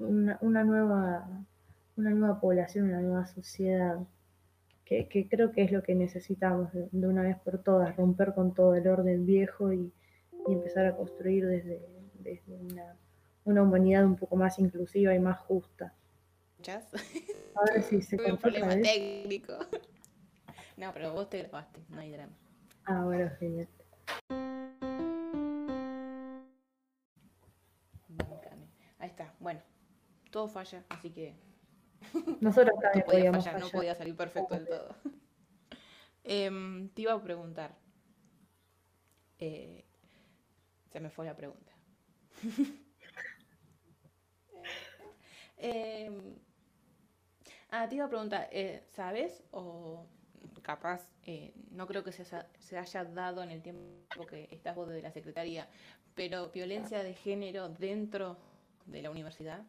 una, 0.00 0.64
nueva, 0.64 1.28
una 1.96 2.10
nueva 2.10 2.40
población, 2.40 2.86
una 2.86 3.00
nueva 3.00 3.26
sociedad, 3.26 3.98
que, 4.84 5.28
creo 5.30 5.52
que 5.52 5.62
es 5.62 5.70
lo 5.70 5.82
que 5.82 5.94
necesitamos 5.94 6.72
de, 6.72 7.06
una 7.06 7.22
vez 7.22 7.38
por 7.38 7.62
todas, 7.62 7.94
romper 7.96 8.34
con 8.34 8.54
todo 8.54 8.74
el 8.74 8.88
orden 8.88 9.26
viejo 9.26 9.72
y, 9.72 9.92
empezar 10.48 10.86
a 10.86 10.96
construir 10.96 11.46
desde, 11.46 11.80
una, 12.48 12.96
una, 13.44 13.62
humanidad 13.62 14.04
un 14.06 14.16
poco 14.16 14.36
más 14.36 14.58
inclusiva 14.58 15.14
y 15.14 15.18
más 15.18 15.38
justa. 15.38 15.94
A 16.66 17.72
ver 17.72 17.82
si 17.82 18.00
se 18.00 18.16
un 18.30 18.38
problema 18.38 18.74
técnico. 18.76 19.54
No, 20.76 20.94
pero 20.94 21.12
vos 21.12 21.28
te 21.28 21.42
grabaste, 21.42 21.78
no 21.90 22.00
hay 22.00 22.10
drama. 22.10 22.32
Ah, 22.86 23.04
bueno, 23.04 23.30
genial. 23.38 23.68
Ahí 28.98 29.08
está, 29.10 29.34
bueno, 29.40 29.60
todo 30.30 30.48
falla, 30.48 30.84
así 30.88 31.10
que. 31.10 31.34
Nosotros 32.40 32.78
también 32.80 33.04
podíamos 33.06 33.44
fallar, 33.44 33.60
no 33.60 33.68
podía 33.68 33.94
salir 33.94 34.16
perfecto 34.16 34.54
del 34.54 34.66
todo. 34.66 34.94
Em, 36.22 36.90
te 36.90 37.02
iba 37.02 37.14
a 37.14 37.22
preguntar. 37.22 37.74
Eh, 39.38 39.86
se 40.92 41.00
me 41.00 41.08
fue 41.08 41.24
la 41.24 41.34
pregunta. 41.34 41.72
Em, 45.56 46.36
ah, 47.70 47.88
te 47.88 47.94
iba 47.94 48.04
a 48.04 48.08
preguntar, 48.08 48.48
eh, 48.52 48.84
¿sabes 48.92 49.42
o 49.50 50.06
capaz, 50.62 51.06
eh, 51.24 51.52
no 51.70 51.86
creo 51.86 52.04
que 52.04 52.12
se 52.12 52.22
haya, 52.22 52.48
se 52.58 52.78
haya, 52.78 53.04
dado 53.04 53.42
en 53.42 53.50
el 53.50 53.62
tiempo 53.62 54.26
que 54.26 54.48
estás 54.50 54.76
vos 54.76 54.88
de 54.88 55.02
la 55.02 55.10
Secretaría, 55.10 55.68
pero 56.14 56.50
violencia 56.50 57.02
de 57.02 57.14
género 57.14 57.68
dentro 57.68 58.38
de 58.86 59.02
la 59.02 59.10
universidad? 59.10 59.64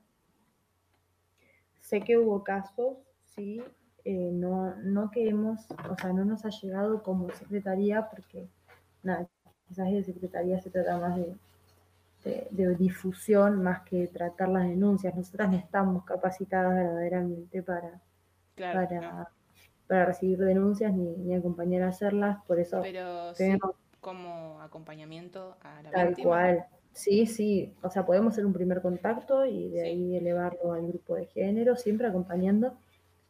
Sé 1.92 2.00
que 2.00 2.18
hubo 2.18 2.42
casos, 2.42 3.00
sí, 3.26 3.62
eh, 4.06 4.30
no, 4.32 4.74
no 4.78 5.12
queremos, 5.12 5.60
o 5.90 5.98
sea, 5.98 6.14
no 6.14 6.24
nos 6.24 6.46
ha 6.46 6.50
llegado 6.50 7.04
como 7.04 7.30
secretaría 7.32 8.10
porque, 8.10 8.48
nada, 9.04 9.28
quizás 9.68 9.92
de 9.92 10.02
secretaría 10.02 10.62
se 10.62 10.70
trata 10.70 10.98
más 10.98 11.18
de, 11.18 12.48
de, 12.50 12.76
difusión 12.78 13.62
más 13.62 13.82
que 13.82 14.08
tratar 14.08 14.48
las 14.48 14.70
denuncias. 14.70 15.14
Nosotras 15.14 15.52
no 15.52 15.58
estamos 15.58 16.06
capacitadas 16.06 16.74
verdaderamente 16.76 17.62
para, 17.62 18.00
para, 18.56 19.30
para 19.86 20.06
recibir 20.06 20.38
denuncias 20.38 20.94
ni, 20.94 21.18
ni, 21.18 21.36
acompañar 21.36 21.82
a 21.82 21.90
hacerlas, 21.90 22.42
por 22.46 22.58
eso 22.58 22.80
Pero 22.84 23.34
tenemos... 23.34 23.76
como 24.00 24.62
acompañamiento 24.62 25.58
a 25.62 25.84
la 25.84 25.92
Tal 25.92 26.16
cual, 26.16 26.66
Sí, 26.94 27.26
sí, 27.26 27.74
o 27.82 27.90
sea, 27.90 28.06
podemos 28.06 28.34
hacer 28.34 28.46
un 28.46 28.54
primer 28.54 28.82
contacto 28.82 29.46
y 29.46 29.70
de 29.70 29.82
ahí 29.84 30.16
elevarlo 30.18 30.74
al 30.74 30.88
grupo 30.88 31.16
de 31.16 31.26
género, 31.28 31.76
siempre 31.76 32.08
acompañando, 32.08 32.78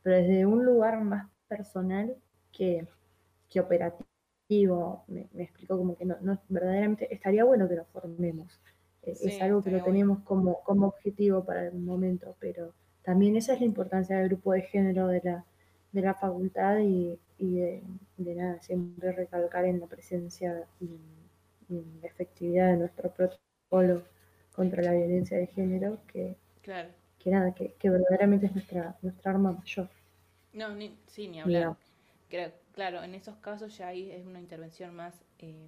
pero 0.02 0.18
desde 0.18 0.46
un 0.46 0.66
lugar 0.66 1.02
más 1.04 1.30
personal 1.48 2.16
que, 2.52 2.88
que 3.50 3.60
operativo. 3.60 5.04
Me, 5.08 5.30
explico 5.38 5.78
como 5.78 5.96
que 5.96 6.06
no, 6.06 6.18
no, 6.22 6.40
verdaderamente 6.50 7.14
estaría 7.14 7.44
bueno 7.44 7.70
que 7.70 7.76
lo 7.76 7.86
formemos. 7.86 8.60
E, 9.04 9.12
es 9.12 9.42
algo 9.42 9.62
que 9.64 9.72
lo 9.72 9.84
tenemos 9.84 10.20
como, 10.24 10.62
como 10.64 10.88
objetivo 10.88 11.46
para 11.46 11.68
el 11.68 11.76
momento, 11.76 12.36
pero 12.40 12.74
también 13.04 13.36
esa 13.36 13.54
es 13.54 13.60
la 13.60 13.66
importancia 13.68 14.18
del 14.18 14.30
grupo 14.30 14.54
de 14.54 14.64
género 14.64 15.08
de 15.08 15.22
la, 15.24 15.46
de 15.92 16.02
la 16.02 16.16
facultad 16.16 16.80
y, 16.80 17.20
y 17.38 17.56
de, 17.56 17.84
de, 18.18 18.36
nada, 18.36 18.62
siempre 18.62 19.12
recalcar 19.12 19.66
en 19.66 19.80
la 19.80 19.88
presencia 19.88 20.68
y 20.80 21.00
en 21.70 22.02
la 22.02 22.08
efectividad 22.08 22.68
de 22.68 22.78
nuestro 22.78 23.12
propio 23.12 23.38
contra 24.56 24.84
la 24.84 24.92
violencia 24.92 25.38
de 25.38 25.48
género, 25.48 25.98
que, 26.08 26.36
que 26.62 27.30
nada, 27.30 27.54
que, 27.54 27.90
verdaderamente 27.90 28.48
es 28.48 28.54
nuestra, 28.54 28.96
nuestra 29.02 29.32
arma 29.32 29.54
mayor. 29.54 29.90
No, 30.54 30.76
ni, 30.76 30.98
sí, 31.08 31.28
ni 31.28 31.40
hablar. 31.40 31.78
claro, 32.74 33.04
en 33.04 33.16
esos 33.16 33.38
casos 33.38 33.78
ya 33.78 33.88
ahí 33.88 34.12
es 34.12 34.26
una 34.26 34.40
intervención 34.40 34.94
más 34.94 35.24
eh, 35.40 35.68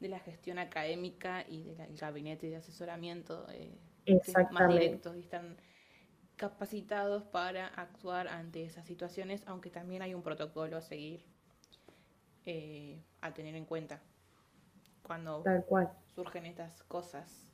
de 0.00 0.08
la 0.08 0.18
gestión 0.18 0.58
académica 0.58 1.44
y 1.48 1.74
del 1.74 1.96
gabinete 1.96 2.48
de 2.48 2.56
asesoramiento 2.56 3.46
eh, 3.50 3.78
más 4.50 4.68
directos 4.68 5.16
y 5.16 5.20
están 5.20 5.56
capacitados 6.36 7.22
para 7.22 7.66
actuar 7.66 8.26
ante 8.26 8.64
esas 8.64 8.86
situaciones, 8.86 9.42
aunque 9.46 9.70
también 9.70 10.02
hay 10.02 10.14
un 10.14 10.22
protocolo 10.22 10.78
a 10.78 10.80
seguir, 10.80 11.22
eh, 12.46 12.98
a 13.20 13.32
tener 13.34 13.54
en 13.54 13.66
cuenta 13.66 14.00
cuando 15.02 15.42
Tal 15.42 15.64
cual. 15.66 15.90
Surgen 16.14 16.46
estas 16.46 16.82
cosas, 16.84 17.48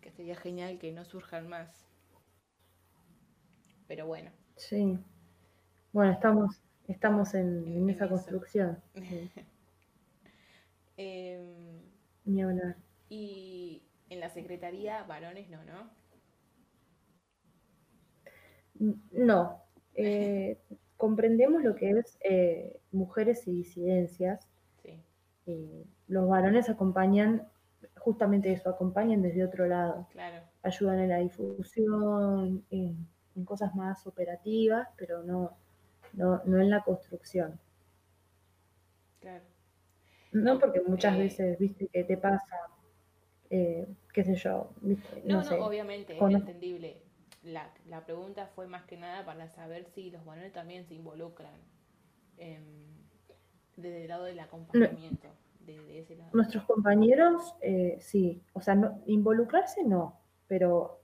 que 0.00 0.10
sería 0.10 0.36
genial 0.36 0.78
que 0.78 0.92
no 0.92 1.04
surjan 1.04 1.48
más. 1.48 1.88
Pero 3.86 4.06
bueno. 4.06 4.30
Sí. 4.56 4.98
Bueno, 5.92 6.12
estamos, 6.12 6.60
estamos 6.88 7.34
en, 7.34 7.88
esa 7.88 8.08
construcción. 8.08 8.82
Em, 10.96 11.82
Ni 12.24 12.40
hablar. 12.40 12.76
Y 13.08 13.82
en 14.10 14.20
la 14.20 14.30
secretaría, 14.30 15.02
varones 15.02 15.50
no, 15.50 15.58
¿no? 15.64 15.90
No. 19.10 19.64
Eh, 19.94 20.56
comprendemos 20.96 21.64
lo 21.64 21.74
que 21.74 21.90
es 21.90 22.16
eh, 22.22 22.80
mujeres 22.92 23.48
y 23.48 23.52
disidencias. 23.52 24.48
Sí. 24.82 25.02
Eh, 25.46 25.84
los 26.06 26.28
varones 26.28 26.68
acompañan 26.68 27.48
justamente 28.04 28.52
eso, 28.52 28.68
acompañan 28.68 29.22
desde 29.22 29.44
otro 29.44 29.66
lado. 29.66 30.06
Ayudan 30.62 31.00
en 31.00 31.08
la 31.08 31.18
difusión, 31.18 32.64
en, 32.70 33.08
cosas 33.44 33.74
más 33.74 34.06
operativas, 34.06 34.88
pero 34.96 35.22
no, 35.22 35.56
no, 36.12 36.42
en 36.44 36.70
la 36.70 36.82
construcción. 36.82 37.58
Claro. 39.20 39.42
No, 40.32 40.58
porque 40.58 40.82
muchas 40.82 41.16
veces, 41.16 41.58
viste, 41.58 41.88
que 41.88 42.04
te 42.04 42.16
pasa, 42.16 42.56
eh, 43.50 43.86
qué 44.12 44.24
sé 44.24 44.34
yo, 44.34 44.70
No, 45.24 45.42
no, 45.42 45.66
obviamente, 45.66 46.16
es 46.16 46.22
entendible. 46.22 47.00
La, 47.42 47.72
la, 47.86 48.04
pregunta 48.04 48.46
fue 48.54 48.66
más 48.66 48.84
que 48.84 48.96
nada 48.96 49.24
para 49.24 49.48
saber 49.48 49.86
si 49.94 50.10
los 50.10 50.24
varones 50.24 50.52
también 50.52 50.86
se 50.86 50.94
involucran 50.94 51.52
desde 53.76 54.02
el 54.02 54.08
lado 54.08 54.24
del 54.24 54.40
acompañamiento. 54.40 55.28
Nuestros 56.32 56.64
compañeros, 56.64 57.54
eh, 57.60 57.96
sí, 58.00 58.42
o 58.52 58.60
sea, 58.60 58.74
no, 58.74 59.02
involucrarse 59.06 59.84
no, 59.84 60.20
pero 60.46 61.00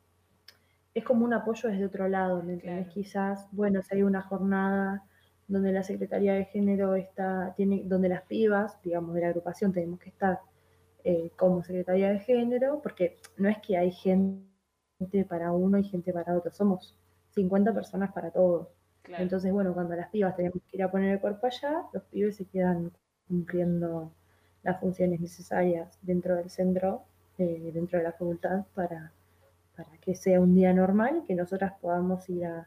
es 0.94 1.04
como 1.04 1.24
un 1.24 1.32
apoyo 1.32 1.68
desde 1.68 1.84
otro 1.84 2.08
lado, 2.08 2.42
¿me 2.42 2.86
Quizás, 2.88 3.48
bueno, 3.52 3.82
si 3.82 3.94
hay 3.94 4.02
una 4.02 4.22
jornada 4.22 5.04
donde 5.46 5.72
la 5.72 5.82
Secretaría 5.82 6.34
de 6.34 6.44
Género 6.46 6.94
está, 6.94 7.54
tiene, 7.56 7.82
donde 7.84 8.08
las 8.08 8.22
pibas, 8.22 8.80
digamos, 8.82 9.14
de 9.14 9.20
la 9.22 9.28
agrupación 9.28 9.72
tenemos 9.72 9.98
que 9.98 10.10
estar 10.10 10.40
eh, 11.04 11.30
como 11.36 11.62
Secretaría 11.62 12.10
de 12.10 12.20
Género, 12.20 12.80
porque 12.82 13.18
no 13.36 13.48
es 13.48 13.58
que 13.58 13.76
hay 13.76 13.90
gente 13.92 14.44
para 15.28 15.52
uno 15.52 15.78
y 15.78 15.84
gente 15.84 16.12
para 16.12 16.36
otro, 16.36 16.52
somos 16.52 16.96
50 17.30 17.72
personas 17.72 18.12
para 18.12 18.30
todos. 18.30 18.68
Entonces, 19.18 19.52
bueno, 19.52 19.74
cuando 19.74 19.96
las 19.96 20.10
pibas 20.10 20.36
tenemos 20.36 20.62
que 20.68 20.76
ir 20.76 20.82
a 20.82 20.90
poner 20.90 21.12
el 21.12 21.20
cuerpo 21.20 21.46
allá, 21.46 21.84
los 21.92 22.04
pibes 22.04 22.36
se 22.36 22.46
quedan 22.46 22.92
cumpliendo 23.26 24.12
las 24.62 24.80
funciones 24.80 25.20
necesarias 25.20 25.98
dentro 26.02 26.36
del 26.36 26.50
centro, 26.50 27.02
eh, 27.38 27.70
dentro 27.72 27.98
de 27.98 28.04
la 28.04 28.12
facultad, 28.12 28.64
para, 28.74 29.12
para 29.76 29.90
que 30.00 30.14
sea 30.14 30.40
un 30.40 30.54
día 30.54 30.72
normal 30.72 31.20
y 31.22 31.26
que 31.26 31.34
nosotras 31.34 31.72
podamos 31.80 32.28
ir 32.28 32.46
a, 32.46 32.66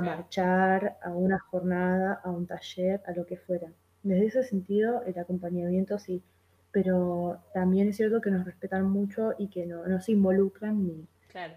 marchar, 0.00 0.98
a 1.02 1.10
una 1.10 1.38
jornada, 1.38 2.20
a 2.24 2.30
un 2.30 2.46
taller, 2.46 3.00
a 3.06 3.12
lo 3.12 3.26
que 3.26 3.36
fuera. 3.36 3.68
Desde 4.02 4.26
ese 4.26 4.42
sentido, 4.42 5.02
el 5.04 5.16
acompañamiento 5.18 6.00
sí, 6.00 6.22
pero 6.72 7.38
también 7.52 7.88
es 7.88 7.96
cierto 7.96 8.20
que 8.20 8.32
nos 8.32 8.44
respetan 8.44 8.90
mucho 8.90 9.34
y 9.38 9.48
que 9.48 9.66
no, 9.66 9.86
no 9.86 10.00
se 10.00 10.10
involucran 10.10 10.84
ni, 10.84 11.06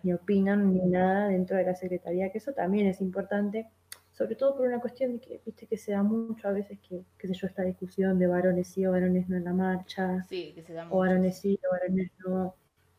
ni 0.03 0.13
opinan 0.13 0.71
ni 0.71 0.85
nada 0.85 1.29
dentro 1.29 1.57
de 1.57 1.63
la 1.63 1.75
secretaría, 1.75 2.31
que 2.31 2.37
eso 2.37 2.53
también 2.53 2.85
es 2.85 3.01
importante 3.01 3.67
sobre 4.17 4.35
todo 4.35 4.57
por 4.57 4.67
una 4.67 4.79
cuestión 4.79 5.13
de 5.13 5.19
que, 5.19 5.41
viste, 5.45 5.67
que 5.67 5.77
se 5.77 5.91
da 5.91 6.01
mucho 6.01 6.47
a 6.47 6.51
veces 6.51 6.79
que, 6.79 7.03
qué 7.19 7.27
sé 7.27 7.35
yo, 7.35 7.45
esta 7.45 7.61
discusión 7.61 8.17
de 8.17 8.25
varones 8.25 8.67
sí 8.67 8.83
o 8.83 8.91
varones 8.91 9.29
no 9.29 9.37
en 9.37 9.43
la 9.43 9.53
marcha, 9.53 10.23
sí, 10.27 10.53
que 10.55 10.63
se 10.63 10.73
da 10.73 10.87
o 10.89 10.97
varones 10.97 11.37
sí 11.37 11.59
o 11.63 11.71
varones 11.71 12.11
no 12.25 12.55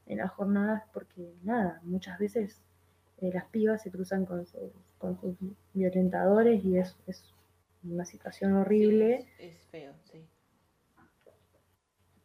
en 0.06 0.18
las 0.18 0.30
jornadas, 0.30 0.84
porque 0.92 1.34
nada, 1.42 1.80
muchas 1.82 2.20
veces 2.20 2.62
eh, 3.20 3.30
las 3.34 3.46
pibas 3.46 3.82
se 3.82 3.90
cruzan 3.90 4.26
con 4.26 4.46
sus, 4.46 4.70
con 4.98 5.20
sus 5.20 5.34
violentadores 5.74 6.64
y 6.64 6.78
es, 6.78 6.96
es 7.08 7.34
una 7.82 8.04
situación 8.04 8.52
horrible. 8.54 9.26
es, 9.40 9.56
feo, 9.72 9.94
sí. 10.04 10.24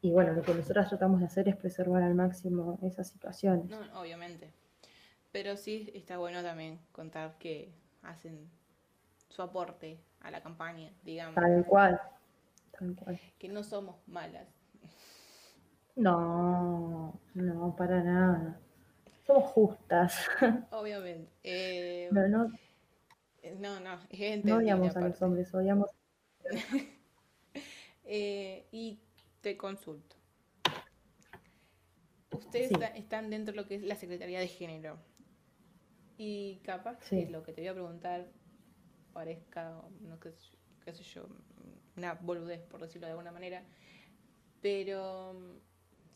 Y 0.02 0.12
bueno, 0.12 0.34
lo 0.34 0.44
que 0.44 0.54
nosotros 0.54 0.88
tratamos 0.90 1.20
de 1.20 1.26
hacer 1.26 1.50
es 1.50 1.56
preservar 1.56 2.04
al 2.04 2.14
máximo 2.14 2.78
esas 2.84 3.10
situaciones. 3.10 3.66
No, 3.70 4.00
obviamente. 4.00 4.54
Pero 5.32 5.58
sí 5.58 5.90
está 5.96 6.20
bueno 6.20 6.44
también 6.44 6.80
contar 6.92 7.40
que 7.40 7.74
hacen 8.04 8.52
su 9.34 9.42
aporte 9.42 10.00
a 10.22 10.30
la 10.32 10.42
campaña, 10.42 10.92
digamos. 11.04 11.36
Tal 11.36 11.66
cual. 11.66 12.00
Que 13.40 13.48
no 13.50 13.64
somos 13.64 13.96
malas. 14.08 14.48
No, 15.96 17.20
no, 17.34 17.76
para 17.76 18.04
nada. 18.04 18.60
Somos 19.26 19.46
justas. 19.52 20.28
Obviamente. 20.72 21.32
Eh, 21.44 22.10
No, 22.12 22.28
no, 22.28 22.48
no, 22.48 23.80
no, 23.80 23.94
es 24.10 24.20
no 24.20 24.26
entendible 24.26 24.54
odiamos 24.56 24.96
a 24.98 25.02
los 25.02 25.22
hombres, 25.22 25.54
odiamos. 25.54 25.90
Eh, 28.06 28.68
y 28.74 29.00
te 29.40 29.56
consulto. 29.56 30.18
Ustedes 32.32 32.68
Sí, 32.68 32.74
está- 32.74 32.88
están 32.88 33.30
dentro 33.30 33.54
de 33.54 33.62
lo 33.62 33.66
que 33.66 33.76
es 33.76 33.82
la 33.84 33.96
Secretaría 33.96 34.40
de 34.42 34.48
Género. 34.50 34.98
Y 36.18 36.58
capaz 36.66 36.98
que 37.00 37.06
sí, 37.06 37.26
lo 37.28 37.44
que 37.44 37.54
te 37.54 37.62
voy 37.62 37.70
a 37.70 37.74
preguntar 37.74 38.28
parezca, 39.14 39.82
no 40.02 40.20
qué 40.20 40.32
sé, 40.32 40.58
qué 40.84 40.94
sé 40.94 41.04
yo, 41.04 41.28
una 41.96 42.16
boludez, 42.16 42.62
por 42.64 42.82
decirlo 42.82 43.08
de 43.08 43.12
alguna 43.12 43.32
manera, 43.32 43.64
pero 44.62 45.36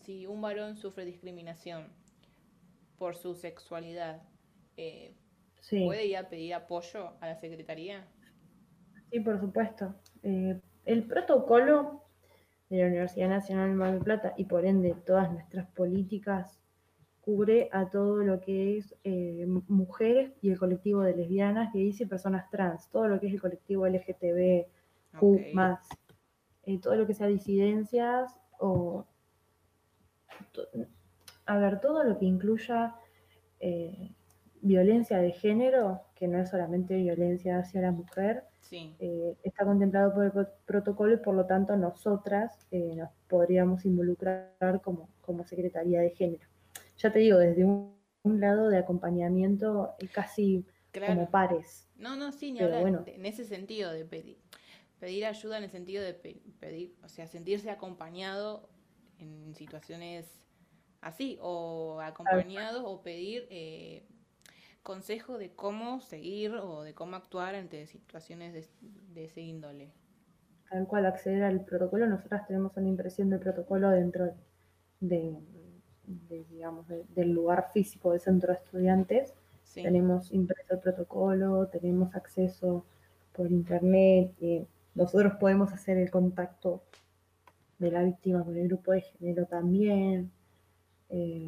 si 0.01 0.25
un 0.25 0.41
varón 0.41 0.75
sufre 0.77 1.05
discriminación 1.05 1.87
por 2.97 3.15
su 3.15 3.35
sexualidad, 3.35 4.23
eh, 4.77 5.13
sí, 5.61 5.85
¿puede 5.85 6.05
ir 6.05 6.17
a 6.17 6.29
pedir 6.29 6.53
apoyo 6.53 7.13
a 7.21 7.27
la 7.27 7.35
Secretaría? 7.35 8.07
sí, 9.11 9.19
por 9.19 9.39
supuesto. 9.39 9.95
Eh, 10.23 10.59
el 10.85 11.03
protocolo 11.07 12.03
de 12.69 12.77
la 12.79 12.87
Universidad 12.87 13.29
Nacional 13.29 13.69
de 13.69 13.75
Mar 13.75 13.93
del 13.93 14.03
Plata 14.03 14.33
y 14.37 14.45
por 14.45 14.65
ende 14.65 14.95
todas 15.05 15.31
nuestras 15.31 15.67
políticas 15.71 16.59
cubre 17.27 17.67
a 17.73 17.89
todo 17.89 18.23
lo 18.23 18.39
que 18.39 18.77
es 18.77 18.95
eh, 19.03 19.45
mujeres 19.67 20.31
y 20.41 20.49
el 20.49 20.57
colectivo 20.57 21.01
de 21.01 21.13
lesbianas, 21.13 21.73
gays 21.73 21.99
y 21.99 22.05
personas 22.05 22.49
trans, 22.49 22.87
todo 22.89 23.09
lo 23.09 23.19
que 23.19 23.27
es 23.27 23.33
el 23.33 23.41
colectivo 23.41 23.85
LGTBQ+, 23.85 24.65
Ok, 25.19 25.21
eh, 26.63 26.79
todo 26.79 26.95
lo 26.95 27.05
que 27.05 27.13
sea 27.13 27.27
disidencias 27.27 28.39
o, 28.59 29.05
a 31.45 31.57
ver, 31.57 31.81
todo 31.81 32.05
lo 32.05 32.17
que 32.17 32.23
incluya 32.25 32.95
eh, 33.59 34.13
violencia 34.61 35.17
de 35.17 35.33
género, 35.33 36.03
que 36.15 36.29
no 36.29 36.39
es 36.39 36.49
solamente 36.49 36.95
violencia 36.95 37.59
hacia 37.59 37.81
la 37.81 37.91
mujer, 37.91 38.45
sí, 38.61 38.95
está 39.43 39.65
contemplado 39.65 40.13
por 40.13 40.23
el 40.23 40.31
pro- 40.31 40.47
protocolo 40.65 41.13
y 41.13 41.17
por 41.17 41.35
lo 41.35 41.45
tanto 41.45 41.75
nosotras 41.75 42.65
nos 42.71 43.09
podríamos 43.27 43.83
involucrar 43.83 44.79
como, 44.81 45.09
como 45.21 45.43
Secretaría 45.43 45.99
de 45.99 46.11
Género. 46.11 46.47
Ya 46.97 47.11
te 47.11 47.19
digo, 47.19 47.37
desde 47.37 47.63
un, 47.65 47.95
un 48.23 48.39
lado 48.41 48.69
de 48.69 48.77
acompañamiento 48.77 49.95
eh, 49.99 50.07
casi 50.09 50.65
como 51.05 51.29
pares, 51.31 51.87
No, 51.95 52.15
no, 52.15 52.31
sí, 52.31 52.51
ni 52.51 52.59
hablar, 52.61 52.81
bueno, 52.81 53.05
en 53.05 53.25
ese 53.25 53.43
sentido 53.45 53.91
de 53.91 54.05
pedir, 54.05 54.37
pedir 54.99 55.25
ayuda 55.25 55.57
en 55.57 55.63
el 55.65 55.71
sentido 55.71 56.03
de 56.03 56.13
pe- 56.13 56.41
pedir, 56.59 56.95
o 57.03 57.09
sea, 57.09 57.27
sentirse 57.27 57.69
acompañado 57.71 58.69
en 59.19 59.55
situaciones 59.55 60.27
así, 61.01 61.37
o 61.41 61.99
acompañado 62.01 62.85
o 62.87 63.01
pedir 63.03 63.47
eh, 63.49 64.03
consejo 64.83 65.37
de 65.37 65.53
cómo 65.55 66.01
seguir 66.01 66.53
o 66.55 66.83
de 66.83 66.93
cómo 66.95 67.15
actuar 67.17 67.55
ante 67.55 67.87
situaciones 67.87 68.53
de, 68.53 68.67
de 69.13 69.25
ese 69.25 69.41
índole. 69.41 69.91
tal 70.69 70.87
cual 70.87 71.05
acceder 71.05 71.43
al 71.43 71.65
protocolo, 71.65 72.07
nosotras 72.07 72.47
tenemos 72.47 72.71
una 72.77 72.87
impresión 72.87 73.29
del 73.29 73.39
protocolo 73.39 73.89
dentro 73.89 74.33
de, 74.99 75.37
de, 76.07 76.45
digamos, 76.51 76.87
de- 76.87 77.05
del 77.15 77.31
lugar 77.31 77.71
físico 77.73 78.11
del 78.11 78.21
centro 78.21 78.53
de 78.53 78.59
estudiantes. 78.59 79.33
Sí, 79.63 79.83
Tenemos 79.83 80.31
impreso 80.33 80.75
el 80.75 80.79
protocolo, 80.79 81.67
tenemos 81.67 82.15
acceso 82.15 82.85
por 83.33 83.51
internet, 83.51 84.33
eh, 84.41 84.65
nosotros 84.95 85.33
podemos 85.39 85.71
hacer 85.73 85.97
el 85.97 86.09
contacto 86.11 86.81
de 87.79 87.91
la 87.91 88.03
víctima 88.03 88.43
con 88.43 88.57
el 88.57 88.67
grupo 88.67 88.91
de 88.93 89.01
género 89.01 89.45
también. 89.45 90.31
eh, 91.09 91.47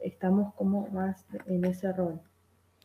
estamos 0.00 0.54
como 0.54 0.88
más 0.88 1.26
en 1.46 1.64
ese 1.64 1.92
rol. 1.92 2.20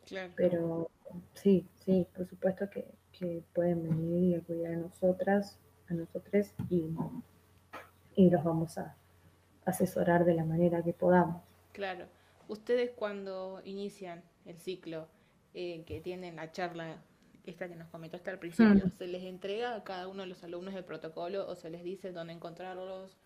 claro. 0.06 0.32
Pero 0.36 0.90
sí, 1.34 1.66
sí, 1.76 2.06
por 2.16 2.26
supuesto 2.28 2.68
que, 2.70 2.86
que 3.12 3.42
pueden 3.54 3.82
venir 3.84 4.24
y 4.24 4.34
acudir 4.36 4.66
a 4.68 4.76
nosotras, 4.76 5.58
a 5.88 5.94
nosotros 5.94 6.52
y, 6.70 6.90
y 8.16 8.30
los 8.30 8.44
vamos 8.44 8.78
a 8.78 8.94
asesorar 9.64 10.24
de 10.24 10.34
la 10.34 10.44
manera 10.44 10.82
que 10.82 10.92
podamos. 10.92 11.42
Claro. 11.72 12.06
Ustedes 12.48 12.90
cuando 12.94 13.60
inician 13.64 14.22
el 14.44 14.58
ciclo, 14.58 15.08
eh, 15.54 15.84
que 15.86 16.00
tienen 16.00 16.36
la 16.36 16.50
charla, 16.52 17.02
esta 17.44 17.68
que 17.68 17.76
nos 17.76 17.88
comentaste 17.88 18.30
al 18.30 18.38
principio, 18.38 18.86
Mm. 18.86 18.90
¿se 18.90 19.06
les 19.06 19.22
entrega 19.24 19.74
a 19.76 19.84
cada 19.84 20.08
uno 20.08 20.22
de 20.22 20.28
los 20.28 20.42
alumnos 20.44 20.74
el 20.74 20.84
protocolo 20.84 21.46
o 21.48 21.54
se 21.56 21.70
les 21.70 21.82
dice 21.84 22.12
dónde 22.12 22.32
encontrarlos 22.32 23.18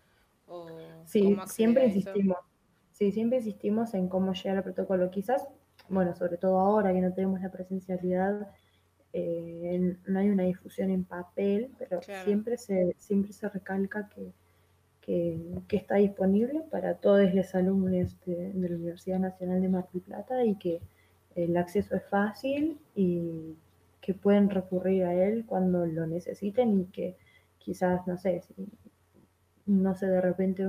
o 0.47 0.67
Sí, 1.05 1.21
cómo 1.23 1.47
siempre 1.47 1.85
insistimos, 1.87 2.37
sí, 2.91 3.11
siempre 3.11 3.37
insistimos 3.39 3.93
en 3.93 4.07
cómo 4.09 4.33
llegar 4.33 4.57
al 4.57 4.63
protocolo. 4.63 5.09
Quizás, 5.11 5.47
bueno, 5.89 6.15
sobre 6.15 6.37
todo 6.37 6.59
ahora 6.59 6.93
que 6.93 7.01
no 7.01 7.13
tenemos 7.13 7.41
la 7.41 7.51
presencialidad, 7.51 8.49
eh, 9.13 9.97
no 10.05 10.19
hay 10.19 10.29
una 10.29 10.43
difusión 10.43 10.91
en 10.91 11.03
papel, 11.05 11.71
pero 11.79 11.99
Claro, 11.99 12.25
siempre 12.25 12.57
se, 12.57 12.95
siempre 12.97 13.33
se 13.33 13.49
recalca 13.49 14.07
que, 14.09 14.33
que, 15.09 15.39
que 15.67 15.77
está 15.77 15.95
disponible 15.95 16.61
para 16.69 16.93
todos 16.93 17.33
los 17.33 17.55
alumnos 17.55 18.15
de, 18.27 18.53
de 18.53 18.69
la 18.69 18.75
Universidad 18.75 19.17
Nacional 19.17 19.59
de 19.59 19.67
Mar 19.67 19.87
del 19.91 20.03
Plata 20.03 20.45
y 20.45 20.53
que 20.53 20.81
el 21.33 21.57
acceso 21.57 21.95
es 21.95 22.03
fácil 22.03 22.77
y 22.93 23.55
que 24.01 24.13
pueden 24.13 24.51
recurrir 24.51 25.05
a 25.05 25.15
él 25.15 25.45
cuando 25.47 25.87
lo 25.87 26.05
necesiten 26.05 26.79
y 26.79 26.85
que 26.85 27.17
quizás, 27.57 28.05
no 28.05 28.17
sé, 28.17 28.41
si, 28.41 28.53
no 29.65 29.95
sé, 29.95 30.05
de 30.05 30.21
repente 30.21 30.67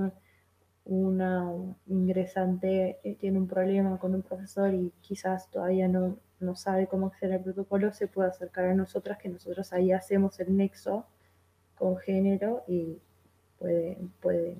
una 0.85 1.53
ingresante 1.85 2.97
eh, 3.03 3.15
tiene 3.19 3.37
un 3.37 3.47
problema 3.47 3.99
con 3.99 4.15
un 4.15 4.23
profesor 4.23 4.73
y 4.73 4.91
quizás 5.01 5.51
todavía 5.51 5.87
no, 5.87 6.17
no 6.39 6.55
sabe 6.55 6.87
cómo 6.87 7.05
acceder 7.05 7.35
al 7.35 7.43
protocolo, 7.43 7.93
se 7.93 8.07
puede 8.07 8.29
acercar 8.29 8.65
a 8.65 8.73
nosotras, 8.73 9.19
que 9.19 9.29
nosotros 9.29 9.71
ahí 9.71 9.91
hacemos 9.91 10.39
el 10.39 10.57
nexo 10.57 11.05
con 11.75 11.97
género 11.97 12.63
y 12.67 12.97
puede, 13.61 13.97
puede 14.21 14.57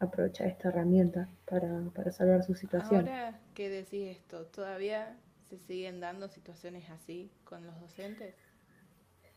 aprovechar 0.00 0.48
esta 0.48 0.70
herramienta 0.70 1.28
para, 1.46 1.90
para 1.94 2.12
salvar 2.12 2.44
su 2.44 2.54
situación. 2.54 3.10
ahora 3.10 3.40
que 3.54 3.68
decís 3.68 4.16
esto, 4.16 4.46
¿todavía 4.46 5.18
se 5.48 5.58
siguen 5.58 6.00
dando 6.00 6.28
situaciones 6.28 6.88
así 6.90 7.30
con 7.44 7.66
los 7.66 7.78
docentes? 7.80 8.34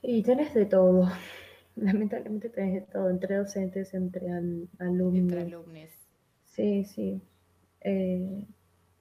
Y 0.02 0.23
tenés 0.23 0.54
de 0.54 0.65
todo, 0.65 1.08
lamentablemente 1.78 2.49
tenés 2.49 2.73
de 2.73 2.82
todo, 2.91 3.10
entre 3.10 3.36
docentes, 3.38 3.93
entre 3.93 4.30
al- 4.30 4.67
Entre 5.13 5.41
alumnos. 5.41 5.43
alumnos. 5.43 5.91
Sí, 6.45 6.86
sí. 6.86 7.21
Eh, 7.82 8.45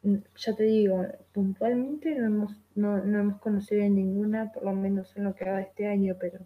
n- 0.05 0.23
ya 0.37 0.55
te 0.57 0.65
digo, 0.65 1.05
puntualmente 1.33 2.15
no 2.17 2.27
hemos, 2.27 2.53
no, 2.77 2.99
no 3.05 3.21
hemos 3.21 3.41
conocido 3.41 3.83
ninguna, 3.89 4.53
por 4.53 4.65
lo 4.65 4.73
menos 4.75 5.17
en 5.17 5.25
lo 5.25 5.35
que 5.35 5.47
va 5.51 5.59
de 5.59 5.65
este 5.65 5.87
año, 5.89 6.17
pero 6.21 6.41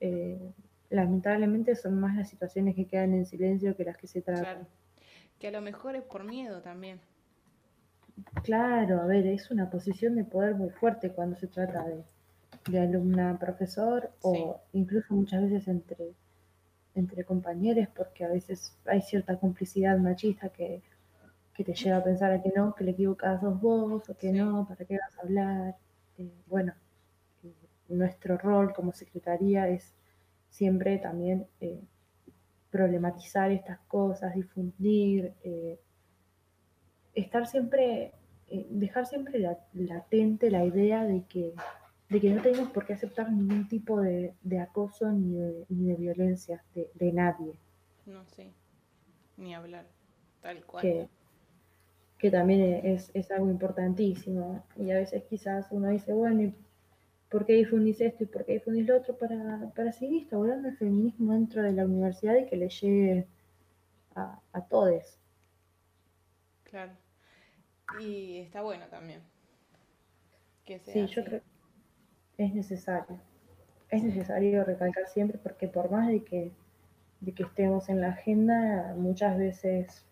eh, 0.00 0.52
lamentablemente 0.90 1.74
son 1.76 2.00
más 2.00 2.16
las 2.16 2.28
situaciones 2.28 2.74
que 2.74 2.86
quedan 2.86 3.14
en 3.14 3.26
silencio 3.26 3.76
que 3.76 3.84
las 3.84 3.96
que 3.96 4.06
se 4.06 4.22
Claro. 4.24 4.60
tratan. 4.62 4.68
Que 5.38 5.48
a 5.48 5.50
lo 5.52 5.60
mejor 5.60 5.96
es 5.96 6.04
por 6.04 6.24
miedo 6.24 6.62
también. 6.62 7.00
Claro, 8.42 9.00
a 9.02 9.06
ver, 9.06 9.26
es 9.26 9.50
una 9.50 9.70
posición 9.70 10.16
de 10.16 10.24
poder 10.24 10.54
muy 10.54 10.70
fuerte 10.70 11.10
cuando 11.12 11.36
se 11.36 11.46
trata 11.46 11.84
de, 11.84 12.02
de 12.70 12.80
alumna-profesor 12.80 14.10
Sí, 14.20 14.22
o 14.22 14.60
incluso 14.72 15.14
muchas 15.14 15.42
veces 15.42 15.68
entre, 15.68 16.14
entre 16.94 17.24
compañeros, 17.24 17.88
porque 17.96 18.24
a 18.24 18.28
veces 18.28 18.76
hay 18.86 19.02
cierta 19.02 19.36
complicidad 19.38 19.98
machista 19.98 20.50
que, 20.50 20.82
que 21.54 21.64
te 21.64 21.74
lleva 21.74 21.98
a 21.98 22.04
pensar 22.04 22.32
a 22.32 22.42
que 22.42 22.52
no, 22.56 22.74
que 22.74 22.84
le 22.84 22.92
equivocas 22.92 23.40
sos 23.40 23.60
vos, 23.60 24.08
o 24.10 24.16
que 24.16 24.32
sí, 24.32 24.32
no, 24.32 24.66
¿para 24.68 24.84
qué 24.86 24.98
vas 24.98 25.18
a 25.18 25.22
hablar? 25.22 25.76
Eh, 26.18 26.30
bueno, 26.46 26.74
eh, 27.44 27.54
nuestro 27.88 28.38
rol 28.38 28.72
como 28.74 28.92
secretaría 28.92 29.68
es 29.68 29.94
siempre 30.50 30.98
también 30.98 31.46
eh, 31.60 31.80
problematizar 32.70 33.50
estas 33.50 33.78
cosas, 33.88 34.34
difundir, 34.34 35.32
eh, 35.42 35.78
estar 37.14 37.46
siempre, 37.46 38.12
eh, 38.48 38.66
dejar 38.70 39.06
siempre 39.06 39.38
la- 39.38 39.58
latente 39.74 40.50
la 40.50 40.64
idea 40.64 41.04
de 41.04 41.24
que, 41.24 41.54
de 42.08 42.20
que 42.20 42.30
no 42.30 42.42
tenemos 42.42 42.70
por 42.70 42.86
qué 42.86 42.92
aceptar 42.94 43.30
ningún 43.32 43.68
tipo 43.68 44.00
de, 44.00 44.34
de 44.42 44.60
acoso 44.60 45.10
ni 45.12 45.34
de, 45.34 45.66
ni 45.68 45.86
de 45.88 45.94
violencia 45.96 46.62
de, 46.74 46.90
de 46.94 47.12
nadie, 47.12 47.54
no 48.06 48.24
sé, 48.26 48.50
ni 49.36 49.54
hablar, 49.54 49.86
tal 50.42 50.64
cual. 50.64 50.82
que, 50.82 51.08
que 52.18 52.30
también 52.30 52.60
es, 52.84 53.10
es 53.14 53.30
algo 53.30 53.48
importantísimo. 53.48 54.64
Y 54.76 54.90
a 54.90 54.96
veces 54.96 55.22
quizás 55.24 55.68
uno 55.70 55.88
dice, 55.88 56.12
bueno, 56.12 56.42
¿y 56.42 56.54
por 57.30 57.46
qué 57.46 57.54
difundís 57.54 58.00
esto 58.00 58.24
y 58.24 58.26
por 58.26 58.44
qué 58.44 58.54
difundís 58.54 58.86
lo 58.86 58.96
otro? 58.98 59.16
Para, 59.18 59.70
para 59.74 59.92
seguir 59.92 60.22
instaurando 60.22 60.68
el 60.68 60.76
feminismo 60.76 61.32
dentro 61.34 61.62
de 61.62 61.72
la 61.72 61.84
universidad 61.84 62.36
y 62.36 62.46
que 62.46 62.56
le 62.56 62.68
llegue 62.68 63.28
a, 64.14 64.40
a 64.52 64.66
todos. 64.66 65.18
Claro. 66.64 66.92
Y 68.00 68.38
está 68.38 68.62
bueno 68.62 68.86
también 68.88 69.22
que 70.68 70.78
sea 70.78 70.92
Sí, 70.92 71.06
yo 71.06 71.24
creo 71.24 71.40
que 72.36 72.44
es 72.44 72.54
necesario. 72.54 73.20
Es 73.90 74.02
necesario 74.02 74.64
recalcar 74.64 75.08
siempre 75.08 75.38
porque 75.38 75.66
por 75.68 75.90
más 75.90 76.08
de 76.08 76.22
que 76.24 76.52
de 77.20 77.32
que 77.34 77.42
estemos 77.42 77.88
en 77.88 78.00
la 78.00 78.10
agenda, 78.10 78.94
muchas 78.96 79.36
veces 79.38 80.06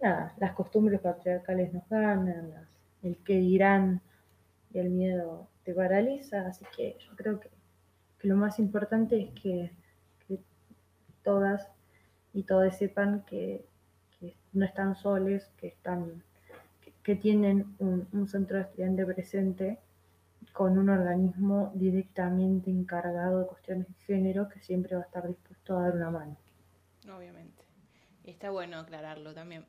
nada, 0.00 0.34
las 0.38 0.54
costumbres 0.54 1.00
patriarcales 1.00 1.72
nos 1.72 1.88
ganan, 1.88 2.68
el 3.02 3.16
que 3.18 3.34
dirán 3.38 4.02
y 4.72 4.78
el 4.80 4.90
miedo 4.90 5.48
te 5.66 5.74
paraliza, 5.74 6.46
así 6.46 6.64
que 6.76 6.96
yo 7.00 7.16
creo 7.16 7.40
que, 7.40 7.50
lo 8.22 8.36
más 8.36 8.58
importante 8.60 9.20
es 9.20 9.30
que, 9.40 9.72
todas 11.24 11.68
y 12.32 12.44
todos 12.44 12.76
sepan 12.76 13.24
que, 13.24 13.66
no 14.52 14.64
están 14.64 14.94
soles, 14.94 15.50
que 15.58 15.66
están 15.66 16.22
que, 17.02 17.16
tienen 17.16 17.74
un, 17.80 18.28
centro 18.28 18.58
de 18.58 18.62
estudiante 18.62 19.04
presente 19.04 19.78
con 20.52 20.78
un 20.78 20.88
organismo 20.88 21.72
directamente 21.74 22.70
encargado 22.70 23.40
de 23.40 23.46
cuestiones 23.48 23.88
de 23.88 23.94
género 24.04 24.48
que 24.48 24.60
siempre 24.60 24.94
va 24.94 25.02
a 25.02 25.06
estar 25.06 25.26
dispuesto 25.26 25.76
a 25.76 25.82
dar 25.82 25.96
una 25.96 26.10
mano. 26.10 26.36
Obviamente. 27.12 27.64
Está 28.22 28.50
bueno 28.50 28.78
aclararlo 28.78 29.34
también, 29.34 29.66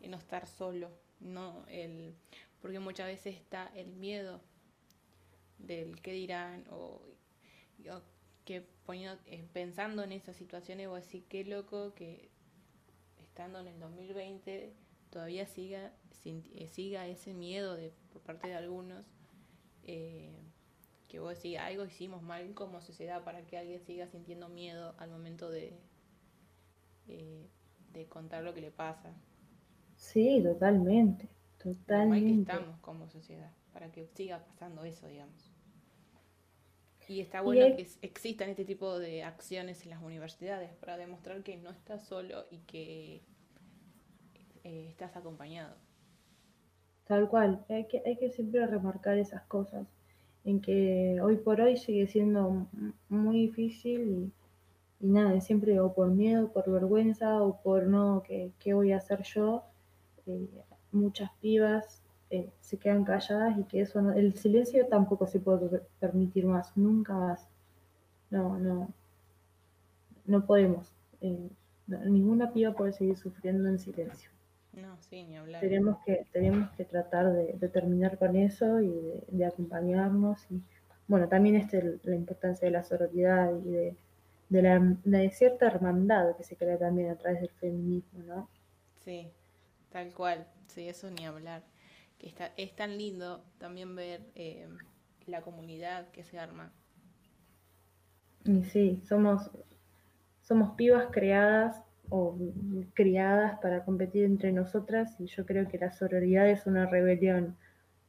y 0.00 0.08
no 0.08 0.16
estar 0.16 0.48
solo, 0.48 0.90
no 1.20 1.64
el 1.68 2.16
porque 2.60 2.80
muchas 2.80 3.06
veces 3.06 3.36
está 3.36 3.70
el 3.74 3.92
miedo 3.92 4.40
del 5.66 6.00
qué 6.00 6.12
dirán 6.12 6.64
o, 6.70 7.00
que 8.44 8.62
poniendo, 8.84 9.20
eh, 9.26 9.44
pensando 9.52 10.02
en 10.02 10.12
esas 10.12 10.36
situaciones 10.36 10.88
o 10.88 10.94
así 10.94 11.24
qué 11.28 11.44
loco 11.44 11.94
que 11.94 12.28
estando 13.18 13.60
en 13.60 13.68
el 13.68 13.80
2020 13.80 14.72
todavía 15.10 15.46
siga 15.46 15.92
eh, 16.24 16.68
siga 16.68 17.06
ese 17.06 17.34
miedo 17.34 17.76
de 17.76 17.92
por 18.12 18.22
parte 18.22 18.48
de 18.48 18.54
algunos 18.54 19.04
eh, 19.84 20.30
que 21.08 21.18
vos 21.18 21.34
decís, 21.34 21.58
algo 21.58 21.84
hicimos 21.84 22.22
mal 22.22 22.54
como 22.54 22.80
sociedad 22.80 23.22
para 23.22 23.42
que 23.46 23.58
alguien 23.58 23.80
siga 23.80 24.06
sintiendo 24.06 24.48
miedo 24.48 24.94
al 24.96 25.10
momento 25.10 25.50
de, 25.50 25.78
eh, 27.06 27.46
de 27.92 28.06
contar 28.06 28.42
lo 28.44 28.54
que 28.54 28.62
le 28.62 28.70
pasa. 28.70 29.12
Sí, 29.94 30.40
totalmente, 30.42 31.28
totalmente. 31.62 32.34
que 32.34 32.40
estamos 32.40 32.80
como 32.80 33.08
sociedad, 33.10 33.50
para 33.74 33.92
que 33.92 34.06
siga 34.06 34.42
pasando 34.46 34.84
eso, 34.84 35.06
digamos. 35.06 35.51
Y 37.12 37.20
está 37.20 37.42
bueno 37.42 37.76
que 37.76 37.86
existan 38.00 38.48
este 38.48 38.64
tipo 38.64 38.98
de 38.98 39.22
acciones 39.22 39.84
en 39.84 39.90
las 39.90 40.02
universidades 40.02 40.70
para 40.76 40.96
demostrar 40.96 41.42
que 41.42 41.58
no 41.58 41.68
estás 41.68 42.06
solo 42.06 42.46
y 42.50 42.56
que 42.60 43.20
eh, 44.64 44.86
estás 44.88 45.14
acompañado. 45.14 45.74
Tal 47.06 47.28
cual, 47.28 47.66
hay 47.68 47.84
que, 47.86 48.02
hay 48.06 48.16
que 48.16 48.30
siempre 48.30 48.66
remarcar 48.66 49.18
esas 49.18 49.42
cosas, 49.42 49.86
en 50.46 50.62
que 50.62 51.20
hoy 51.20 51.36
por 51.36 51.60
hoy 51.60 51.76
sigue 51.76 52.06
siendo 52.06 52.66
muy 53.10 53.40
difícil 53.40 54.32
y, 54.98 55.06
nada, 55.06 55.38
siempre 55.42 55.78
o 55.80 55.92
por 55.92 56.08
miedo, 56.08 56.50
por 56.50 56.70
vergüenza 56.70 57.42
o 57.42 57.60
por 57.60 57.88
no, 57.88 58.22
¿qué, 58.22 58.72
voy 58.72 58.92
a 58.92 58.96
hacer 58.96 59.22
yo? 59.24 59.64
Eh, 60.26 60.48
muchas 60.92 61.30
pibas 61.42 62.01
eh, 62.32 62.50
se 62.62 62.78
quedan 62.78 63.04
calladas 63.04 63.58
y 63.58 63.64
que 63.64 63.82
eso 63.82 64.00
el 64.12 64.34
silencio 64.38 64.86
tampoco 64.86 65.26
se 65.26 65.38
puede 65.38 65.82
permitir 66.00 66.46
más, 66.46 66.74
nunca 66.78 67.12
más. 67.12 67.46
No, 68.30 68.58
no, 68.58 68.88
no 70.24 70.46
podemos. 70.46 70.90
Eh, 71.20 71.50
ninguna 71.86 72.50
piba 72.50 72.72
puede 72.72 72.94
seguir 72.94 73.18
sufriendo 73.18 73.68
en 73.68 73.78
silencio. 73.78 74.30
No, 74.72 74.96
sí, 75.02 75.24
ni 75.24 75.36
hablar. 75.36 75.60
Tenemos 75.60 75.98
que, 76.06 76.24
tenemos 76.32 76.70
que 76.70 76.86
tratar 76.86 77.34
de, 77.34 77.68
terminar 77.68 78.16
con 78.16 78.34
eso 78.34 78.80
y 78.80 79.22
de, 79.28 79.44
acompañarnos. 79.44 80.50
Y, 80.50 80.62
bueno, 81.08 81.28
también 81.28 81.56
este, 81.56 82.00
la 82.04 82.16
importancia 82.16 82.64
de 82.64 82.72
la 82.72 82.82
sororidad 82.82 83.52
y 83.62 83.70
de, 83.70 83.96
de, 84.48 84.62
la, 84.62 84.96
de 85.04 85.30
cierta 85.32 85.66
hermandad 85.66 86.34
que 86.34 86.44
se 86.44 86.56
crea 86.56 86.78
también 86.78 87.10
a 87.10 87.16
través 87.16 87.42
del 87.42 87.50
feminismo, 87.50 88.22
¿no? 88.22 88.48
Sí, 89.04 89.30
tal 89.90 90.14
cual. 90.14 90.46
Sí, 90.68 90.88
eso 90.88 91.10
ni 91.10 91.26
hablar. 91.26 91.62
Es 92.56 92.76
tan 92.76 92.96
lindo 92.96 93.44
también 93.58 93.96
ver 93.96 94.22
eh, 94.34 94.68
la 95.26 95.42
comunidad 95.42 96.08
que 96.10 96.22
se 96.22 96.38
arma. 96.38 96.72
Y 98.44 98.64
sí, 98.64 99.02
somos, 99.04 99.50
somos 100.40 100.74
pibas 100.76 101.08
creadas 101.10 101.82
o 102.08 102.36
criadas 102.94 103.58
para 103.60 103.84
competir 103.84 104.24
entre 104.24 104.52
nosotras 104.52 105.18
y 105.18 105.26
yo 105.26 105.46
creo 105.46 105.68
que 105.68 105.78
la 105.78 105.92
sororidad 105.92 106.48
es 106.48 106.66
una 106.66 106.86
rebelión 106.86 107.56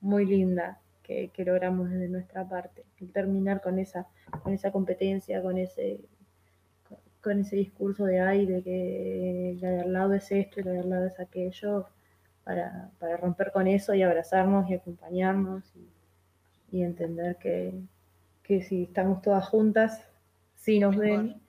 muy 0.02 0.26
linda 0.26 0.80
que, 1.04 1.32
logramos 1.46 1.90
desde 1.90 2.08
nuestra 2.08 2.48
parte, 2.48 2.86
el 3.00 3.12
terminar 3.12 3.62
con 3.62 3.78
esa, 3.78 4.08
con 4.42 4.54
esa 4.54 4.72
competencia, 4.72 5.42
con 5.42 5.58
ese, 5.58 6.02
con, 7.22 7.40
ese 7.40 7.58
discurso 7.58 8.06
de 8.06 8.20
aire 8.20 8.64
que 8.64 9.58
la 9.62 9.70
de 9.70 9.82
al 9.82 9.94
lado 9.94 10.14
es 10.14 10.32
esto 10.32 10.60
y 10.60 10.64
la 10.64 10.72
de 10.72 10.80
al 10.80 10.90
lado 10.90 11.06
es 11.06 11.20
aquello, 11.20 11.88
para, 12.44 12.92
romper 13.20 13.52
con 13.52 13.68
eso 13.68 13.94
y 13.94 14.02
abrazarnos 14.02 14.70
y 14.70 14.76
acompañarnos 14.76 15.64
y, 16.72 16.82
entender 16.82 17.38
que, 17.38 18.62
si 18.62 18.84
estamos 18.84 19.22
todas 19.22 19.48
juntas, 19.48 20.08
si 20.56 20.80
nos 20.80 20.98
ven, 20.98 21.42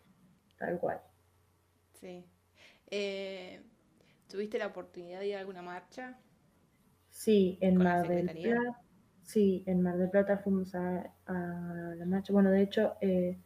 tal 0.58 0.78
cual. 0.78 1.00
Sí. 1.94 2.24
Eh, 2.90 3.62
¿Tuviste 4.28 4.58
la 4.58 4.66
oportunidad 4.66 5.20
de 5.20 5.28
ir 5.28 5.36
a 5.36 5.40
alguna 5.40 5.62
marcha? 5.62 6.18
Sí, 7.08 7.56
en 7.60 7.76
Mar 7.76 8.06
del 8.06 8.28
Plata. 8.30 8.80
Sí, 9.22 9.64
en 9.66 9.80
Mar 9.80 9.96
del 9.96 10.10
Plata 10.10 10.38
fuimos 10.38 10.74
a, 10.74 11.10
la 11.26 12.04
marcha. 12.04 12.32
Bueno, 12.32 12.50
de 12.50 12.62
hecho, 12.62 12.96
eh, 13.00 13.38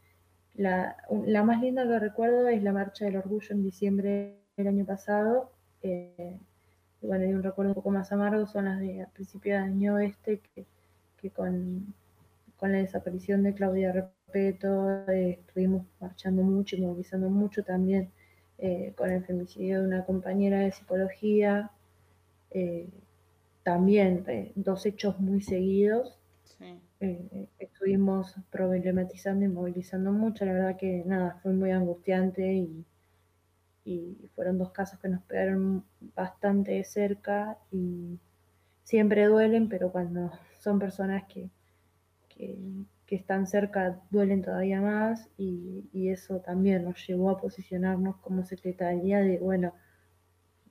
la, 0.54 0.96
más 1.44 1.60
linda 1.60 1.86
que 1.86 1.98
recuerdo 1.98 2.48
es 2.48 2.62
la 2.62 2.72
marcha 2.72 3.04
del 3.04 3.16
orgullo 3.16 3.48
en 3.50 3.62
diciembre 3.62 4.40
del 4.56 4.66
año 4.66 4.84
pasado. 4.84 5.52
Eh, 5.82 6.40
bueno, 7.00 7.24
y 7.24 7.32
un 7.32 7.42
recuerdo 7.42 7.70
un 7.70 7.74
poco 7.74 7.90
más 7.90 8.10
amargo 8.12 8.46
son 8.46 8.66
las 8.66 8.80
de 8.80 9.06
principio 9.12 9.54
de 9.54 9.58
año 9.58 9.98
este, 9.98 10.40
que, 11.20 11.30
con, 11.30 11.94
con, 12.56 12.72
la 12.72 12.78
desaparición 12.78 13.42
de 13.42 13.54
Claudia 13.54 13.92
Repeto 13.92 15.06
estuvimos 15.08 15.86
marchando 16.00 16.42
mucho 16.42 16.76
y 16.76 16.82
movilizando 16.82 17.30
mucho 17.30 17.62
también 17.62 18.10
eh, 18.58 18.92
con 18.96 19.10
el 19.10 19.24
femicidio 19.24 19.80
de 19.80 19.86
una 19.86 20.04
compañera 20.04 20.58
de 20.60 20.72
psicología, 20.72 21.70
eh, 22.50 22.88
también 23.62 24.24
eh, 24.26 24.52
dos 24.56 24.84
hechos 24.86 25.20
muy 25.20 25.40
seguidos. 25.40 26.18
estuvimos 27.60 28.34
problematizando 28.50 29.44
y 29.44 29.48
movilizando 29.48 30.10
mucho, 30.10 30.44
la 30.44 30.52
verdad 30.54 30.76
que 30.76 31.04
nada, 31.06 31.38
fue 31.42 31.52
muy 31.52 31.70
angustiante 31.70 32.52
y, 32.52 32.84
fueron 34.34 34.58
dos 34.58 34.70
casos 34.72 34.98
que 35.00 35.08
nos 35.08 35.22
pegaron 35.22 35.84
bastante 36.14 36.72
de 36.72 36.84
cerca 36.84 37.58
y 37.70 38.18
siempre 38.82 39.26
duelen, 39.26 39.68
pero 39.68 39.90
cuando 39.90 40.30
son 40.58 40.78
personas 40.78 41.24
que, 41.24 41.50
que 43.08 43.16
están 43.16 43.46
cerca 43.46 44.02
duelen 44.10 44.42
todavía 44.42 44.82
más 44.82 45.30
y, 45.38 45.88
eso 46.10 46.40
también 46.40 46.84
nos 46.84 47.06
llevó 47.06 47.30
a 47.30 47.38
posicionarnos 47.38 48.16
como 48.18 48.44
secretaría 48.44 49.20
de, 49.20 49.38
bueno, 49.38 49.74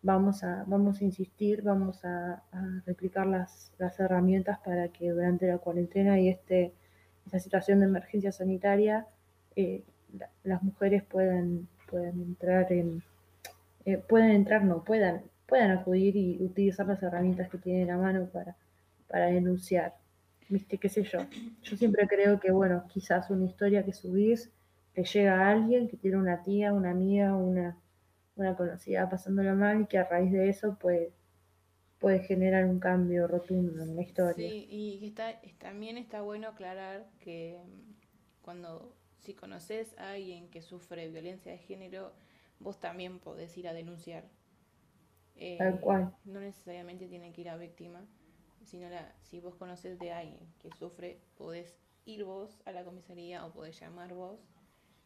vamos 0.03 0.43
a, 0.43 0.63
vamos 0.68 1.01
a 1.01 1.03
insistir, 1.03 1.63
vamos 1.63 2.05
a, 2.05 2.43
replicar 2.86 3.26
las, 3.28 3.72
las, 3.80 3.99
herramientas 3.99 4.59
para 4.59 4.89
que 4.89 5.09
durante 5.09 5.47
la 5.47 5.57
cuarentena 5.57 6.20
y 6.20 6.30
este, 6.30 6.74
esta 7.26 7.39
situación 7.39 7.80
de 7.80 7.86
emergencia 7.86 8.32
sanitaria 8.32 9.07
eh, 9.55 9.84
las 10.43 10.61
mujeres 10.63 11.03
puedan, 11.03 11.68
puedan 11.89 12.21
entrar 12.21 12.71
en, 12.71 13.03
eh, 13.85 14.03
entrar, 14.09 14.63
no, 14.63 14.83
puedan, 14.83 15.23
puedan 15.47 15.71
acudir 15.71 16.15
y 16.15 16.38
utilizar 16.41 16.85
las 16.88 17.01
herramientas 17.01 17.49
que 17.49 17.57
tienen 17.57 17.91
a 17.91 17.97
mano 17.97 18.27
para, 18.31 18.55
para 19.07 19.27
denunciar 19.27 19.93
viste, 20.49 20.77
qué 20.77 20.89
sé 20.89 21.03
yo. 21.03 21.19
Yo 21.63 21.77
siempre 21.77 22.07
creo 22.07 22.39
que, 22.39 22.51
bueno, 22.51 22.85
quizás 22.88 23.29
una 23.29 23.45
historia 23.45 23.83
que 23.83 23.93
subís 23.93 24.49
te 24.93 25.03
llega 25.03 25.39
a 25.39 25.51
alguien 25.51 25.88
que 25.88 25.97
tiene 25.97 26.17
una 26.17 26.43
tía, 26.43 26.73
una 26.73 26.91
amiga, 26.91 27.35
una, 27.35 27.77
una 28.35 28.55
conocida 28.55 29.09
pasándolo 29.09 29.55
mal 29.55 29.81
y 29.81 29.85
que 29.85 29.99
a 29.99 30.05
raíz 30.05 30.31
de 30.31 30.49
eso 30.49 30.77
puede, 30.79 31.11
puede 31.99 32.19
generar 32.19 32.65
un 32.65 32.79
cambio 32.79 33.27
rotundo 33.27 33.83
en 33.83 33.95
la 33.95 34.01
historia. 34.01 34.49
Sí, 34.49 34.67
y 34.69 35.05
está, 35.05 35.39
también 35.59 35.97
está 35.97 36.21
bueno 36.21 36.47
aclarar 36.47 37.05
que 37.19 37.59
cuando, 38.41 38.95
si 39.28 39.34
conoces 39.34 39.93
a 39.97 40.11
alguien 40.11 40.49
que 40.49 40.61
sufre 40.61 41.09
violencia 41.09 41.51
de 41.51 41.57
género, 41.57 42.13
vos 42.59 42.80
también 42.80 43.19
podés 43.19 43.57
ir 43.57 43.67
a 43.67 43.73
denunciar. 43.73 44.23
Tal 45.57 45.73
eh, 45.75 45.80
cual. 45.82 46.15
No 46.23 46.39
necesariamente 46.39 47.07
tiene 47.07 47.34
que 47.34 47.41
ir 47.41 47.49
a 47.49 47.57
víctima 47.57 48.07
sino 48.63 48.89
la, 48.89 49.13
si 49.21 49.39
vos 49.39 49.55
conoces 49.55 49.97
de 49.99 50.11
alguien 50.11 50.45
que 50.59 50.69
sufre, 50.71 51.19
podés 51.38 51.75
ir 52.05 52.23
vos 52.23 52.59
a 52.65 52.71
la 52.71 52.84
comisaría 52.84 53.45
o 53.45 53.51
podés 53.51 53.80
llamar 53.80 54.13
vos. 54.13 54.39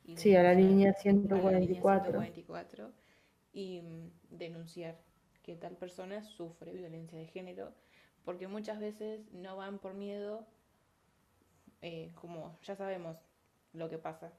Y 0.04 0.18
sí, 0.18 0.36
a 0.36 0.44
la 0.44 0.54
línea 0.54 0.94
144. 0.94 2.92
y 3.54 3.82
mm, 3.82 4.12
denunciar 4.32 4.98
que 5.44 5.56
tal 5.56 5.76
persona 5.78 6.24
sufre 6.24 6.74
violencia 6.74 7.18
de 7.18 7.26
género, 7.28 7.74
porque 8.24 8.48
muchas 8.48 8.80
veces 8.80 9.22
no 9.32 9.58
van 9.58 9.80
por 9.80 9.94
miedo, 9.94 10.48
eh, 11.82 12.12
como 12.16 12.60
ya 12.64 12.76
sabemos 12.76 13.18
lo 13.74 13.90
que 13.90 13.98
pasa 13.98 14.32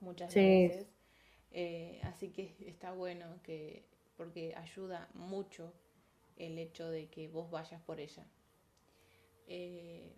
muchas 0.00 0.34
veces, 0.34 0.86
Eh, 1.52 2.00
así 2.04 2.30
que 2.30 2.56
está 2.66 2.92
bueno 2.92 3.26
que, 3.42 3.84
porque 4.16 4.54
ayuda 4.56 5.08
mucho 5.14 5.72
el 6.36 6.58
hecho 6.58 6.88
de 6.90 7.08
que 7.10 7.28
vos 7.28 7.50
vayas 7.50 7.82
por 7.82 8.00
ella. 8.00 8.24
Eh, 9.46 10.16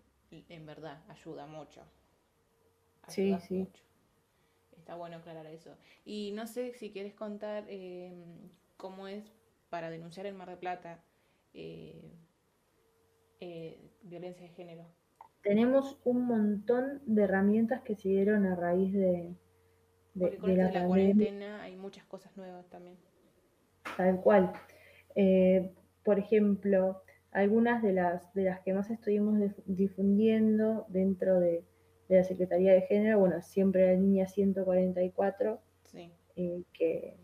en 0.48 0.64
verdad, 0.66 1.02
ayuda 1.08 1.46
mucho. 1.46 1.82
sí, 3.06 3.38
sí. 3.38 3.68
Está 4.76 4.94
bueno 4.96 5.16
aclarar 5.18 5.46
eso. 5.46 5.76
Y 6.04 6.32
no 6.32 6.46
sé 6.46 6.74
si 6.74 6.90
quieres 6.90 7.14
contar 7.14 7.64
eh, 7.68 8.12
cómo 8.76 9.06
es 9.08 9.24
para 9.70 9.90
denunciar 9.90 10.26
en 10.26 10.36
Mar 10.36 10.50
de 10.50 10.56
Plata 10.56 11.02
violencia 14.02 14.46
de 14.46 14.52
género. 14.54 14.86
Tenemos 15.43 15.99
un 16.05 16.26
montón 16.26 17.01
de 17.07 17.24
herramientas 17.24 17.82
que 17.82 17.97
se 17.97 18.09
dieron 18.09 18.47
a 18.47 18.55
raíz 18.55 18.93
de, 18.93 19.34
de, 20.14 20.57
la, 20.57 20.86
cuarentena 20.86 21.62
hay 21.62 21.76
muchas 21.76 22.05
cosas 22.05 22.36
nuevas 22.36 22.66
también. 22.68 22.97
Tal 23.97 24.20
cual. 24.20 24.53
Eh, 25.14 25.72
por 26.05 26.18
ejemplo, 26.18 27.03
algunas 27.32 27.82
de 27.82 27.93
las, 27.93 28.32
de 28.34 28.45
las 28.45 28.61
que 28.61 28.74
más 28.74 28.90
estuvimos 28.90 29.38
difundiendo 29.66 30.86
dentro 30.88 31.40
de, 31.40 31.64
la 32.09 32.24
Secretaría 32.24 32.74
de 32.74 32.82
Género, 32.82 33.20
bueno, 33.20 33.40
siempre 33.40 33.86
la 33.86 33.99
línea 33.99 34.26
144, 34.26 35.61
eh, 36.36 36.62
que, 36.74 37.16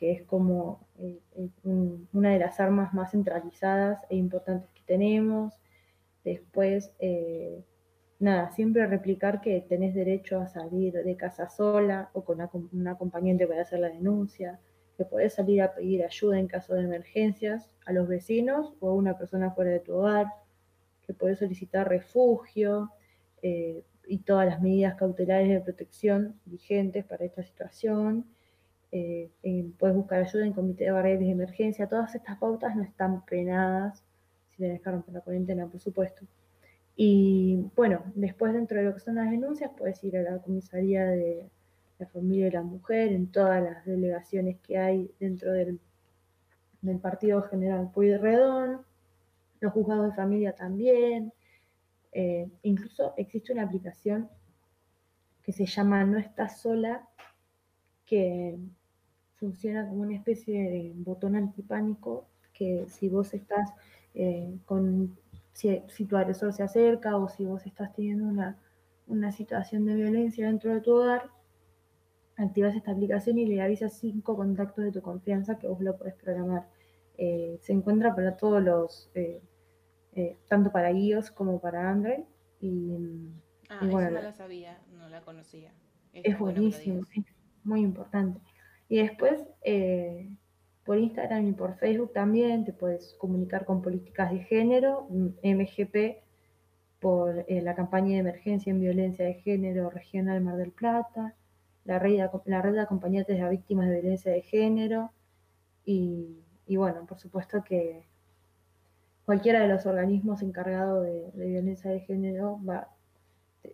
es 0.00 0.22
como 0.22 0.86
eh, 0.98 1.18
una 2.12 2.32
de 2.32 2.38
las 2.38 2.60
armas 2.60 2.94
más 2.94 3.10
centralizadas 3.10 4.00
e 4.08 4.16
importantes 4.16 4.70
que 4.72 4.82
tenemos. 4.86 5.54
Después, 6.24 6.90
nada, 8.18 8.50
siempre 8.50 8.86
replicar 8.86 9.40
que 9.40 9.60
tenés 9.68 9.94
derecho 9.94 10.40
a 10.40 10.48
salir 10.48 10.94
de 10.94 11.16
casa 11.16 11.48
sola 11.48 12.10
o 12.14 12.24
con 12.24 12.40
un 12.72 12.88
acompañante 12.88 13.46
para 13.46 13.62
hacer 13.62 13.80
la 13.80 13.88
denuncia, 13.88 14.58
que 14.96 15.04
podés 15.04 15.34
salir 15.34 15.62
a 15.62 15.74
pedir 15.74 16.04
ayuda 16.04 16.38
en 16.38 16.46
caso 16.46 16.74
de 16.74 16.82
emergencias 16.82 17.68
a 17.84 17.92
los 17.92 18.08
vecinos 18.08 18.74
o 18.80 18.90
a 18.90 18.94
una 18.94 19.18
persona 19.18 19.50
fuera 19.50 19.72
de 19.72 19.80
tu 19.80 19.94
hogar, 19.94 20.26
que 21.06 21.14
podés 21.14 21.38
solicitar 21.38 21.88
refugio 21.88 22.90
eh, 23.42 23.82
y 24.06 24.18
todas 24.18 24.46
las 24.46 24.60
medidas 24.60 24.94
cautelares 24.94 25.48
de 25.48 25.60
protección 25.60 26.40
vigentes 26.44 27.04
para 27.04 27.24
esta 27.24 27.42
situación. 27.42 28.26
Eh, 28.92 29.30
puedes 29.78 29.96
buscar 29.96 30.22
ayuda 30.22 30.46
en 30.46 30.52
comité 30.52 30.84
de 30.84 30.92
barreras 30.92 31.20
de 31.20 31.30
emergencia. 31.30 31.88
Todas 31.88 32.14
estas 32.14 32.38
pautas 32.38 32.76
no 32.76 32.82
están 32.82 33.24
penadas 33.24 34.04
si 34.54 34.62
tenés 34.62 34.80
que 34.80 34.90
romper 34.90 35.14
la 35.14 35.20
cuarentena, 35.20 35.66
por 35.66 35.80
supuesto. 35.80 36.24
Y 36.96 37.70
bueno, 37.74 38.04
después 38.14 38.52
dentro 38.52 38.78
de 38.78 38.84
lo 38.84 38.94
que 38.94 39.00
son 39.00 39.16
las 39.16 39.30
denuncias, 39.30 39.70
puedes 39.76 40.02
ir 40.04 40.16
a 40.16 40.22
la 40.22 40.38
comisaría 40.38 41.04
de 41.06 41.50
la 41.98 42.06
familia 42.06 42.48
y 42.48 42.50
la 42.50 42.62
mujer, 42.62 43.12
en 43.12 43.30
todas 43.30 43.62
las 43.62 43.84
delegaciones 43.84 44.58
que 44.60 44.78
hay 44.78 45.10
dentro 45.18 45.52
del, 45.52 45.80
del 46.82 46.98
Partido 46.98 47.42
General 47.42 47.90
Pueyrredón, 47.92 48.82
los 49.60 49.72
juzgados 49.72 50.10
de 50.10 50.16
familia 50.16 50.54
también. 50.54 51.32
Eh, 52.12 52.48
incluso 52.62 53.14
existe 53.16 53.52
una 53.52 53.64
aplicación 53.64 54.28
que 55.42 55.52
se 55.52 55.66
llama 55.66 56.04
No 56.04 56.18
estás 56.18 56.60
sola, 56.60 57.08
que 58.06 58.56
funciona 59.36 59.88
como 59.88 60.02
una 60.02 60.14
especie 60.14 60.70
de 60.70 60.92
botón 60.94 61.36
antipánico, 61.36 62.28
que 62.52 62.86
si 62.88 63.08
vos 63.08 63.34
estás 63.34 63.72
eh, 64.14 64.58
con 64.64 65.16
si, 65.54 66.04
tu 66.06 66.16
agresor 66.16 66.52
se 66.52 66.62
acerca 66.62 67.16
o 67.16 67.28
si 67.28 67.44
vos 67.44 67.64
estás 67.64 67.92
teniendo 67.94 68.26
una, 69.06 69.32
situación 69.32 69.86
de 69.86 69.94
violencia 69.94 70.46
dentro 70.46 70.74
de 70.74 70.80
tu 70.80 70.92
hogar, 70.92 71.30
activas 72.36 72.74
esta 72.74 72.90
aplicación 72.90 73.38
y 73.38 73.46
le 73.46 73.62
avisas 73.62 73.96
cinco 73.98 74.36
contactos 74.36 74.84
de 74.84 74.92
tu 74.92 75.00
confianza 75.00 75.58
que 75.58 75.68
vos 75.68 75.80
lo 75.80 75.96
podés 75.96 76.14
programar. 76.14 76.68
Eh, 77.16 77.58
se 77.60 77.72
encuentra 77.72 78.14
para 78.14 78.36
todos 78.36 78.62
los, 78.62 79.10
eh, 79.14 79.40
eh, 80.14 80.36
tanto 80.48 80.72
para 80.72 80.90
iOS 80.90 81.30
como 81.30 81.60
para 81.60 81.88
Android. 81.88 82.24
Y, 82.60 82.96
ah, 83.68 83.84
no 83.84 84.00
la 84.00 84.32
sabía, 84.32 84.80
no 84.92 85.08
la 85.08 85.20
conocía. 85.22 85.72
Es, 86.12 86.38
buenísimo, 86.38 87.02
es 87.14 87.24
muy 87.62 87.80
importante. 87.80 88.40
Y 88.88 88.98
después, 88.98 89.46
por 90.84 90.98
Instagram 90.98 91.48
y 91.48 91.52
por 91.52 91.76
Facebook 91.76 92.12
también 92.12 92.64
te 92.64 92.72
puedes 92.72 93.14
comunicar 93.14 93.64
con 93.64 93.80
políticas 93.80 94.30
de 94.30 94.40
género, 94.40 95.08
MGP, 95.42 96.22
por 97.00 97.44
eh, 97.48 97.60
la 97.62 97.74
campaña 97.74 98.12
de 98.12 98.18
emergencia 98.18 98.70
en 98.70 98.80
violencia 98.80 99.24
de 99.24 99.34
género 99.34 99.90
regional 99.90 100.40
Mar 100.42 100.56
del 100.56 100.72
Plata, 100.72 101.34
la 101.84 101.98
red 101.98 102.12
de, 102.12 102.30
la 102.46 102.62
red 102.62 102.72
de 102.72 102.80
acompañantes 102.80 103.40
a 103.40 103.48
víctimas 103.48 103.88
de 103.88 104.00
violencia 104.00 104.32
de 104.32 104.42
género 104.42 105.10
y, 105.84 106.42
bueno, 106.66 107.04
por 107.06 107.18
supuesto 107.18 107.62
que 107.62 108.06
cualquiera 109.26 109.60
de 109.60 109.68
los 109.68 109.84
organismos 109.84 110.40
encargados 110.40 111.04
de, 111.04 111.30
violencia 111.34 111.90
de 111.90 112.00
género 112.00 112.58
va, 112.66 112.88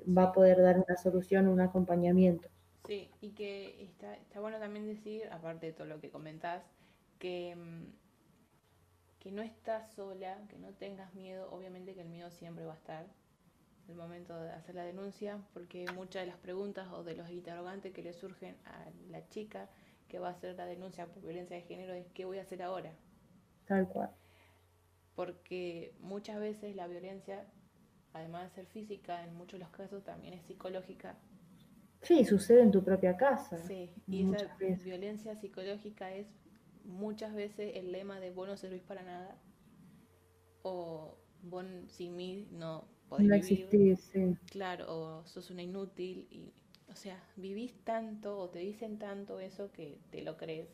va 0.06 0.24
a 0.24 0.32
poder 0.32 0.60
dar 0.60 0.78
una 0.78 0.96
solución, 0.96 1.46
un 1.46 1.60
acompañamiento. 1.60 2.48
Sí, 2.84 3.10
y 3.20 3.30
que 3.30 3.84
está, 3.84 4.14
está 4.16 4.40
bueno 4.40 4.58
también 4.58 4.86
decir, 4.86 5.22
aparte 5.30 5.66
de 5.66 5.72
todo 5.72 5.86
lo 5.86 6.00
que 6.00 6.10
comentás, 6.10 6.64
que, 7.20 7.54
que 9.20 9.30
no 9.30 9.42
estás 9.42 9.92
sola, 9.92 10.42
que 10.48 10.58
no 10.58 10.72
tengas 10.72 11.14
miedo, 11.14 11.48
obviamente 11.52 11.94
que 11.94 12.00
el 12.00 12.08
miedo 12.08 12.32
siempre 12.32 12.64
va 12.64 12.72
a 12.72 12.76
estar 12.76 13.04
en 13.84 13.90
el 13.90 13.96
momento 13.96 14.36
de 14.40 14.50
hacer 14.50 14.74
la 14.74 14.84
denuncia, 14.84 15.38
porque 15.52 15.84
muchas 15.94 16.22
de 16.22 16.26
las 16.26 16.38
preguntas 16.38 16.88
o 16.92 17.04
de 17.04 17.14
los 17.14 17.30
interrogantes 17.30 17.92
que 17.92 18.02
le 18.02 18.12
surgen 18.12 18.56
a 18.64 18.86
la 19.10 19.28
chica 19.28 19.68
que 20.08 20.18
va 20.18 20.28
a 20.28 20.32
hacer 20.32 20.56
la 20.56 20.66
denuncia 20.66 21.06
por 21.06 21.22
violencia 21.22 21.56
de 21.56 21.62
género 21.62 21.94
es 21.94 22.06
¿qué 22.14 22.24
voy 22.24 22.38
a 22.38 22.42
hacer 22.42 22.62
ahora? 22.62 22.92
Tal 23.66 23.86
cual. 23.86 24.10
Porque 25.14 25.94
muchas 26.00 26.40
veces 26.40 26.74
la 26.74 26.88
violencia, 26.88 27.44
además 28.14 28.44
de 28.44 28.50
ser 28.50 28.66
física, 28.66 29.24
en 29.24 29.34
muchos 29.34 29.60
de 29.60 29.64
los 29.64 29.70
casos 29.70 30.02
también 30.02 30.34
es 30.34 30.42
psicológica. 30.46 31.16
Sí, 32.02 32.24
sucede 32.24 32.62
en 32.62 32.70
tu 32.70 32.82
propia 32.82 33.16
casa. 33.16 33.58
Sí, 33.58 33.92
y 34.06 34.32
esa 34.32 34.56
violencia 34.56 35.36
psicológica 35.36 36.10
es 36.12 36.26
muchas 36.84 37.34
veces 37.34 37.76
el 37.76 37.92
lema 37.92 38.20
de 38.20 38.30
vos 38.30 38.48
no 38.48 38.56
servís 38.56 38.82
para 38.82 39.02
nada 39.02 39.38
o 40.62 41.16
vos 41.42 41.64
sin 41.88 42.16
mí 42.16 42.46
no 42.52 42.84
podés 43.08 43.30
no 43.30 43.40
vivir. 43.42 43.96
sí. 44.12 44.36
Claro, 44.50 44.84
o 44.88 45.26
sos 45.26 45.50
una 45.50 45.62
inútil 45.62 46.26
y, 46.30 46.52
o 46.90 46.94
sea, 46.96 47.22
vivís 47.36 47.74
tanto 47.84 48.38
o 48.38 48.50
te 48.50 48.58
dicen 48.60 48.98
tanto 48.98 49.38
eso 49.40 49.70
que 49.72 49.98
te 50.10 50.22
lo 50.22 50.36
crees, 50.36 50.68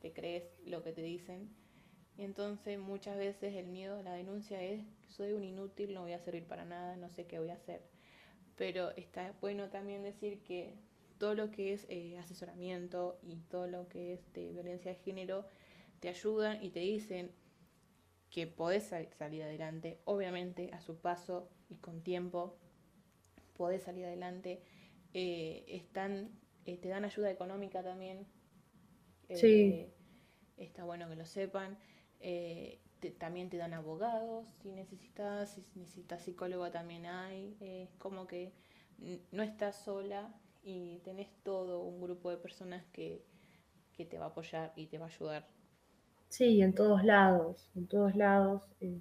te 0.00 0.12
crees 0.12 0.44
lo 0.66 0.82
que 0.82 0.92
te 0.92 1.02
dicen. 1.02 1.50
Y 2.18 2.24
entonces 2.24 2.78
muchas 2.78 3.16
veces 3.18 3.54
el 3.56 3.66
miedo 3.68 3.98
a 3.98 4.02
la 4.02 4.14
denuncia 4.14 4.62
es, 4.62 4.82
soy 5.08 5.32
un 5.32 5.44
inútil, 5.44 5.94
no 5.94 6.02
voy 6.02 6.12
a 6.12 6.20
servir 6.20 6.46
para 6.46 6.64
nada, 6.64 6.96
no 6.96 7.08
sé 7.10 7.26
qué 7.26 7.38
voy 7.38 7.50
a 7.50 7.54
hacer. 7.54 7.82
Pero 8.56 8.90
está 8.96 9.34
bueno 9.40 9.70
también 9.70 10.02
decir 10.02 10.42
que 10.44 10.74
todo 11.22 11.36
lo 11.36 11.52
que 11.52 11.72
es 11.72 11.86
eh, 11.88 12.18
asesoramiento 12.18 13.20
y 13.22 13.36
todo 13.42 13.68
lo 13.68 13.86
que 13.86 14.14
es 14.14 14.32
de 14.32 14.50
violencia 14.50 14.90
de 14.90 14.98
género 14.98 15.46
te 16.00 16.08
ayudan 16.08 16.60
y 16.60 16.70
te 16.70 16.80
dicen 16.80 17.30
que 18.28 18.48
podés 18.48 18.92
salir 19.16 19.44
adelante, 19.44 20.00
obviamente 20.04 20.70
a 20.72 20.80
su 20.80 20.96
paso 20.96 21.48
y 21.68 21.76
con 21.76 22.02
tiempo, 22.02 22.58
podés 23.56 23.84
salir 23.84 24.04
adelante. 24.06 24.62
Eh, 25.14 25.64
están, 25.68 26.32
eh, 26.64 26.76
te 26.76 26.88
dan 26.88 27.04
ayuda 27.04 27.30
económica 27.30 27.84
también. 27.84 28.26
sí. 29.32 29.86
Está 30.56 30.82
bueno 30.82 31.08
que 31.08 31.14
lo 31.14 31.24
sepan. 31.24 31.78
también 33.18 33.48
te 33.48 33.58
dan 33.58 33.74
abogados 33.74 34.48
si 34.60 34.72
necesitas, 34.72 35.52
si 35.52 35.64
necesitas 35.76 36.24
psicólogo 36.24 36.68
también 36.72 37.06
hay. 37.06 37.56
Es 37.60 37.94
como 37.98 38.26
que 38.26 38.52
no 39.30 39.44
estás 39.44 39.76
sola, 39.84 40.34
y 40.62 41.00
tenés 41.00 41.28
todo 41.42 41.82
un 41.82 42.00
grupo 42.00 42.30
de 42.30 42.36
personas 42.36 42.84
que, 42.92 43.24
te 43.96 44.18
va 44.18 44.24
a 44.24 44.28
apoyar 44.30 44.72
y 44.74 44.86
te 44.86 44.98
va 44.98 45.06
a 45.06 45.08
ayudar. 45.08 45.46
Sí, 46.28 46.60
en 46.60 46.74
todos 46.74 47.04
lados, 47.04 47.70
en 47.76 47.86
todos 47.86 48.16
lados. 48.16 48.68
Eh, 48.80 49.00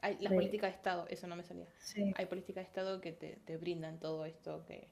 Hay 0.00 0.18
la 0.20 0.30
política 0.30 0.68
de 0.68 0.72
Estado, 0.72 1.04
eso 1.08 1.26
no 1.26 1.34
me 1.34 1.42
salía. 1.42 1.66
Hay 2.14 2.26
política 2.26 2.60
de 2.60 2.66
Estado 2.66 3.00
que 3.00 3.12
te, 3.12 3.56
brindan 3.56 3.98
todo 3.98 4.24
esto 4.24 4.64
que, 4.64 4.88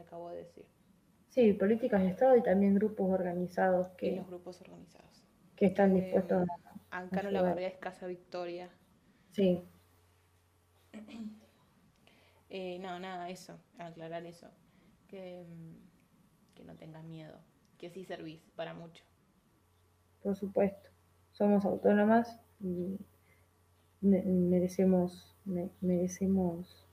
acabo 0.00 0.30
de 0.30 0.38
decir. 0.38 0.64
Sí, 1.28 1.52
políticas 1.52 2.00
de 2.00 2.08
Estado 2.08 2.36
y 2.36 2.42
también 2.42 2.74
grupos 2.74 3.10
organizados 3.10 3.88
que... 3.98 4.16
los 4.16 4.26
grupos 4.26 4.60
organizados. 4.62 5.26
Que 5.56 5.66
están 5.66 5.94
eh, 5.94 6.00
dispuestos 6.00 6.48
a... 6.90 6.98
Ancano 7.00 7.30
La 7.30 7.42
Barrera 7.42 7.68
es 7.68 7.78
Casa 7.78 8.06
Victoria. 8.06 8.70
Sí. 9.32 9.62
eh, 12.48 12.78
no, 12.78 12.98
nada, 12.98 13.28
eso, 13.28 13.60
aclarar 13.78 14.24
eso 14.24 14.50
que, 15.10 15.44
que 16.54 16.64
no 16.64 16.76
tengas 16.76 17.04
miedo, 17.04 17.36
que 17.78 17.90
sí 17.90 18.04
servís 18.04 18.40
para 18.54 18.72
mucho. 18.74 19.04
Por 20.22 20.36
supuesto, 20.36 20.88
somos 21.32 21.64
autónomas 21.64 22.40
y 22.60 22.98
merecemos, 24.00 25.36
merecemos 25.80 26.86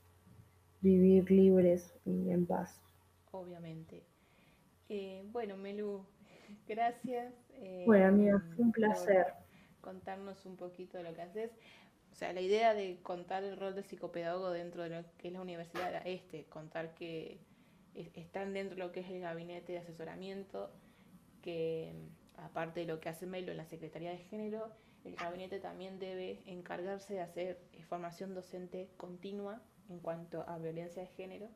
vivir 0.82 1.30
libres 1.30 1.94
y 2.06 2.32
en 2.32 2.46
paz. 2.46 2.82
Obviamente. 3.32 4.04
Eh, 4.90 5.24
bueno, 5.32 5.58
Melu, 5.58 6.06
gracias. 6.68 7.34
Eh, 7.54 7.84
bueno, 7.86 8.08
amiga, 8.08 8.44
fue 8.56 8.66
un 8.66 8.72
placer. 8.72 9.28
Contarnos 9.82 10.46
un 10.46 10.58
poquito 10.58 10.98
de 10.98 11.04
lo 11.04 11.14
que 11.14 11.22
haces. 11.22 11.52
O 12.12 12.16
sea, 12.16 12.34
la 12.34 12.42
idea 12.42 12.74
de 12.74 13.00
contar 13.04 13.44
el 13.44 13.58
rol 13.58 13.76
de 13.76 13.84
psicopedagogo 13.84 14.50
dentro 14.52 14.84
de 14.84 14.90
lo 14.90 15.06
que 15.18 15.28
es 15.28 15.34
la 15.34 15.42
universidad 15.42 15.90
era 15.90 16.00
este, 16.00 16.46
contar 16.46 16.96
que 16.96 17.40
están 18.14 18.54
dentro 18.54 18.76
de 18.76 18.84
lo 18.84 18.92
que 18.92 19.02
es 19.02 19.10
el 19.10 19.22
gabinete 19.22 19.74
de 19.74 19.80
asesoramiento, 19.80 20.72
que 21.42 21.94
aparte 22.36 22.82
de 22.82 22.86
lo 22.86 23.00
que 23.00 23.10
hace 23.10 23.26
Melo 23.26 23.52
en 23.52 23.58
la 23.58 23.66
Secretaría 23.66 24.12
de 24.12 24.20
Género, 24.20 24.72
el 25.04 25.16
gabinete 25.16 25.60
también 25.60 26.00
debe 26.00 26.42
encargarse 26.46 27.14
de 27.14 27.22
hacer 27.22 27.60
eh, 27.72 27.84
formación 27.84 28.34
docente 28.34 28.90
continua 28.98 29.62
en 29.90 30.00
cuanto 30.00 30.48
a 30.48 30.58
violencia 30.58 31.02
de 31.02 31.08
género, 31.08 31.50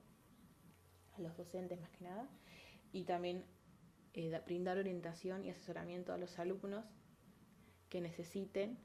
a 1.18 1.22
los 1.22 1.36
docentes 1.36 1.80
más 1.80 1.90
que 1.90 2.06
nada, 2.06 2.30
y 2.94 3.04
también 3.04 3.46
eh, 4.14 4.42
brindar 4.46 4.78
orientación 4.78 5.44
y 5.44 5.50
asesoramiento 5.50 6.14
a 6.14 6.18
los 6.18 6.40
alumnos 6.40 6.86
que 7.90 8.00
necesiten 8.00 8.78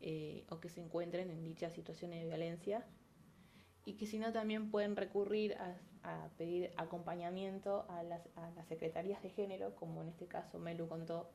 eh, 0.00 0.44
o 0.50 0.60
que 0.60 0.68
se 0.68 0.80
encuentren 0.80 1.30
en 1.30 1.44
dichas 1.44 1.72
situaciones 1.72 2.20
de 2.20 2.26
violencia 2.26 2.84
y 3.84 3.94
que 3.94 4.06
si 4.06 4.18
no 4.18 4.32
también 4.32 4.70
pueden 4.70 4.96
recurrir 4.96 5.56
a, 5.58 5.76
pedir 6.38 6.70
acompañamiento 6.76 7.84
a 7.90 8.02
las, 8.02 8.26
a 8.36 8.50
las, 8.52 8.66
secretarías 8.68 9.22
de 9.22 9.30
género, 9.30 9.74
como 9.76 10.02
en 10.02 10.08
este 10.08 10.26
caso 10.26 10.58
Melu 10.58 10.88
contó 10.88 11.30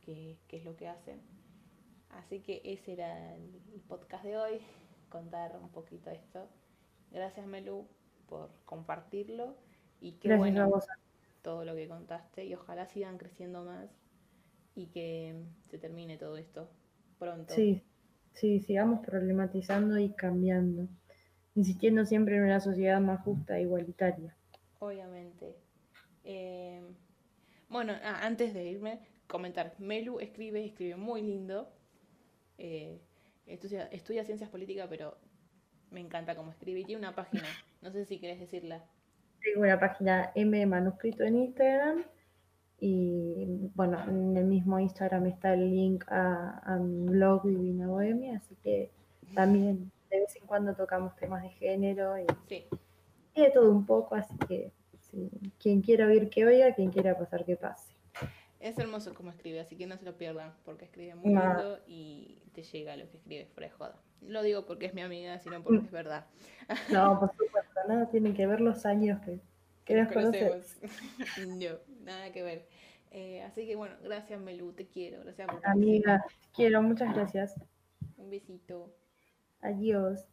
que, 0.00 0.38
es 0.48 0.64
lo 0.64 0.76
que 0.76 0.88
hacen. 0.88 1.20
Así 2.10 2.40
que 2.40 2.62
ese 2.64 2.92
era 2.92 3.34
el, 3.34 3.60
podcast 3.88 4.24
de 4.24 4.36
hoy, 4.36 4.60
contar 5.10 5.58
un 5.60 5.70
poquito 5.70 6.10
esto. 6.10 6.48
Gracias 7.10 7.46
Melu 7.46 7.86
por 8.28 8.50
compartirlo 8.64 9.56
y 10.00 10.12
qué 10.12 10.36
bueno 10.36 10.70
todo 11.42 11.64
lo 11.64 11.74
que 11.76 11.88
contaste 11.88 12.44
y 12.44 12.54
ojalá 12.54 12.86
sigan 12.86 13.18
creciendo 13.18 13.64
más 13.64 13.88
y 14.74 14.86
que 14.88 15.44
se 15.70 15.78
termine 15.78 16.18
todo 16.18 16.36
esto 16.36 16.68
pronto. 17.18 17.54
Sí, 17.54 17.82
sí, 18.32 18.60
sigamos 18.60 19.04
problematizando 19.06 19.98
y 19.98 20.10
cambiando 20.10 20.88
insistiendo 21.56 22.04
siempre 22.04 22.36
en 22.36 22.44
una 22.44 22.60
sociedad 22.60 23.00
más 23.00 23.22
justa 23.22 23.58
e 23.58 23.62
igualitaria. 23.62 24.36
Obviamente. 24.78 25.56
Eh, 26.22 26.82
bueno, 27.68 27.94
ah, 28.04 28.20
antes 28.22 28.54
de 28.54 28.64
irme, 28.64 29.00
comentar. 29.26 29.74
Melu 29.78 30.20
escribe, 30.20 30.64
escribe 30.64 30.96
muy 30.96 31.22
lindo. 31.22 31.72
Eh, 32.58 33.00
estudia, 33.46 33.86
estudia, 33.86 34.24
ciencias 34.24 34.50
políticas, 34.50 34.86
pero 34.88 35.16
me 35.90 36.00
encanta 36.00 36.36
cómo 36.36 36.50
escribe. 36.50 36.80
Y 36.80 36.84
tiene 36.84 37.00
una 37.00 37.14
página, 37.14 37.44
no 37.80 37.90
sé 37.90 38.04
si 38.04 38.20
querés 38.20 38.38
decirla. 38.38 38.84
Tengo 39.42 39.62
una 39.62 39.80
página 39.80 40.32
M 40.34 40.66
manuscrito 40.66 41.24
en 41.24 41.36
Instagram. 41.36 42.04
Y 42.78 43.70
bueno, 43.74 43.98
en 44.06 44.36
el 44.36 44.44
mismo 44.44 44.78
Instagram 44.78 45.26
está 45.26 45.54
el 45.54 45.70
link 45.70 46.04
a, 46.08 46.60
a 46.62 46.76
mi 46.76 47.08
blog 47.08 47.46
Divina 47.46 47.88
Bohemia, 47.88 48.36
así 48.36 48.54
que 48.62 48.90
también 49.34 49.90
de 50.10 50.20
vez 50.20 50.36
en 50.36 50.46
cuando 50.46 50.74
tocamos 50.74 51.14
temas 51.16 51.42
de 51.42 51.50
género 51.50 52.18
y, 52.18 52.26
de 53.34 53.50
todo 53.50 53.70
un 53.70 53.84
poco, 53.84 54.14
así 54.14 54.34
que 54.48 54.72
quien 55.58 55.82
quiera 55.82 56.06
oír 56.06 56.28
que 56.28 56.44
oiga, 56.44 56.74
quien 56.74 56.90
quiera 56.90 57.16
pasar 57.16 57.44
que 57.44 57.56
pase. 57.56 57.94
Es 58.60 58.78
hermoso 58.78 59.14
como 59.14 59.30
escribe, 59.30 59.60
así 59.60 59.76
que 59.76 59.86
no 59.86 59.96
se 59.96 60.04
lo 60.04 60.16
pierdan, 60.16 60.54
porque 60.64 60.86
escribe 60.86 61.14
muy 61.14 61.28
lindo 61.28 61.78
y 61.86 62.42
te 62.52 62.62
llega 62.62 62.96
lo 62.96 63.08
que 63.10 63.18
escribe 63.18 63.46
fuera 63.46 63.68
de 63.68 63.74
joda. 63.74 64.00
Lo 64.22 64.42
digo 64.42 64.64
porque 64.64 64.86
es 64.86 64.94
mi 64.94 65.02
amiga, 65.02 65.38
sino 65.38 65.62
porque 65.62 65.84
es 65.84 65.90
verdad. 65.90 66.26
No, 66.92 67.20
por 67.20 67.30
supuesto, 67.30 67.80
nada 67.86 68.08
tienen 68.10 68.34
que 68.34 68.46
ver 68.46 68.60
los 68.60 68.86
años 68.86 69.20
que, 69.20 69.38
que 69.84 69.94
nos 69.94 70.12
conocemos. 70.12 70.76
no, 71.46 71.78
nada 72.02 72.32
que 72.32 72.42
ver. 72.42 72.66
Eh, 73.12 73.42
así 73.42 73.66
que 73.66 73.76
bueno, 73.76 73.94
gracias 74.02 74.40
Melu, 74.40 74.72
te 74.72 74.86
quiero, 74.86 75.20
gracias 75.22 75.48
por 75.48 75.64
Amiga, 75.64 76.24
quiero, 76.52 76.82
muchas 76.82 77.14
gracias. 77.14 77.54
Un 78.16 78.30
besito. 78.30 78.92
Adiós. 79.60 80.26